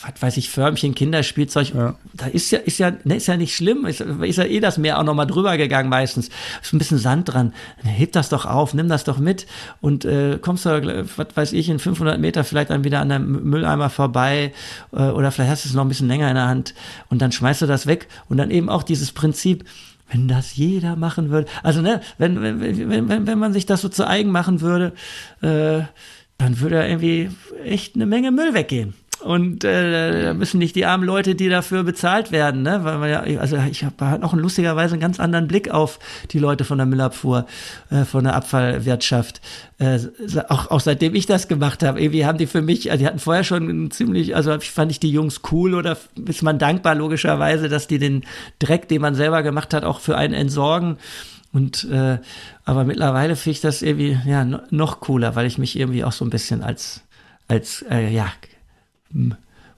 [0.00, 1.94] was weiß ich, Förmchen, Kinderspielzeug, ja.
[2.14, 4.78] da ist ja, ist ja, ne, ist ja nicht schlimm, ist, ist ja eh das
[4.78, 6.30] Meer auch nochmal drüber gegangen meistens.
[6.62, 7.52] Ist ein bisschen Sand dran.
[7.82, 9.46] Heb das doch auf, nimm das doch mit
[9.80, 13.18] und äh, kommst du, was weiß ich, in 500 Meter vielleicht dann wieder an der
[13.18, 14.52] Mülleimer vorbei
[14.92, 16.74] äh, oder vielleicht hast du es noch ein bisschen länger in der Hand
[17.08, 19.64] und dann schmeißt du das weg und dann eben auch dieses Prinzip,
[20.10, 23.80] wenn das jeder machen würde, also ne, wenn, wenn, wenn, wenn, wenn man sich das
[23.80, 24.92] so zu eigen machen würde,
[25.42, 25.82] äh,
[26.38, 27.30] dann würde irgendwie
[27.64, 28.94] echt eine Menge Müll weggehen.
[29.20, 32.80] Und äh, da müssen nicht die armen Leute, die dafür bezahlt werden, ne?
[32.84, 35.98] Weil man ja, also ich habe auch lustigerweise einen ganz anderen Blick auf
[36.30, 37.46] die Leute von der Müllabfuhr,
[37.90, 39.40] äh, von der Abfallwirtschaft.
[39.78, 39.98] Äh,
[40.48, 43.18] auch, auch seitdem ich das gemacht habe, irgendwie haben die für mich, also die hatten
[43.18, 45.96] vorher schon ziemlich, also fand ich die Jungs cool oder
[46.26, 48.24] ist man dankbar logischerweise, dass die den
[48.60, 50.96] Dreck, den man selber gemacht hat, auch für einen entsorgen.
[51.52, 52.18] Und äh,
[52.64, 56.24] aber mittlerweile finde ich das irgendwie ja noch cooler, weil ich mich irgendwie auch so
[56.24, 57.02] ein bisschen als
[57.48, 58.30] als äh, ja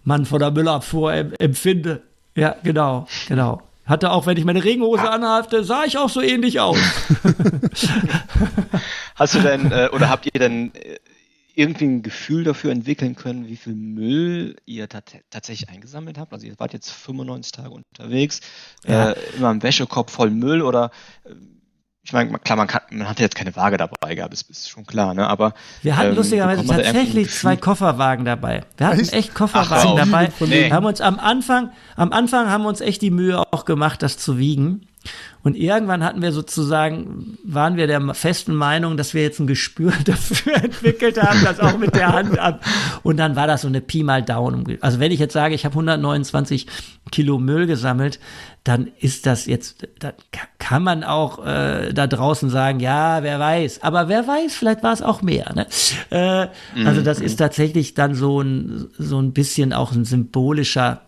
[0.04, 2.02] Mann von der Müllabfuhr empfinde.
[2.36, 3.62] Ja, genau, genau.
[3.86, 5.14] Hatte auch, wenn ich meine Regenhose ah.
[5.14, 6.76] anhatte, sah ich auch so ähnlich aus.
[9.16, 10.98] Hast du denn, äh, oder habt ihr denn äh,
[11.54, 16.32] irgendwie ein Gefühl dafür entwickeln können, wie viel Müll ihr tatsächlich eingesammelt habt?
[16.32, 18.40] Also ihr wart jetzt 95 Tage unterwegs,
[18.86, 19.10] ja.
[19.10, 20.90] äh, immer im Wäschekorb voll Müll oder
[21.24, 21.30] äh,
[22.02, 24.86] ich meine, klar, man, kann, man hatte jetzt keine Waage dabei gehabt, das ist schon
[24.86, 25.28] klar, ne?
[25.28, 28.64] Aber wir hatten ähm, lustigerweise tatsächlich zwei Kofferwagen dabei.
[28.78, 30.32] Wir hatten echt, echt Kofferwagen Ach, dabei.
[30.40, 30.68] Nee.
[30.68, 34.02] Wir haben uns am Anfang, am Anfang haben wir uns echt die Mühe auch gemacht,
[34.02, 34.86] das zu wiegen.
[35.42, 39.92] Und irgendwann hatten wir sozusagen, waren wir der festen Meinung, dass wir jetzt ein Gespür
[40.04, 42.62] dafür entwickelt haben, das auch mit der Hand ab.
[43.02, 44.78] Und dann war das so eine Pi mal Down.
[44.80, 46.66] Also wenn ich jetzt sage, ich habe 129
[47.10, 48.20] Kilo Müll gesammelt,
[48.64, 50.12] dann ist das jetzt, dann
[50.58, 53.82] kann man auch äh, da draußen sagen, ja, wer weiß.
[53.82, 55.54] Aber wer weiß, vielleicht war es auch mehr.
[55.54, 55.66] Ne?
[56.10, 56.48] Äh,
[56.84, 57.38] also das ist mhm.
[57.38, 61.00] tatsächlich dann so ein, so ein bisschen auch ein symbolischer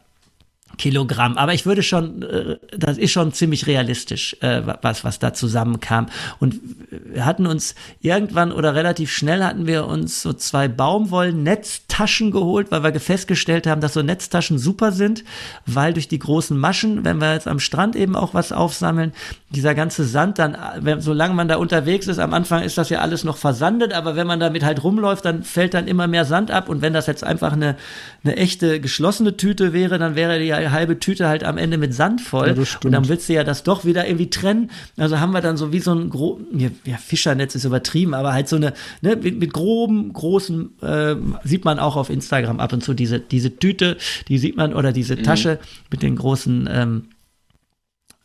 [0.78, 1.36] Kilogramm.
[1.36, 6.06] Aber ich würde schon, äh, das ist schon ziemlich realistisch, äh, was, was da zusammenkam.
[6.40, 6.60] Und
[6.90, 12.82] wir hatten uns irgendwann oder relativ schnell hatten wir uns so zwei Baumwollnetztaschen geholt, weil
[12.82, 15.24] wir festgestellt haben, dass so Netztaschen super sind,
[15.66, 19.12] weil durch die großen Maschen, wenn wir jetzt am Strand eben auch was aufsammeln,
[19.50, 23.00] dieser ganze Sand dann, wenn, solange man da unterwegs ist, am Anfang ist das ja
[23.00, 26.50] alles noch versandet, aber wenn man damit halt rumläuft, dann fällt dann immer mehr Sand
[26.50, 26.68] ab.
[26.68, 27.76] Und wenn das jetzt einfach eine,
[28.24, 31.94] eine echte geschlossene Tüte wäre, dann wäre die ja halbe Tüte halt am Ende mit
[31.94, 32.48] Sand voll.
[32.56, 34.70] Ja, und dann willst du ja das doch wieder irgendwie trennen.
[34.96, 38.48] Also haben wir dann so wie so ein gro ja, Fischernetz ist übertrieben, aber halt
[38.48, 42.84] so eine, ne, mit, mit groben, großen, äh, sieht man auch auf Instagram ab und
[42.84, 43.96] zu diese, diese Tüte,
[44.28, 45.22] die sieht man, oder diese mhm.
[45.24, 45.58] Tasche
[45.90, 47.08] mit den großen, ähm,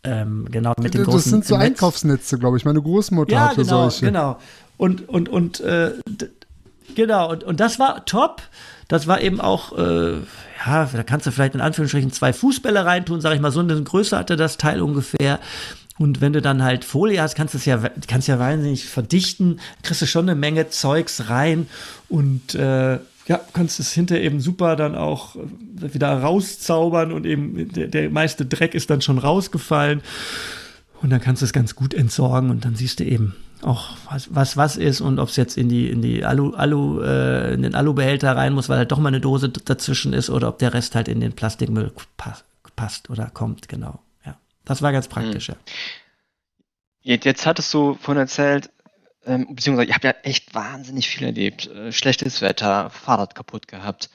[0.04, 1.18] ähm, genau, mit den großen.
[1.18, 1.66] Das sind so Netz.
[1.66, 2.66] Einkaufsnetze, glaube ich.
[2.66, 4.06] Meine Großmutter ja, hatte genau, solche.
[4.06, 4.40] Genau.
[4.78, 5.92] Und, und, und, äh,
[6.96, 8.42] genau, und, und das war top.
[8.88, 10.14] Das war eben auch, äh,
[10.66, 13.82] ja, da kannst du vielleicht in Anführungsstrichen zwei Fußbälle reintun, sag ich mal, so eine
[13.82, 15.40] Größe hatte das Teil ungefähr.
[16.00, 19.60] Und wenn du dann halt Folie hast, kannst du es ja, kannst ja wahnsinnig verdichten,
[19.84, 21.68] kriegst du schon eine Menge Zeugs rein
[22.08, 25.36] und äh, ja, kannst es hinter eben super dann auch
[25.76, 30.02] wieder rauszaubern und eben der, der meiste Dreck ist dann schon rausgefallen.
[31.02, 34.34] Und dann kannst du es ganz gut entsorgen und dann siehst du eben, auch was,
[34.34, 37.62] was was ist und ob es jetzt in die in die Alu Alu äh, in
[37.62, 40.74] den Alubehälter rein muss, weil halt doch mal eine Dose dazwischen ist oder ob der
[40.74, 42.45] Rest halt in den Plastikmüll passt,
[42.76, 43.99] passt oder kommt, genau.
[44.26, 44.38] Ja.
[44.66, 45.55] Das war ganz praktisch, hm.
[47.03, 47.16] ja.
[47.24, 48.70] Jetzt hattest du von erzählt,
[49.26, 51.68] ähm, beziehungsweise ich habe ja echt wahnsinnig viel erlebt.
[51.68, 54.10] Äh, schlechtes Wetter, Fahrrad kaputt gehabt.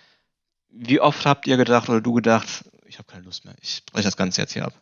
[0.69, 4.05] Wie oft habt ihr gedacht oder du gedacht, ich habe keine Lust mehr, ich breche
[4.05, 4.75] das Ganze jetzt hier ab?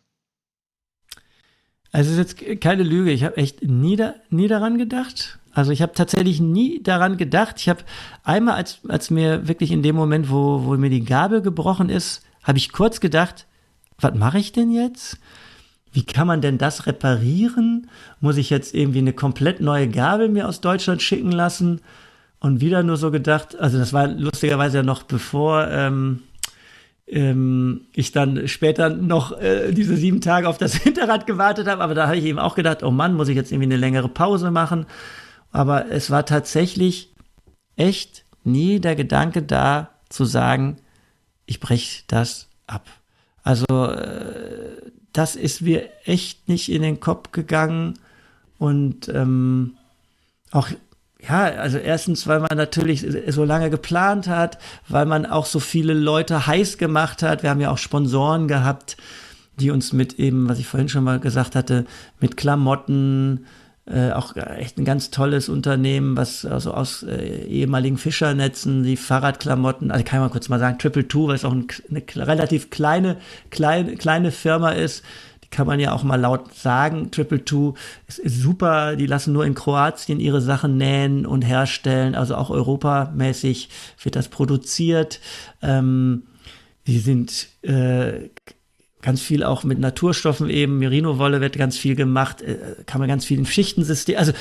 [1.93, 3.11] Also es ist jetzt keine Lüge.
[3.11, 5.39] Ich habe echt nie, da, nie daran gedacht.
[5.53, 7.57] Also ich habe tatsächlich nie daran gedacht.
[7.59, 7.81] Ich habe
[8.23, 12.23] einmal, als, als mir wirklich in dem Moment, wo, wo mir die Gabel gebrochen ist,
[12.43, 13.47] habe ich kurz gedacht,
[13.99, 15.19] was mache ich denn jetzt?
[15.93, 17.91] Wie kann man denn das reparieren?
[18.21, 21.81] Muss ich jetzt irgendwie eine komplett neue Gabel mir aus Deutschland schicken lassen?
[22.39, 26.23] Und wieder nur so gedacht, also das war lustigerweise ja noch bevor ähm,
[27.11, 31.95] ähm, ich dann später noch äh, diese sieben Tage auf das Hinterrad gewartet habe, aber
[31.95, 34.51] da habe ich eben auch gedacht, oh Mann, muss ich jetzt irgendwie eine längere Pause
[34.51, 34.87] machen.
[35.53, 37.13] Aber es war tatsächlich
[37.77, 40.77] echt nie der Gedanke da zu sagen,
[41.47, 42.87] ich breche das ab.
[43.43, 47.99] Also äh, das ist mir echt nicht in den Kopf gegangen
[48.59, 49.75] und ähm,
[50.53, 50.69] auch
[51.29, 55.93] ja, also erstens, weil man natürlich so lange geplant hat, weil man auch so viele
[55.93, 57.43] Leute heiß gemacht hat.
[57.43, 58.97] Wir haben ja auch Sponsoren gehabt,
[59.59, 61.85] die uns mit eben, was ich vorhin schon mal gesagt hatte,
[62.21, 63.47] mit Klamotten,
[63.87, 69.91] äh, auch echt ein ganz tolles Unternehmen, was also aus äh, ehemaligen Fischernetzen, die Fahrradklamotten,
[69.91, 72.71] also kann ich mal kurz mal sagen, Triple Two, weil es auch ein, eine relativ
[72.71, 73.17] kleine,
[73.51, 75.05] kleine, kleine Firma ist,
[75.51, 77.11] kann man ja auch mal laut sagen.
[77.11, 77.75] Triple Two
[78.07, 82.51] ist, ist super, die lassen nur in Kroatien ihre Sachen nähen und herstellen, also auch
[82.51, 83.69] europamäßig
[84.03, 85.21] wird das produziert.
[85.63, 86.23] Ähm,
[86.87, 88.31] die sind äh,
[89.03, 92.57] ganz viel auch mit Naturstoffen eben, Merino-Wolle wird ganz viel gemacht, äh,
[92.87, 94.33] kann man ganz viel in Schichtensystem, also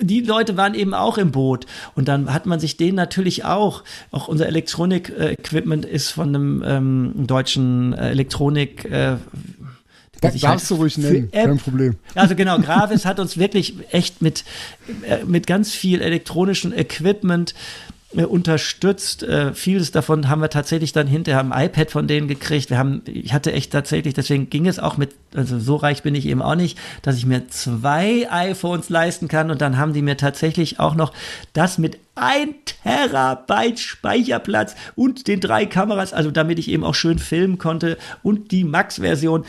[0.00, 3.82] die Leute waren eben auch im Boot und dann hat man sich denen natürlich auch,
[4.12, 9.16] auch unser Elektronik-Equipment ist von einem ähm, deutschen äh, Elektronik, äh,
[10.32, 11.96] da, darfst halt du ruhig nennen, kein Problem.
[12.14, 14.44] Also genau, Gravis hat uns wirklich echt mit,
[15.08, 17.54] äh, mit ganz viel elektronischen Equipment
[18.16, 19.24] äh, unterstützt.
[19.24, 22.70] Äh, vieles davon haben wir tatsächlich dann hinterher am iPad von denen gekriegt.
[22.70, 26.14] Wir haben, ich hatte echt tatsächlich, deswegen ging es auch mit, also so reich bin
[26.14, 30.02] ich eben auch nicht, dass ich mir zwei iPhones leisten kann und dann haben die
[30.02, 31.12] mir tatsächlich auch noch
[31.54, 37.18] das mit ein Terabyte Speicherplatz und den drei Kameras, also damit ich eben auch schön
[37.18, 39.44] filmen konnte und die Max-Version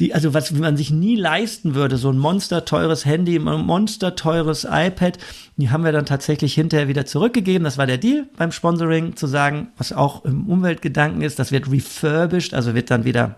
[0.00, 5.18] die, also was man sich nie leisten würde, so ein monsterteures Handy, ein monsterteures iPad,
[5.56, 7.64] die haben wir dann tatsächlich hinterher wieder zurückgegeben.
[7.64, 11.70] Das war der Deal beim Sponsoring, zu sagen, was auch im Umweltgedanken ist, das wird
[11.70, 13.36] refurbished, also wird dann wieder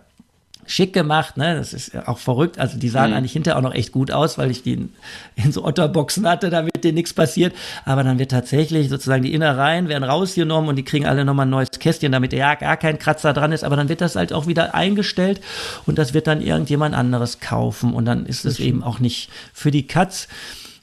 [0.67, 1.55] schick gemacht, ne?
[1.55, 2.59] Das ist auch verrückt.
[2.59, 3.17] Also die sahen mhm.
[3.17, 4.91] eigentlich hinterher auch noch echt gut aus, weil ich die in,
[5.37, 7.55] in so Otterboxen hatte, damit denen nichts passiert.
[7.85, 11.51] Aber dann wird tatsächlich sozusagen die Innereien werden rausgenommen und die kriegen alle nochmal ein
[11.51, 13.65] neues Kästchen, damit ja gar kein Kratzer dran ist.
[13.65, 15.41] Aber dann wird das halt auch wieder eingestellt
[15.87, 17.95] und das wird dann irgendjemand anderes kaufen.
[17.95, 20.29] Und dann ist es eben auch nicht für die Katz.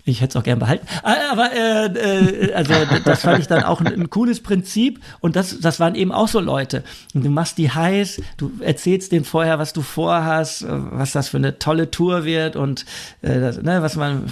[0.06, 0.86] Ich hätte es auch gern behalten.
[1.02, 2.74] Ah, aber äh, äh, also
[3.06, 5.00] das fand ich dann auch ein, ein, cooles Prinzip.
[5.22, 6.84] Und das, das waren eben auch so Leute.
[7.14, 11.38] Und du machst die heiß, du erzählst denen vorher, was du vorhast, was das für
[11.38, 12.86] eine tolle Tour wird und
[13.22, 14.26] äh, das, ne, was man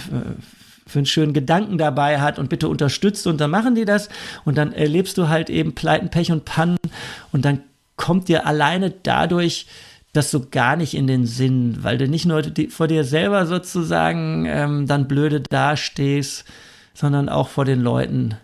[0.86, 4.10] für einen schönen Gedanken dabei hat und bitte unterstützt und dann machen die das
[4.44, 6.76] und dann erlebst du halt eben Pleiten, Pech und Pannen
[7.32, 7.62] und dann
[7.96, 9.66] kommt dir alleine dadurch
[10.12, 13.46] das so gar nicht in den Sinn, weil du nicht nur die, vor dir selber
[13.46, 16.44] sozusagen ähm, dann blöde dastehst,
[16.94, 18.36] sondern auch vor den Leuten,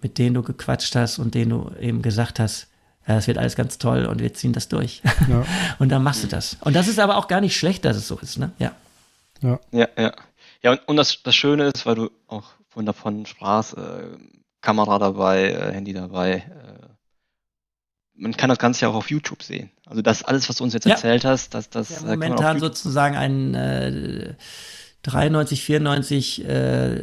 [0.00, 2.68] mit denen du gequatscht hast und denen du eben gesagt hast,
[3.08, 5.02] ja, es wird alles ganz toll und wir ziehen das durch.
[5.28, 5.44] Ja.
[5.78, 6.56] und dann machst du das.
[6.60, 8.50] Und das ist aber auch gar nicht schlecht, dass es so ist, ne?
[8.58, 8.72] Ja.
[9.42, 9.88] Ja, ja.
[9.96, 10.12] Ja,
[10.62, 14.16] ja und, und das, das Schöne ist, weil du auch von davon sprachst, äh,
[14.60, 16.85] Kamera dabei, äh, Handy dabei, äh,
[18.18, 19.70] man kann das Ganze ja auch auf YouTube sehen.
[19.84, 20.92] Also das alles, was du uns jetzt ja.
[20.92, 24.34] erzählt hast, dass das ja, äh, momentan sozusagen ein äh,
[25.02, 27.02] 93, 94 äh,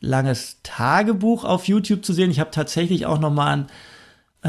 [0.00, 2.30] langes Tagebuch auf YouTube zu sehen.
[2.30, 3.66] Ich habe tatsächlich auch noch mal einen,
[4.42, 4.48] äh,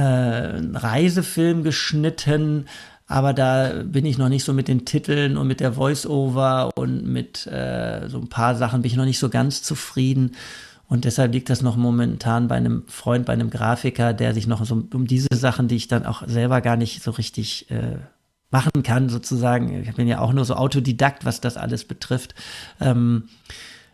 [0.57, 2.65] einen Reisefilm geschnitten,
[3.07, 7.05] aber da bin ich noch nicht so mit den Titeln und mit der Voice-Over und
[7.05, 10.35] mit äh, so ein paar Sachen bin ich noch nicht so ganz zufrieden.
[10.87, 14.63] Und deshalb liegt das noch momentan bei einem Freund, bei einem Grafiker, der sich noch
[14.65, 17.97] so um diese Sachen, die ich dann auch selber gar nicht so richtig äh,
[18.51, 19.83] machen kann, sozusagen.
[19.83, 22.35] Ich bin ja auch nur so Autodidakt, was das alles betrifft.
[22.79, 23.27] Ähm,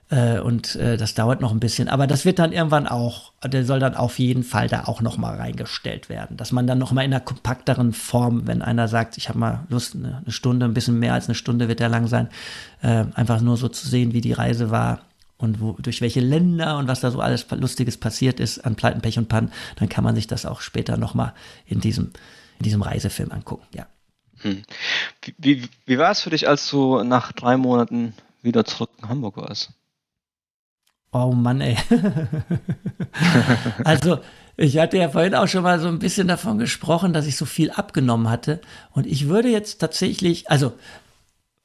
[0.10, 1.88] äh, und äh, das dauert noch ein bisschen.
[1.88, 5.18] Aber das wird dann irgendwann auch, der soll dann auf jeden Fall da auch noch
[5.18, 6.38] mal reingestellt werden.
[6.38, 9.64] Dass man dann noch mal in einer kompakteren Form, wenn einer sagt, ich habe mal
[9.70, 12.30] Lust, eine, eine, Stunde, ein bisschen mehr als eine Stunde wird der lang sein,
[12.84, 15.00] äh, einfach nur so zu sehen, wie die Reise war
[15.44, 19.02] und wo, durch welche Länder und was da so alles Lustiges passiert ist an Pleiten,
[19.02, 21.34] Pech und Pannen, dann kann man sich das auch später nochmal
[21.66, 22.12] in diesem,
[22.60, 23.86] in diesem Reisefilm angucken, ja.
[24.40, 24.64] Hm.
[25.38, 29.10] Wie, wie, wie war es für dich, als du nach drei Monaten wieder zurück in
[29.10, 29.72] Hamburg warst?
[31.12, 31.78] Oh Mann, ey.
[33.84, 34.20] also,
[34.58, 37.46] ich hatte ja vorhin auch schon mal so ein bisschen davon gesprochen, dass ich so
[37.46, 38.62] viel abgenommen hatte.
[38.92, 40.74] Und ich würde jetzt tatsächlich, also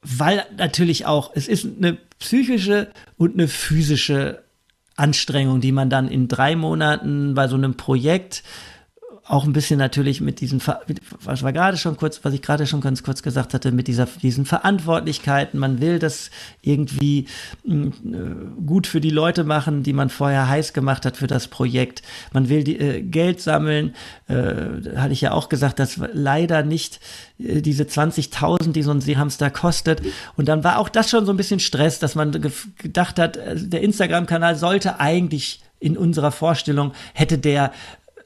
[0.01, 4.43] weil natürlich auch, es ist eine psychische und eine physische
[4.95, 8.43] Anstrengung, die man dann in drei Monaten bei so einem Projekt
[9.29, 10.59] auch ein bisschen natürlich mit diesen,
[11.23, 14.07] was war gerade schon kurz, was ich gerade schon ganz kurz gesagt hatte, mit dieser,
[14.07, 15.59] diesen Verantwortlichkeiten.
[15.59, 16.31] Man will das
[16.63, 17.27] irgendwie
[17.63, 17.91] mh, äh,
[18.65, 22.01] gut für die Leute machen, die man vorher heiß gemacht hat für das Projekt.
[22.33, 23.93] Man will die, äh, Geld sammeln.
[24.27, 26.99] Äh, hatte ich ja auch gesagt, dass leider nicht
[27.37, 30.01] äh, diese 20.000, die so ein Seehamster kostet.
[30.37, 33.55] Und dann war auch das schon so ein bisschen Stress, dass man gedacht hat, äh,
[33.55, 37.71] der Instagram-Kanal sollte eigentlich in unserer Vorstellung hätte der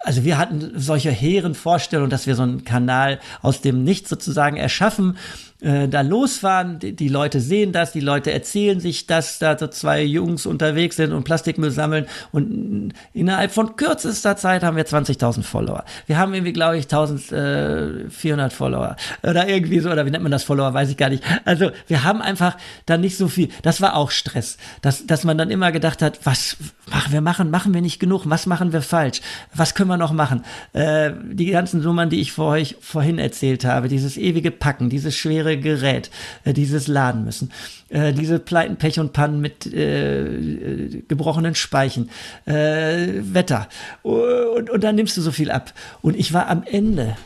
[0.03, 4.57] also wir hatten solche hehren Vorstellungen, dass wir so einen Kanal aus dem Nichts sozusagen
[4.57, 5.17] erschaffen
[5.63, 6.79] äh, da losfahren.
[6.79, 11.13] Die, Leute sehen das, die Leute erzählen sich, dass da so zwei Jungs unterwegs sind
[11.13, 12.05] und Plastikmüll sammeln.
[12.31, 15.85] Und innerhalb von kürzester Zeit haben wir 20.000 Follower.
[16.05, 18.95] Wir haben irgendwie, glaube ich, 1.400 Follower.
[19.23, 21.23] Oder irgendwie so, oder wie nennt man das Follower, weiß ich gar nicht.
[21.45, 23.49] Also wir haben einfach dann nicht so viel.
[23.61, 24.57] Das war auch Stress.
[24.81, 26.57] Dass, dass man dann immer gedacht hat, was
[26.87, 29.21] machen wir machen, machen wir nicht genug, was machen wir falsch,
[29.53, 30.43] was können wir noch machen.
[30.73, 35.15] Äh, die ganzen Nummern, die ich vor euch vorhin erzählt habe, dieses ewige Packen, dieses
[35.15, 36.09] schwere Gerät,
[36.43, 37.51] äh, dieses laden müssen.
[37.89, 42.09] Äh, diese Pleiten, Pech und Pannen mit äh, äh, gebrochenen Speichen,
[42.45, 43.67] äh, Wetter.
[44.01, 45.73] Und, und dann nimmst du so viel ab.
[46.01, 47.17] Und ich war am Ende,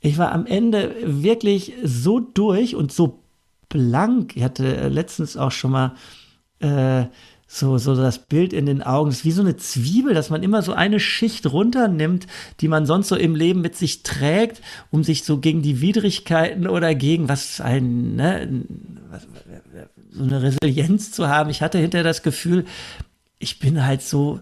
[0.00, 3.20] ich war am Ende wirklich so durch und so
[3.68, 4.36] blank.
[4.36, 5.94] Ich hatte letztens auch schon mal
[6.60, 7.06] äh,
[7.46, 9.10] so, so das Bild in den Augen.
[9.10, 12.26] Das ist wie so eine Zwiebel, dass man immer so eine Schicht runternimmt,
[12.60, 14.60] die man sonst so im Leben mit sich trägt,
[14.90, 18.64] um sich so gegen die Widrigkeiten oder gegen was ein, ne,
[20.10, 21.50] so eine Resilienz zu haben.
[21.50, 22.64] Ich hatte hinterher das Gefühl,
[23.38, 24.40] ich bin halt so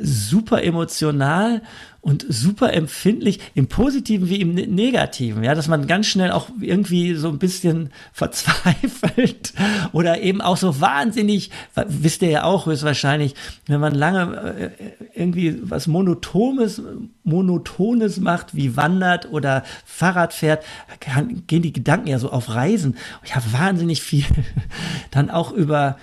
[0.00, 1.62] super emotional
[2.06, 6.48] und super empfindlich, im Positiven wie im ne-, Negativen, ja, dass man ganz schnell auch
[6.60, 9.52] irgendwie so ein bisschen verzweifelt
[9.90, 13.34] oder eben auch so wahnsinnig, wisst ihr ja auch höchstwahrscheinlich,
[13.66, 14.70] wenn man lange äh,
[15.14, 16.80] irgendwie was Monotones,
[17.24, 20.64] Monotones macht, wie wandert oder Fahrrad fährt,
[21.00, 22.96] kann, gehen die Gedanken ja so auf Reisen.
[23.24, 24.24] Ich habe wahnsinnig viel
[25.10, 25.96] dann auch über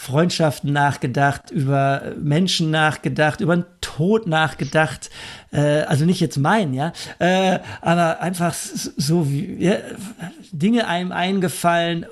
[0.00, 5.10] Freundschaften nachgedacht, über Menschen nachgedacht, über den Tod nachgedacht.
[5.50, 9.74] Äh, also nicht jetzt mein, ja, äh, aber einfach so wie ja,
[10.52, 12.06] Dinge einem eingefallen.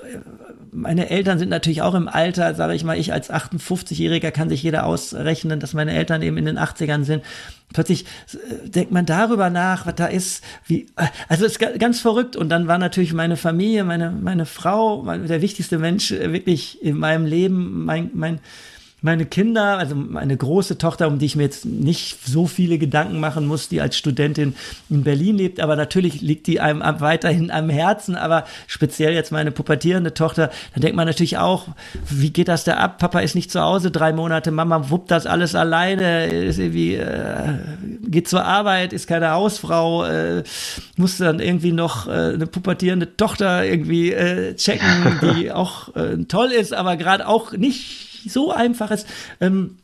[0.77, 4.61] Meine Eltern sind natürlich auch im Alter, sage ich mal, ich als 58-Jähriger kann sich
[4.61, 7.23] jeder ausrechnen, dass meine Eltern eben in den 80ern sind
[7.73, 11.99] plötzlich äh, denkt man darüber nach, was da ist, wie, äh, also es ist ganz
[11.99, 12.35] verrückt.
[12.35, 16.97] Und dann war natürlich meine Familie, meine, meine Frau, der wichtigste Mensch äh, wirklich in
[16.97, 18.39] meinem Leben, mein, mein,
[19.01, 23.19] meine Kinder, also meine große Tochter, um die ich mir jetzt nicht so viele Gedanken
[23.19, 24.55] machen muss, die als Studentin
[24.89, 29.51] in Berlin lebt, aber natürlich liegt die einem weiterhin am Herzen, aber speziell jetzt meine
[29.51, 31.67] pubertierende Tochter, da denkt man natürlich auch,
[32.09, 32.97] wie geht das da ab?
[32.97, 37.53] Papa ist nicht zu Hause, drei Monate, Mama wuppt das alles alleine, ist irgendwie, äh,
[38.07, 40.43] geht zur Arbeit, ist keine Hausfrau, äh,
[40.95, 46.51] muss dann irgendwie noch äh, eine pubertierende Tochter irgendwie äh, checken, die auch äh, toll
[46.51, 49.07] ist, aber gerade auch nicht so einfach ist.
[49.39, 49.77] Ähm,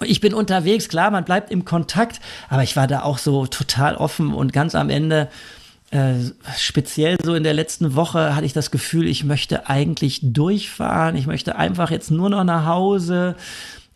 [0.00, 3.96] ich bin unterwegs, klar, man bleibt im Kontakt, aber ich war da auch so total
[3.96, 5.28] offen und ganz am Ende,
[5.90, 6.14] äh,
[6.58, 11.26] speziell so in der letzten Woche, hatte ich das Gefühl, ich möchte eigentlich durchfahren, ich
[11.26, 13.36] möchte einfach jetzt nur noch nach Hause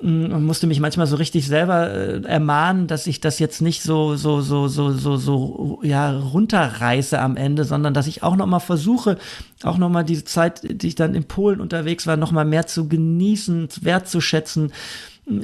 [0.01, 3.83] und mm, musste mich manchmal so richtig selber äh, ermahnen, dass ich das jetzt nicht
[3.83, 8.47] so so so so so so ja runterreiße am Ende, sondern dass ich auch noch
[8.47, 9.19] mal versuche,
[9.65, 12.66] auch noch mal diese Zeit, die ich dann in Polen unterwegs war, noch mal mehr
[12.66, 14.73] zu genießen, wertzuschätzen,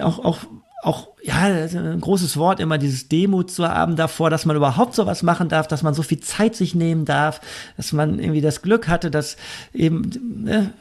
[0.01, 0.39] auch auch
[0.85, 5.23] auch, ja, ein großes Wort, immer dieses Demut zu haben davor, dass man überhaupt sowas
[5.23, 7.41] machen darf, dass man so viel Zeit sich nehmen darf,
[7.79, 9.39] dass man irgendwie das Glück hatte, dass
[9.73, 10.11] eben
[10.45, 10.75] ne,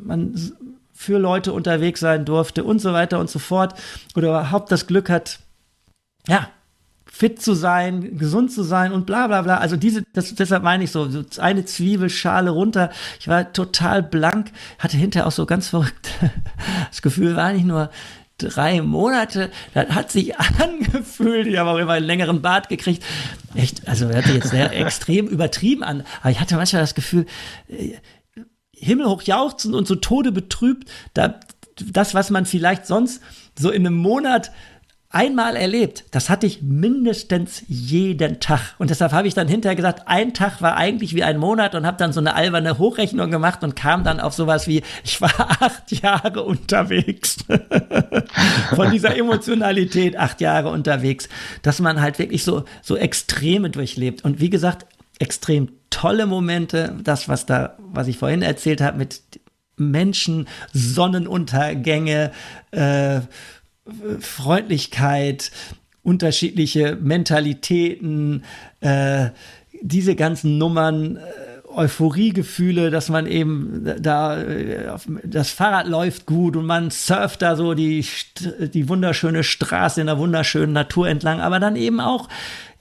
[0.00, 0.36] man
[0.94, 3.74] für Leute unterwegs sein durfte und so weiter und so fort
[4.14, 5.40] oder überhaupt das Glück hat,
[6.26, 6.48] ja,
[7.14, 9.58] fit zu sein, gesund zu sein und bla bla bla.
[9.58, 12.90] Also diese, das, deshalb meine ich so, so eine Zwiebelschale runter.
[13.20, 16.10] Ich war total blank, hatte hinterher auch so ganz verrückt
[16.90, 17.90] das Gefühl, war nicht nur
[18.38, 21.46] drei Monate, das hat sich angefühlt.
[21.46, 23.04] Ich habe auch immer einen längeren Bart gekriegt.
[23.54, 27.26] Echt, also hört sich jetzt sehr extrem übertrieben an, aber ich hatte manchmal das Gefühl,
[27.68, 27.94] äh,
[28.84, 31.40] himmelhoch jauchzend und so Tode betrübt, da,
[31.76, 33.20] das, was man vielleicht sonst
[33.58, 34.52] so in einem Monat
[35.14, 38.74] einmal erlebt, das hatte ich mindestens jeden Tag.
[38.78, 41.86] Und deshalb habe ich dann hinterher gesagt, ein Tag war eigentlich wie ein Monat und
[41.86, 45.32] habe dann so eine alberne Hochrechnung gemacht und kam dann auf sowas wie, ich war
[45.62, 47.36] acht Jahre unterwegs.
[48.74, 51.28] Von dieser Emotionalität acht Jahre unterwegs,
[51.62, 54.24] dass man halt wirklich so, so Extreme durchlebt.
[54.24, 54.84] Und wie gesagt,
[55.18, 59.22] extrem tolle Momente, das, was da, was ich vorhin erzählt habe, mit
[59.76, 62.32] Menschen, Sonnenuntergänge,
[62.70, 63.20] äh,
[64.20, 65.50] Freundlichkeit,
[66.02, 68.44] unterschiedliche Mentalitäten,
[68.80, 69.30] äh,
[69.82, 71.16] diese ganzen Nummern.
[71.16, 71.20] Äh,
[71.76, 74.42] Euphoriegefühle, dass man eben da,
[75.24, 78.04] das Fahrrad läuft gut und man surft da so die,
[78.60, 82.28] die wunderschöne Straße in der wunderschönen Natur entlang, aber dann eben auch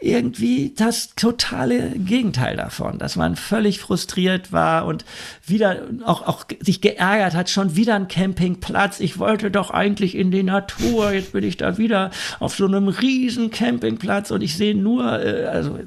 [0.03, 5.05] irgendwie das totale Gegenteil davon, dass man völlig frustriert war und
[5.45, 8.99] wieder auch, auch sich geärgert hat, schon wieder ein Campingplatz.
[8.99, 12.89] Ich wollte doch eigentlich in die Natur, jetzt bin ich da wieder auf so einem
[12.89, 15.80] riesen Campingplatz und ich sehe nur, äh, also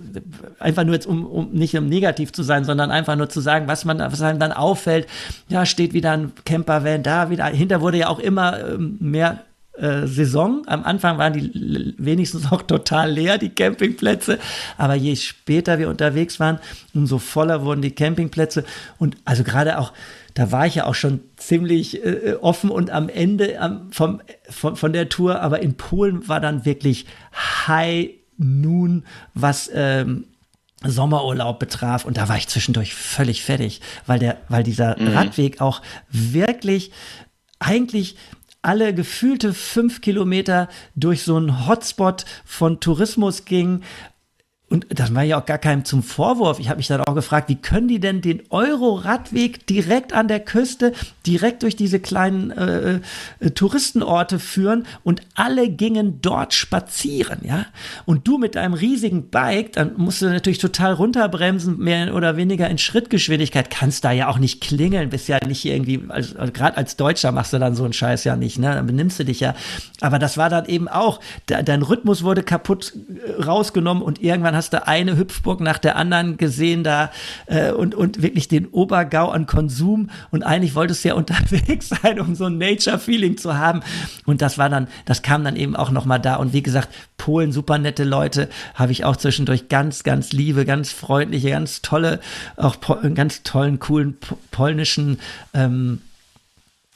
[0.59, 3.69] einfach nur jetzt, um, um nicht um negativ zu sein, sondern einfach nur zu sagen,
[3.69, 5.07] was man was einem dann auffällt.
[5.49, 9.45] Ja, steht wieder ein Campervan da, wieder, hinter wurde ja auch immer ähm, mehr
[9.79, 10.63] äh, Saison.
[10.67, 14.39] Am Anfang waren die wenigstens auch total leer, die Campingplätze.
[14.79, 16.59] Aber je später wir unterwegs waren,
[16.95, 18.65] umso voller wurden die Campingplätze.
[18.99, 19.93] Und also gerade auch,
[20.35, 24.77] da war ich ja auch schon ziemlich äh, offen und am Ende am, vom, von,
[24.77, 25.41] von der Tour.
[25.41, 27.07] Aber in Polen war dann wirklich
[27.67, 29.05] High Noon,
[29.35, 30.27] was ähm,
[30.85, 35.09] Sommerurlaub betraf und da war ich zwischendurch völlig fertig, weil der, weil dieser mhm.
[35.09, 35.81] Radweg auch
[36.11, 36.93] wirklich
[37.59, 38.17] eigentlich
[38.67, 43.83] alle gefühlte fünf Kilometer durch so einen Hotspot von Tourismus ging,
[44.69, 46.59] und das war ja auch gar keinem zum Vorwurf.
[46.59, 50.41] Ich habe mich dann auch gefragt, wie können die denn den Euro-Radweg direkt an der
[50.41, 50.93] Küste,
[51.25, 53.01] direkt durch diese kleinen äh,
[53.39, 57.67] äh, Touristenorte führen und alle gingen dort spazieren, ja?
[58.07, 62.69] Und du mit deinem riesigen Bike, dann musst du natürlich total runterbremsen, mehr oder weniger
[62.69, 66.77] in Schrittgeschwindigkeit, kannst da ja auch nicht klingeln, bist ja nicht irgendwie, also, also gerade
[66.77, 68.75] als Deutscher machst du dann so einen Scheiß ja nicht, ne?
[68.75, 69.55] Dann benimmst du dich ja.
[70.01, 74.56] Aber das war dann eben auch, de dein Rhythmus wurde kaputt äh, rausgenommen und irgendwann
[74.57, 77.11] hast du eine Hüpfburg nach der anderen gesehen da
[77.47, 80.11] äh, und, und wirklich den Obergau an Konsum.
[80.31, 83.81] Und eigentlich wolltest du ja unterwegs sein, um so ein Nature-Feeling zu haben.
[84.25, 86.37] Und das war dann, das kam dann eben auch nochmal da.
[86.37, 90.91] Und wie gesagt, Polen, super nette Leute, habe ich auch zwischendurch ganz, ganz liebe, ganz
[90.91, 92.21] freundliche, ganz tolle,
[92.57, 92.77] auch
[93.15, 94.17] ganz tollen, coolen
[94.51, 95.19] polnischen
[95.55, 96.01] ähm,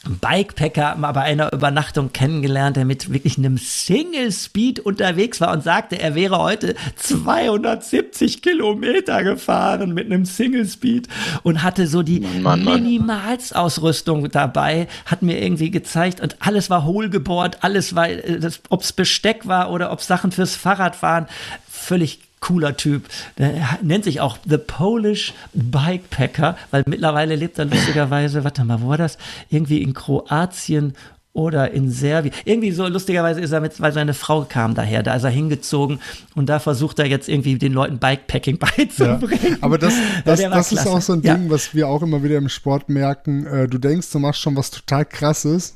[0.09, 5.63] Bikepacker mal bei einer Übernachtung kennengelernt, der mit wirklich einem Single Speed unterwegs war und
[5.63, 11.09] sagte, er wäre heute 270 Kilometer gefahren mit einem Single Speed
[11.43, 16.85] und hatte so die Mann, Mann, Minimalsausrüstung dabei, hat mir irgendwie gezeigt und alles war
[16.85, 21.27] hohlgebohrt, alles war, äh, ob es Besteck war oder ob Sachen fürs Fahrrad waren,
[21.69, 23.05] völlig cooler Typ.
[23.39, 28.89] Der nennt sich auch The Polish Bikepacker, weil mittlerweile lebt er lustigerweise, warte mal, wo
[28.89, 29.19] war das?
[29.51, 30.95] Irgendwie in Kroatien
[31.33, 32.35] oder in Serbien.
[32.45, 36.01] Irgendwie so lustigerweise ist er mit, weil seine Frau kam daher, da ist er hingezogen
[36.35, 39.53] und da versucht er jetzt irgendwie den Leuten Bikepacking beizubringen.
[39.53, 39.95] Ja, aber das,
[40.25, 41.51] das, ja, das ist auch so ein Ding, ja.
[41.51, 43.47] was wir auch immer wieder im Sport merken.
[43.47, 45.75] Äh, du denkst, du machst schon was total krasses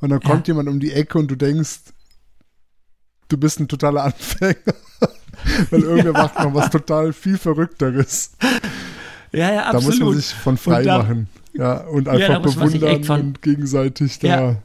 [0.00, 1.80] und dann kommt jemand um die Ecke und du denkst,
[3.28, 4.74] du bist ein totaler Anfänger.
[5.70, 8.32] Weil irgendwer macht noch was total viel Verrückteres.
[9.32, 9.84] Ja, ja, absolut.
[9.84, 11.28] Da muss man sich von frei da, machen.
[11.52, 14.28] Ja, und einfach ja, bewundern von, und gegenseitig da.
[14.28, 14.56] Ja.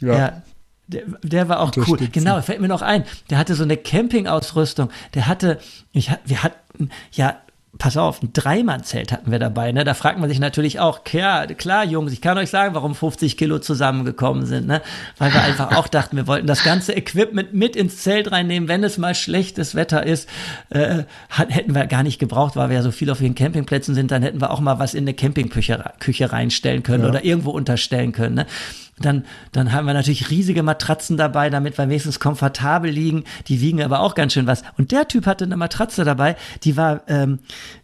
[0.00, 0.18] ja.
[0.18, 0.42] ja.
[0.88, 1.98] Der, der, war auch cool.
[2.10, 3.04] Genau, fällt mir noch ein.
[3.30, 4.90] Der hatte so eine Campingausrüstung.
[5.14, 5.58] Der hatte,
[5.92, 7.38] ich, wir hatten ja
[7.78, 9.82] pass auf, ein Dreimannzelt hatten wir dabei, ne?
[9.84, 13.36] Da fragt man sich natürlich auch, ja, klar, Jungs, ich kann euch sagen, warum 50
[13.38, 14.82] Kilo zusammengekommen sind, ne?
[15.16, 18.84] Weil wir einfach auch dachten, wir wollten das ganze Equipment mit ins Zelt reinnehmen, wenn
[18.84, 20.28] es mal schlechtes Wetter ist,
[20.68, 24.10] äh, hätten wir gar nicht gebraucht, weil wir ja so viel auf den Campingplätzen sind,
[24.10, 27.08] dann hätten wir auch mal was in eine Campingküche Küche reinstellen können ja.
[27.08, 28.46] oder irgendwo unterstellen können, ne?
[28.98, 33.24] Dann, dann haben wir natürlich riesige Matratzen dabei, damit wir wenigstens komfortabel liegen.
[33.48, 34.62] Die wiegen aber auch ganz schön was.
[34.76, 37.38] Und der Typ hatte eine Matratze dabei, die war ähm,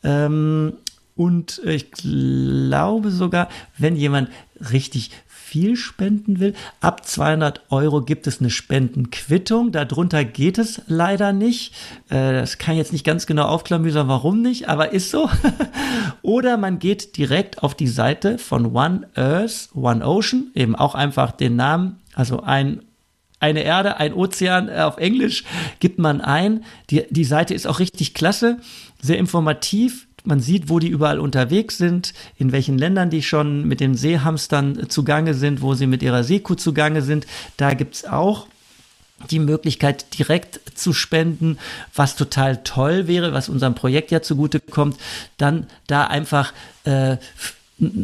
[0.03, 0.75] Ähm,
[1.17, 3.49] und ich glaube sogar,
[3.79, 4.31] wenn jemand
[4.73, 5.13] richtig
[5.55, 9.71] viel spenden will, ab 200 Euro gibt es eine Spendenquittung.
[9.71, 11.73] Darunter geht es leider nicht.
[12.09, 15.31] Äh, das kann ich jetzt nicht ganz genau aufklamüsern, warum nicht, aber ist so.
[16.23, 21.31] Oder man geht direkt auf die Seite von One Earth, One Ocean, eben auch einfach
[21.31, 22.81] den Namen, also ein
[23.39, 25.45] eine Erde, ein Ozean äh, auf Englisch
[25.79, 26.65] gibt man ein.
[26.91, 28.59] Die, die Seite ist auch richtig klasse,
[29.01, 30.09] sehr informativ.
[30.25, 34.89] Man sieht, wo die überall unterwegs sind, in welchen Ländern die schon mit den Seehamstern
[34.89, 37.27] zugange sind, wo sie mit ihrer Seekuh zugange sind.
[37.59, 38.47] Da gibt es auch
[39.31, 41.59] die Möglichkeit direkt zu spenden,
[41.95, 44.99] was total toll wäre, was unserem Projekt ja zugute kommt,
[45.37, 46.53] dann da einfach
[46.85, 47.19] äh,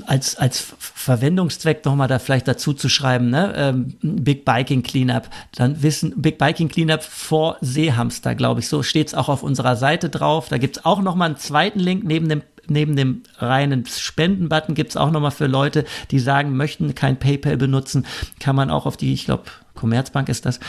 [0.07, 3.53] als, als Verwendungszweck nochmal da vielleicht dazu zu schreiben, ne?
[3.57, 9.09] Ähm, Big Biking Cleanup, dann wissen, Big Biking Cleanup vor Seehamster, glaube ich, so steht
[9.09, 10.49] es auch auf unserer Seite drauf.
[10.49, 14.91] Da gibt es auch nochmal einen zweiten Link neben dem neben dem reinen Spenden-Button gibt
[14.91, 18.07] es auch nochmal für Leute, die sagen, möchten kein PayPal benutzen,
[18.39, 19.45] kann man auch auf die, ich glaube,
[19.75, 20.61] Commerzbank ist das,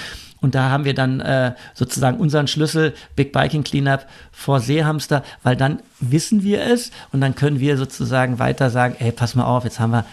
[0.41, 5.55] und da haben wir dann äh, sozusagen unseren Schlüssel Big Biking Cleanup vor Seehamster, weil
[5.55, 9.63] dann wissen wir es und dann können wir sozusagen weiter sagen, ey, pass mal auf,
[9.63, 10.05] jetzt haben wir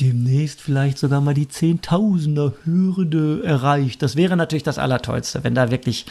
[0.00, 4.02] demnächst vielleicht sogar mal die Zehntausender Hürde erreicht.
[4.02, 6.06] Das wäre natürlich das Allertollste, wenn da wirklich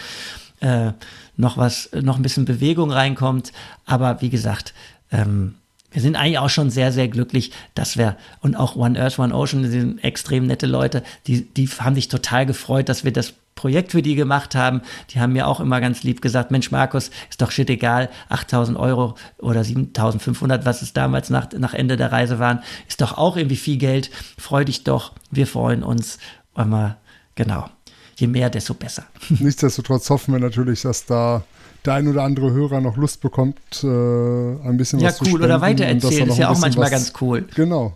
[0.59, 0.91] äh,
[1.35, 3.51] noch was, noch ein bisschen Bewegung reinkommt.
[3.85, 4.73] Aber wie gesagt,
[5.11, 5.55] ähm,
[5.91, 9.33] wir sind eigentlich auch schon sehr, sehr glücklich, dass wir, und auch One Earth, One
[9.33, 13.33] Ocean, die sind extrem nette Leute, die, die haben sich total gefreut, dass wir das
[13.57, 14.81] Projekt für die gemacht haben.
[15.09, 18.77] Die haben mir auch immer ganz lieb gesagt, Mensch, Markus, ist doch shit egal, 8000
[18.77, 23.35] Euro oder 7500, was es damals nach, nach Ende der Reise waren, ist doch auch
[23.35, 24.11] irgendwie viel Geld.
[24.37, 26.19] Freu dich doch, wir freuen uns.
[26.55, 26.95] Immer,
[27.35, 27.69] genau.
[28.15, 29.03] Je mehr, desto besser.
[29.29, 31.43] Nichtsdestotrotz hoffen wir natürlich, dass da
[31.85, 35.25] der ein oder andere Hörer noch Lust bekommt, äh, ein bisschen ja, was cool.
[35.25, 35.45] zu spenden.
[35.45, 37.45] Oder weitererzählen, ist ja auch manchmal was, ganz cool.
[37.55, 37.95] Genau.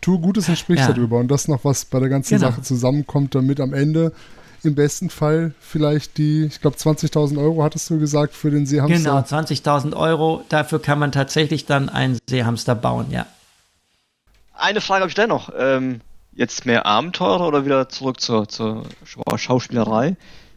[0.00, 0.92] Tu Gutes und sprich ja.
[0.92, 1.18] darüber.
[1.18, 2.50] Und dass noch was bei der ganzen genau.
[2.50, 4.12] Sache zusammenkommt, damit am Ende
[4.64, 8.96] im besten Fall vielleicht die, ich glaube 20.000 Euro hattest du gesagt für den Seehamster.
[8.96, 10.44] Genau, 20.000 Euro.
[10.48, 13.26] Dafür kann man tatsächlich dann einen Seehamster bauen, ja.
[14.54, 15.50] Eine Frage habe ich dennoch.
[15.56, 16.00] Ähm,
[16.32, 18.84] jetzt mehr Abenteurer oder wieder zurück zur, zur
[19.36, 20.16] Schauspielerei?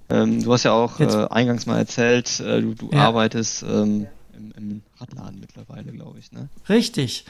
[0.10, 3.00] Ähm, du hast ja auch äh, eingangs mal erzählt, äh, du, du ja.
[3.00, 6.50] arbeitest ähm, im, im Radladen mittlerweile, glaube ich, ne?
[6.70, 7.26] Richtig.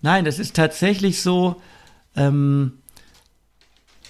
[0.00, 1.60] Nein, das ist tatsächlich so,
[2.16, 2.78] ähm,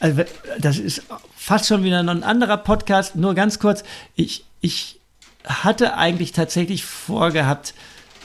[0.03, 0.25] also
[0.59, 1.03] das ist
[1.37, 3.15] fast schon wieder ein anderer Podcast.
[3.15, 3.85] Nur ganz kurz,
[4.17, 4.99] ich, ich
[5.45, 7.73] hatte eigentlich tatsächlich vorgehabt,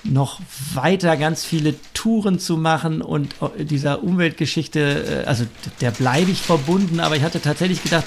[0.04, 0.40] noch
[0.74, 5.46] weiter ganz viele Touren zu machen und dieser Umweltgeschichte, äh, also
[5.82, 8.06] der bleibe ich verbunden, aber ich hatte tatsächlich gedacht,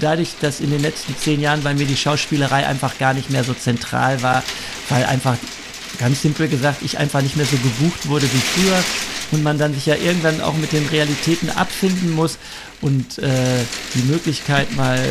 [0.00, 3.44] dadurch, dass in den letzten zehn Jahren bei mir die Schauspielerei einfach gar nicht mehr
[3.44, 4.42] so zentral war,
[4.88, 5.36] weil einfach
[6.00, 8.82] ganz simpel gesagt, ich einfach nicht mehr so gebucht wurde wie früher
[9.32, 12.38] und man dann sich ja irgendwann auch mit den Realitäten abfinden muss
[12.80, 13.28] und äh,
[13.94, 15.10] die Möglichkeit mal äh,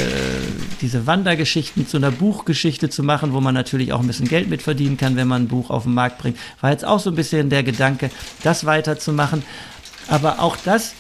[0.81, 4.63] diese Wandergeschichten zu einer Buchgeschichte zu machen, wo man natürlich auch ein bisschen Geld mit
[4.63, 7.15] verdienen kann, wenn man ein Buch auf den Markt bringt, war jetzt auch so ein
[7.15, 8.09] bisschen der Gedanke,
[8.43, 9.43] das weiterzumachen.
[10.07, 10.93] Aber auch das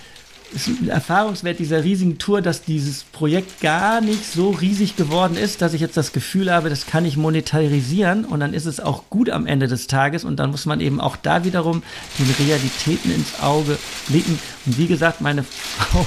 [0.87, 5.81] Erfahrungswert dieser riesigen Tour, dass dieses Projekt gar nicht so riesig geworden ist, dass ich
[5.81, 9.45] jetzt das Gefühl habe, das kann ich monetarisieren und dann ist es auch gut am
[9.45, 11.83] Ende des Tages und dann muss man eben auch da wiederum
[12.17, 13.77] den Realitäten ins Auge
[14.07, 14.39] blicken.
[14.65, 16.05] Und wie gesagt, meine Frau,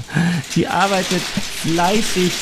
[0.56, 1.22] die arbeitet
[1.62, 2.32] fleißig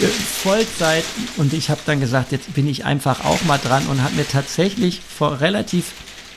[0.00, 1.04] äh, Vollzeit
[1.36, 4.26] und ich habe dann gesagt, jetzt bin ich einfach auch mal dran und habe mir
[4.26, 5.92] tatsächlich vor relativ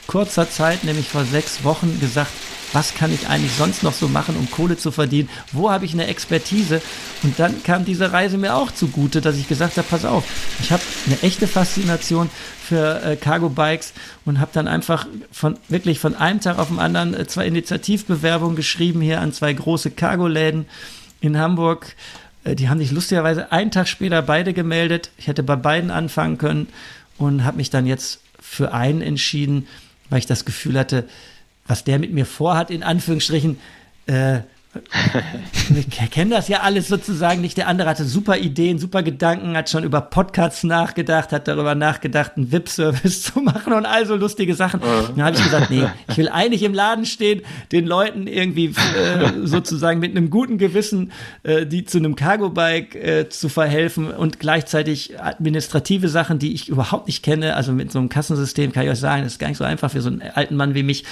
[0.08, 2.32] kurzer Zeit, nämlich vor sechs Wochen, gesagt,
[2.74, 5.30] was kann ich eigentlich sonst noch so machen, um Kohle zu verdienen?
[5.52, 6.82] Wo habe ich eine Expertise?
[7.22, 10.24] Und dann kam diese Reise mir auch zugute, dass ich gesagt habe, pass auf,
[10.60, 12.30] ich habe eine echte Faszination
[12.64, 13.94] für äh, Cargo Bikes
[14.26, 18.56] und habe dann einfach von wirklich von einem Tag auf den anderen äh, zwei Initiativbewerbungen
[18.56, 20.66] geschrieben hier an zwei große Cargo-Läden
[21.22, 21.96] in Hamburg.
[22.44, 25.12] Äh, die haben sich lustigerweise einen Tag später beide gemeldet.
[25.18, 26.68] Ich hätte bei beiden anfangen können
[27.18, 29.68] und habe mich dann jetzt für einen entschieden,
[30.10, 31.08] weil ich das Gefühl hatte,
[31.68, 33.60] was der mit mir vorhat, in Anführungsstrichen,
[34.08, 34.40] äh,
[35.76, 37.58] ich kenne das ja alles sozusagen nicht.
[37.58, 42.34] Der andere hatte super Ideen, super Gedanken, hat schon über Podcasts nachgedacht, hat darüber nachgedacht,
[42.36, 44.82] einen VIP-Service zu machen und all so lustige Sachen.
[44.82, 45.10] Ja.
[45.16, 47.42] Dann habe ich gesagt, nee, ich will eigentlich im Laden stehen,
[47.72, 51.12] den Leuten irgendwie äh, sozusagen mit einem guten Gewissen
[51.44, 57.08] äh, die zu einem Cargo-Bike äh, zu verhelfen und gleichzeitig administrative Sachen, die ich überhaupt
[57.08, 57.56] nicht kenne.
[57.56, 59.92] Also mit so einem Kassensystem kann ich euch sagen, das ist gar nicht so einfach
[59.92, 61.04] für so einen alten Mann wie mich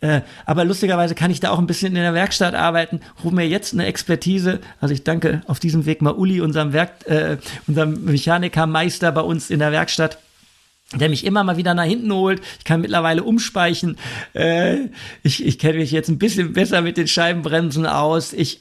[0.00, 3.48] äh, aber lustigerweise kann ich da auch ein bisschen in der Werkstatt arbeiten, hole mir
[3.48, 4.60] jetzt eine Expertise.
[4.80, 9.50] Also ich danke auf diesem Weg mal Uli, unserem Werk, äh, unserem Mechanikermeister bei uns
[9.50, 10.18] in der Werkstatt
[10.94, 12.40] der mich immer mal wieder nach hinten holt.
[12.58, 13.98] Ich kann mittlerweile umspeichen.
[14.32, 14.86] Äh,
[15.22, 18.32] ich ich kenne mich jetzt ein bisschen besser mit den Scheibenbremsen aus.
[18.32, 18.60] Ich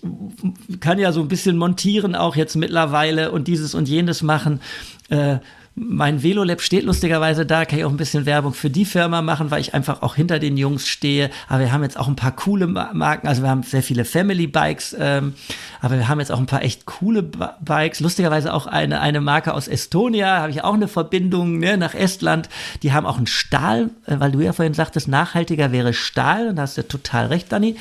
[0.81, 4.59] kann ja so ein bisschen montieren auch jetzt mittlerweile und dieses und jenes machen.
[5.07, 5.37] Äh,
[5.79, 9.51] mein Velolab steht lustigerweise da, kann ich auch ein bisschen Werbung für die Firma machen,
[9.51, 11.29] weil ich einfach auch hinter den Jungs stehe.
[11.47, 14.47] Aber wir haben jetzt auch ein paar coole Marken, also wir haben sehr viele Family
[14.47, 15.35] Bikes, ähm,
[15.79, 17.99] aber wir haben jetzt auch ein paar echt coole Bikes.
[17.99, 22.49] Lustigerweise auch eine, eine Marke aus Estonia, habe ich auch eine Verbindung ne, nach Estland.
[22.81, 26.55] Die haben auch einen Stahl, äh, weil du ja vorhin sagtest, nachhaltiger wäre Stahl, und
[26.55, 27.75] da hast du total recht, Dani.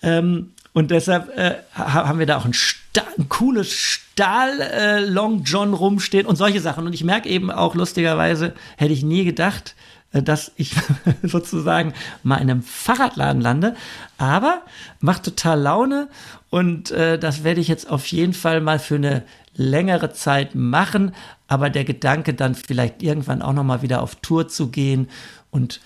[0.00, 5.04] Ähm, und deshalb äh, haben wir da auch ein, Stahl, ein cooles Stahl äh,
[5.44, 6.86] John rumstehen und solche Sachen.
[6.86, 9.74] Und ich merke eben auch lustigerweise, hätte ich nie gedacht,
[10.12, 10.74] äh, dass ich
[11.22, 11.92] sozusagen
[12.22, 13.76] mal in einem Fahrradladen lande.
[14.16, 14.62] Aber
[15.00, 16.08] macht total Laune
[16.48, 19.24] und äh, das werde ich jetzt auf jeden Fall mal für eine
[19.54, 21.14] längere Zeit machen.
[21.48, 25.10] Aber der Gedanke dann vielleicht irgendwann auch noch mal wieder auf Tour zu gehen
[25.50, 25.80] und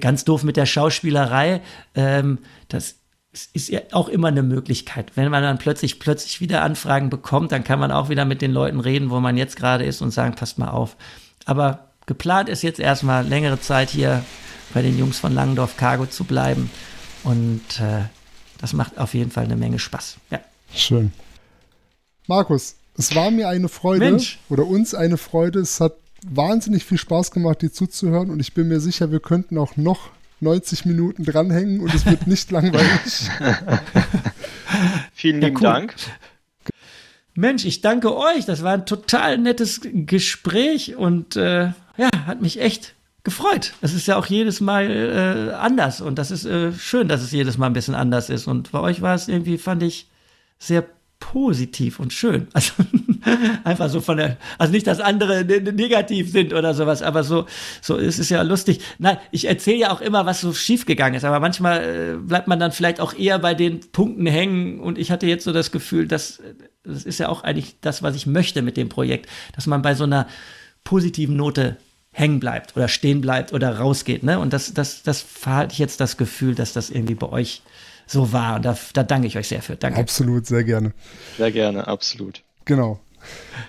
[0.00, 1.62] ganz doof mit der Schauspielerei,
[1.94, 2.96] ähm, das
[3.34, 5.12] es ist ja auch immer eine Möglichkeit.
[5.16, 8.52] Wenn man dann plötzlich, plötzlich wieder Anfragen bekommt, dann kann man auch wieder mit den
[8.52, 10.96] Leuten reden, wo man jetzt gerade ist und sagen, passt mal auf.
[11.44, 14.24] Aber geplant ist jetzt erstmal längere Zeit hier
[14.72, 16.70] bei den Jungs von Langendorf Cargo zu bleiben.
[17.24, 18.04] Und äh,
[18.58, 20.18] das macht auf jeden Fall eine Menge Spaß.
[20.30, 20.40] Ja.
[20.72, 21.12] Schön.
[22.28, 24.38] Markus, es war mir eine Freude Mensch.
[24.48, 25.58] oder uns eine Freude.
[25.58, 25.94] Es hat
[26.26, 30.10] wahnsinnig viel Spaß gemacht, dir zuzuhören und ich bin mir sicher, wir könnten auch noch
[30.44, 33.30] 90 Minuten dranhängen und es wird nicht langweilig.
[35.12, 35.60] Vielen lieben ja, cool.
[35.60, 35.94] Dank.
[37.34, 38.44] Mensch, ich danke euch.
[38.46, 42.94] Das war ein total nettes Gespräch und äh, ja, hat mich echt
[43.24, 43.72] gefreut.
[43.80, 47.32] Es ist ja auch jedes Mal äh, anders und das ist äh, schön, dass es
[47.32, 48.46] jedes Mal ein bisschen anders ist.
[48.46, 50.08] Und bei euch war es irgendwie, fand ich,
[50.58, 50.84] sehr
[51.32, 52.48] positiv und schön.
[52.54, 52.72] Also
[53.64, 57.24] einfach so von der, also nicht, dass andere ne, ne, negativ sind oder sowas, aber
[57.24, 57.46] so,
[57.80, 58.80] so es ist ja lustig.
[58.98, 62.60] Nein, ich erzähle ja auch immer, was so schiefgegangen ist, aber manchmal äh, bleibt man
[62.60, 66.06] dann vielleicht auch eher bei den Punkten hängen und ich hatte jetzt so das Gefühl,
[66.06, 66.42] dass
[66.84, 69.94] das ist ja auch eigentlich das, was ich möchte mit dem Projekt, dass man bei
[69.94, 70.28] so einer
[70.84, 71.78] positiven Note
[72.12, 74.38] hängen bleibt oder stehen bleibt oder rausgeht, ne?
[74.38, 77.62] Und das, das, das hatte ich jetzt das Gefühl, dass das irgendwie bei euch
[78.06, 78.56] so war.
[78.56, 79.76] Und da, da danke ich euch sehr für.
[79.76, 80.00] Danke.
[80.00, 80.92] Absolut, sehr gerne.
[81.36, 82.42] Sehr gerne, absolut.
[82.64, 83.00] Genau.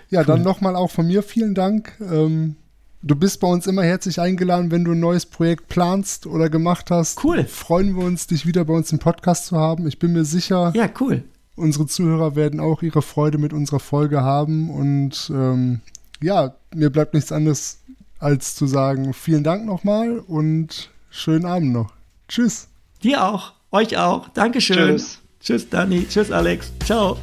[0.10, 0.26] Ja, cool.
[0.26, 1.94] dann nochmal auch von mir vielen Dank.
[2.02, 2.56] Ähm,
[3.02, 6.92] du bist bei uns immer herzlich eingeladen, wenn du ein neues Projekt planst oder gemacht
[6.92, 7.24] hast.
[7.24, 7.46] Cool.
[7.46, 9.88] Freuen wir uns, dich wieder bei uns im Podcast zu haben.
[9.88, 10.74] Ich bin mir sicher.
[10.76, 11.24] Ja, cool.
[11.56, 14.70] Unsere Zuhörer werden auch ihre Freude mit unserer Folge haben.
[14.70, 15.80] Und ähm,
[16.22, 17.80] ja, mir bleibt nichts anderes,
[18.20, 21.94] als zu sagen, vielen Dank nochmal und schönen Abend noch.
[22.28, 22.68] Tschüss.
[23.04, 23.54] Dir auch.
[23.76, 24.30] Euch auch.
[24.30, 24.96] Dankeschön.
[24.98, 25.20] Tschüss.
[25.42, 26.08] Tschüss, Dani.
[26.08, 26.72] Tschüss, Alex.
[26.86, 27.18] Ciao.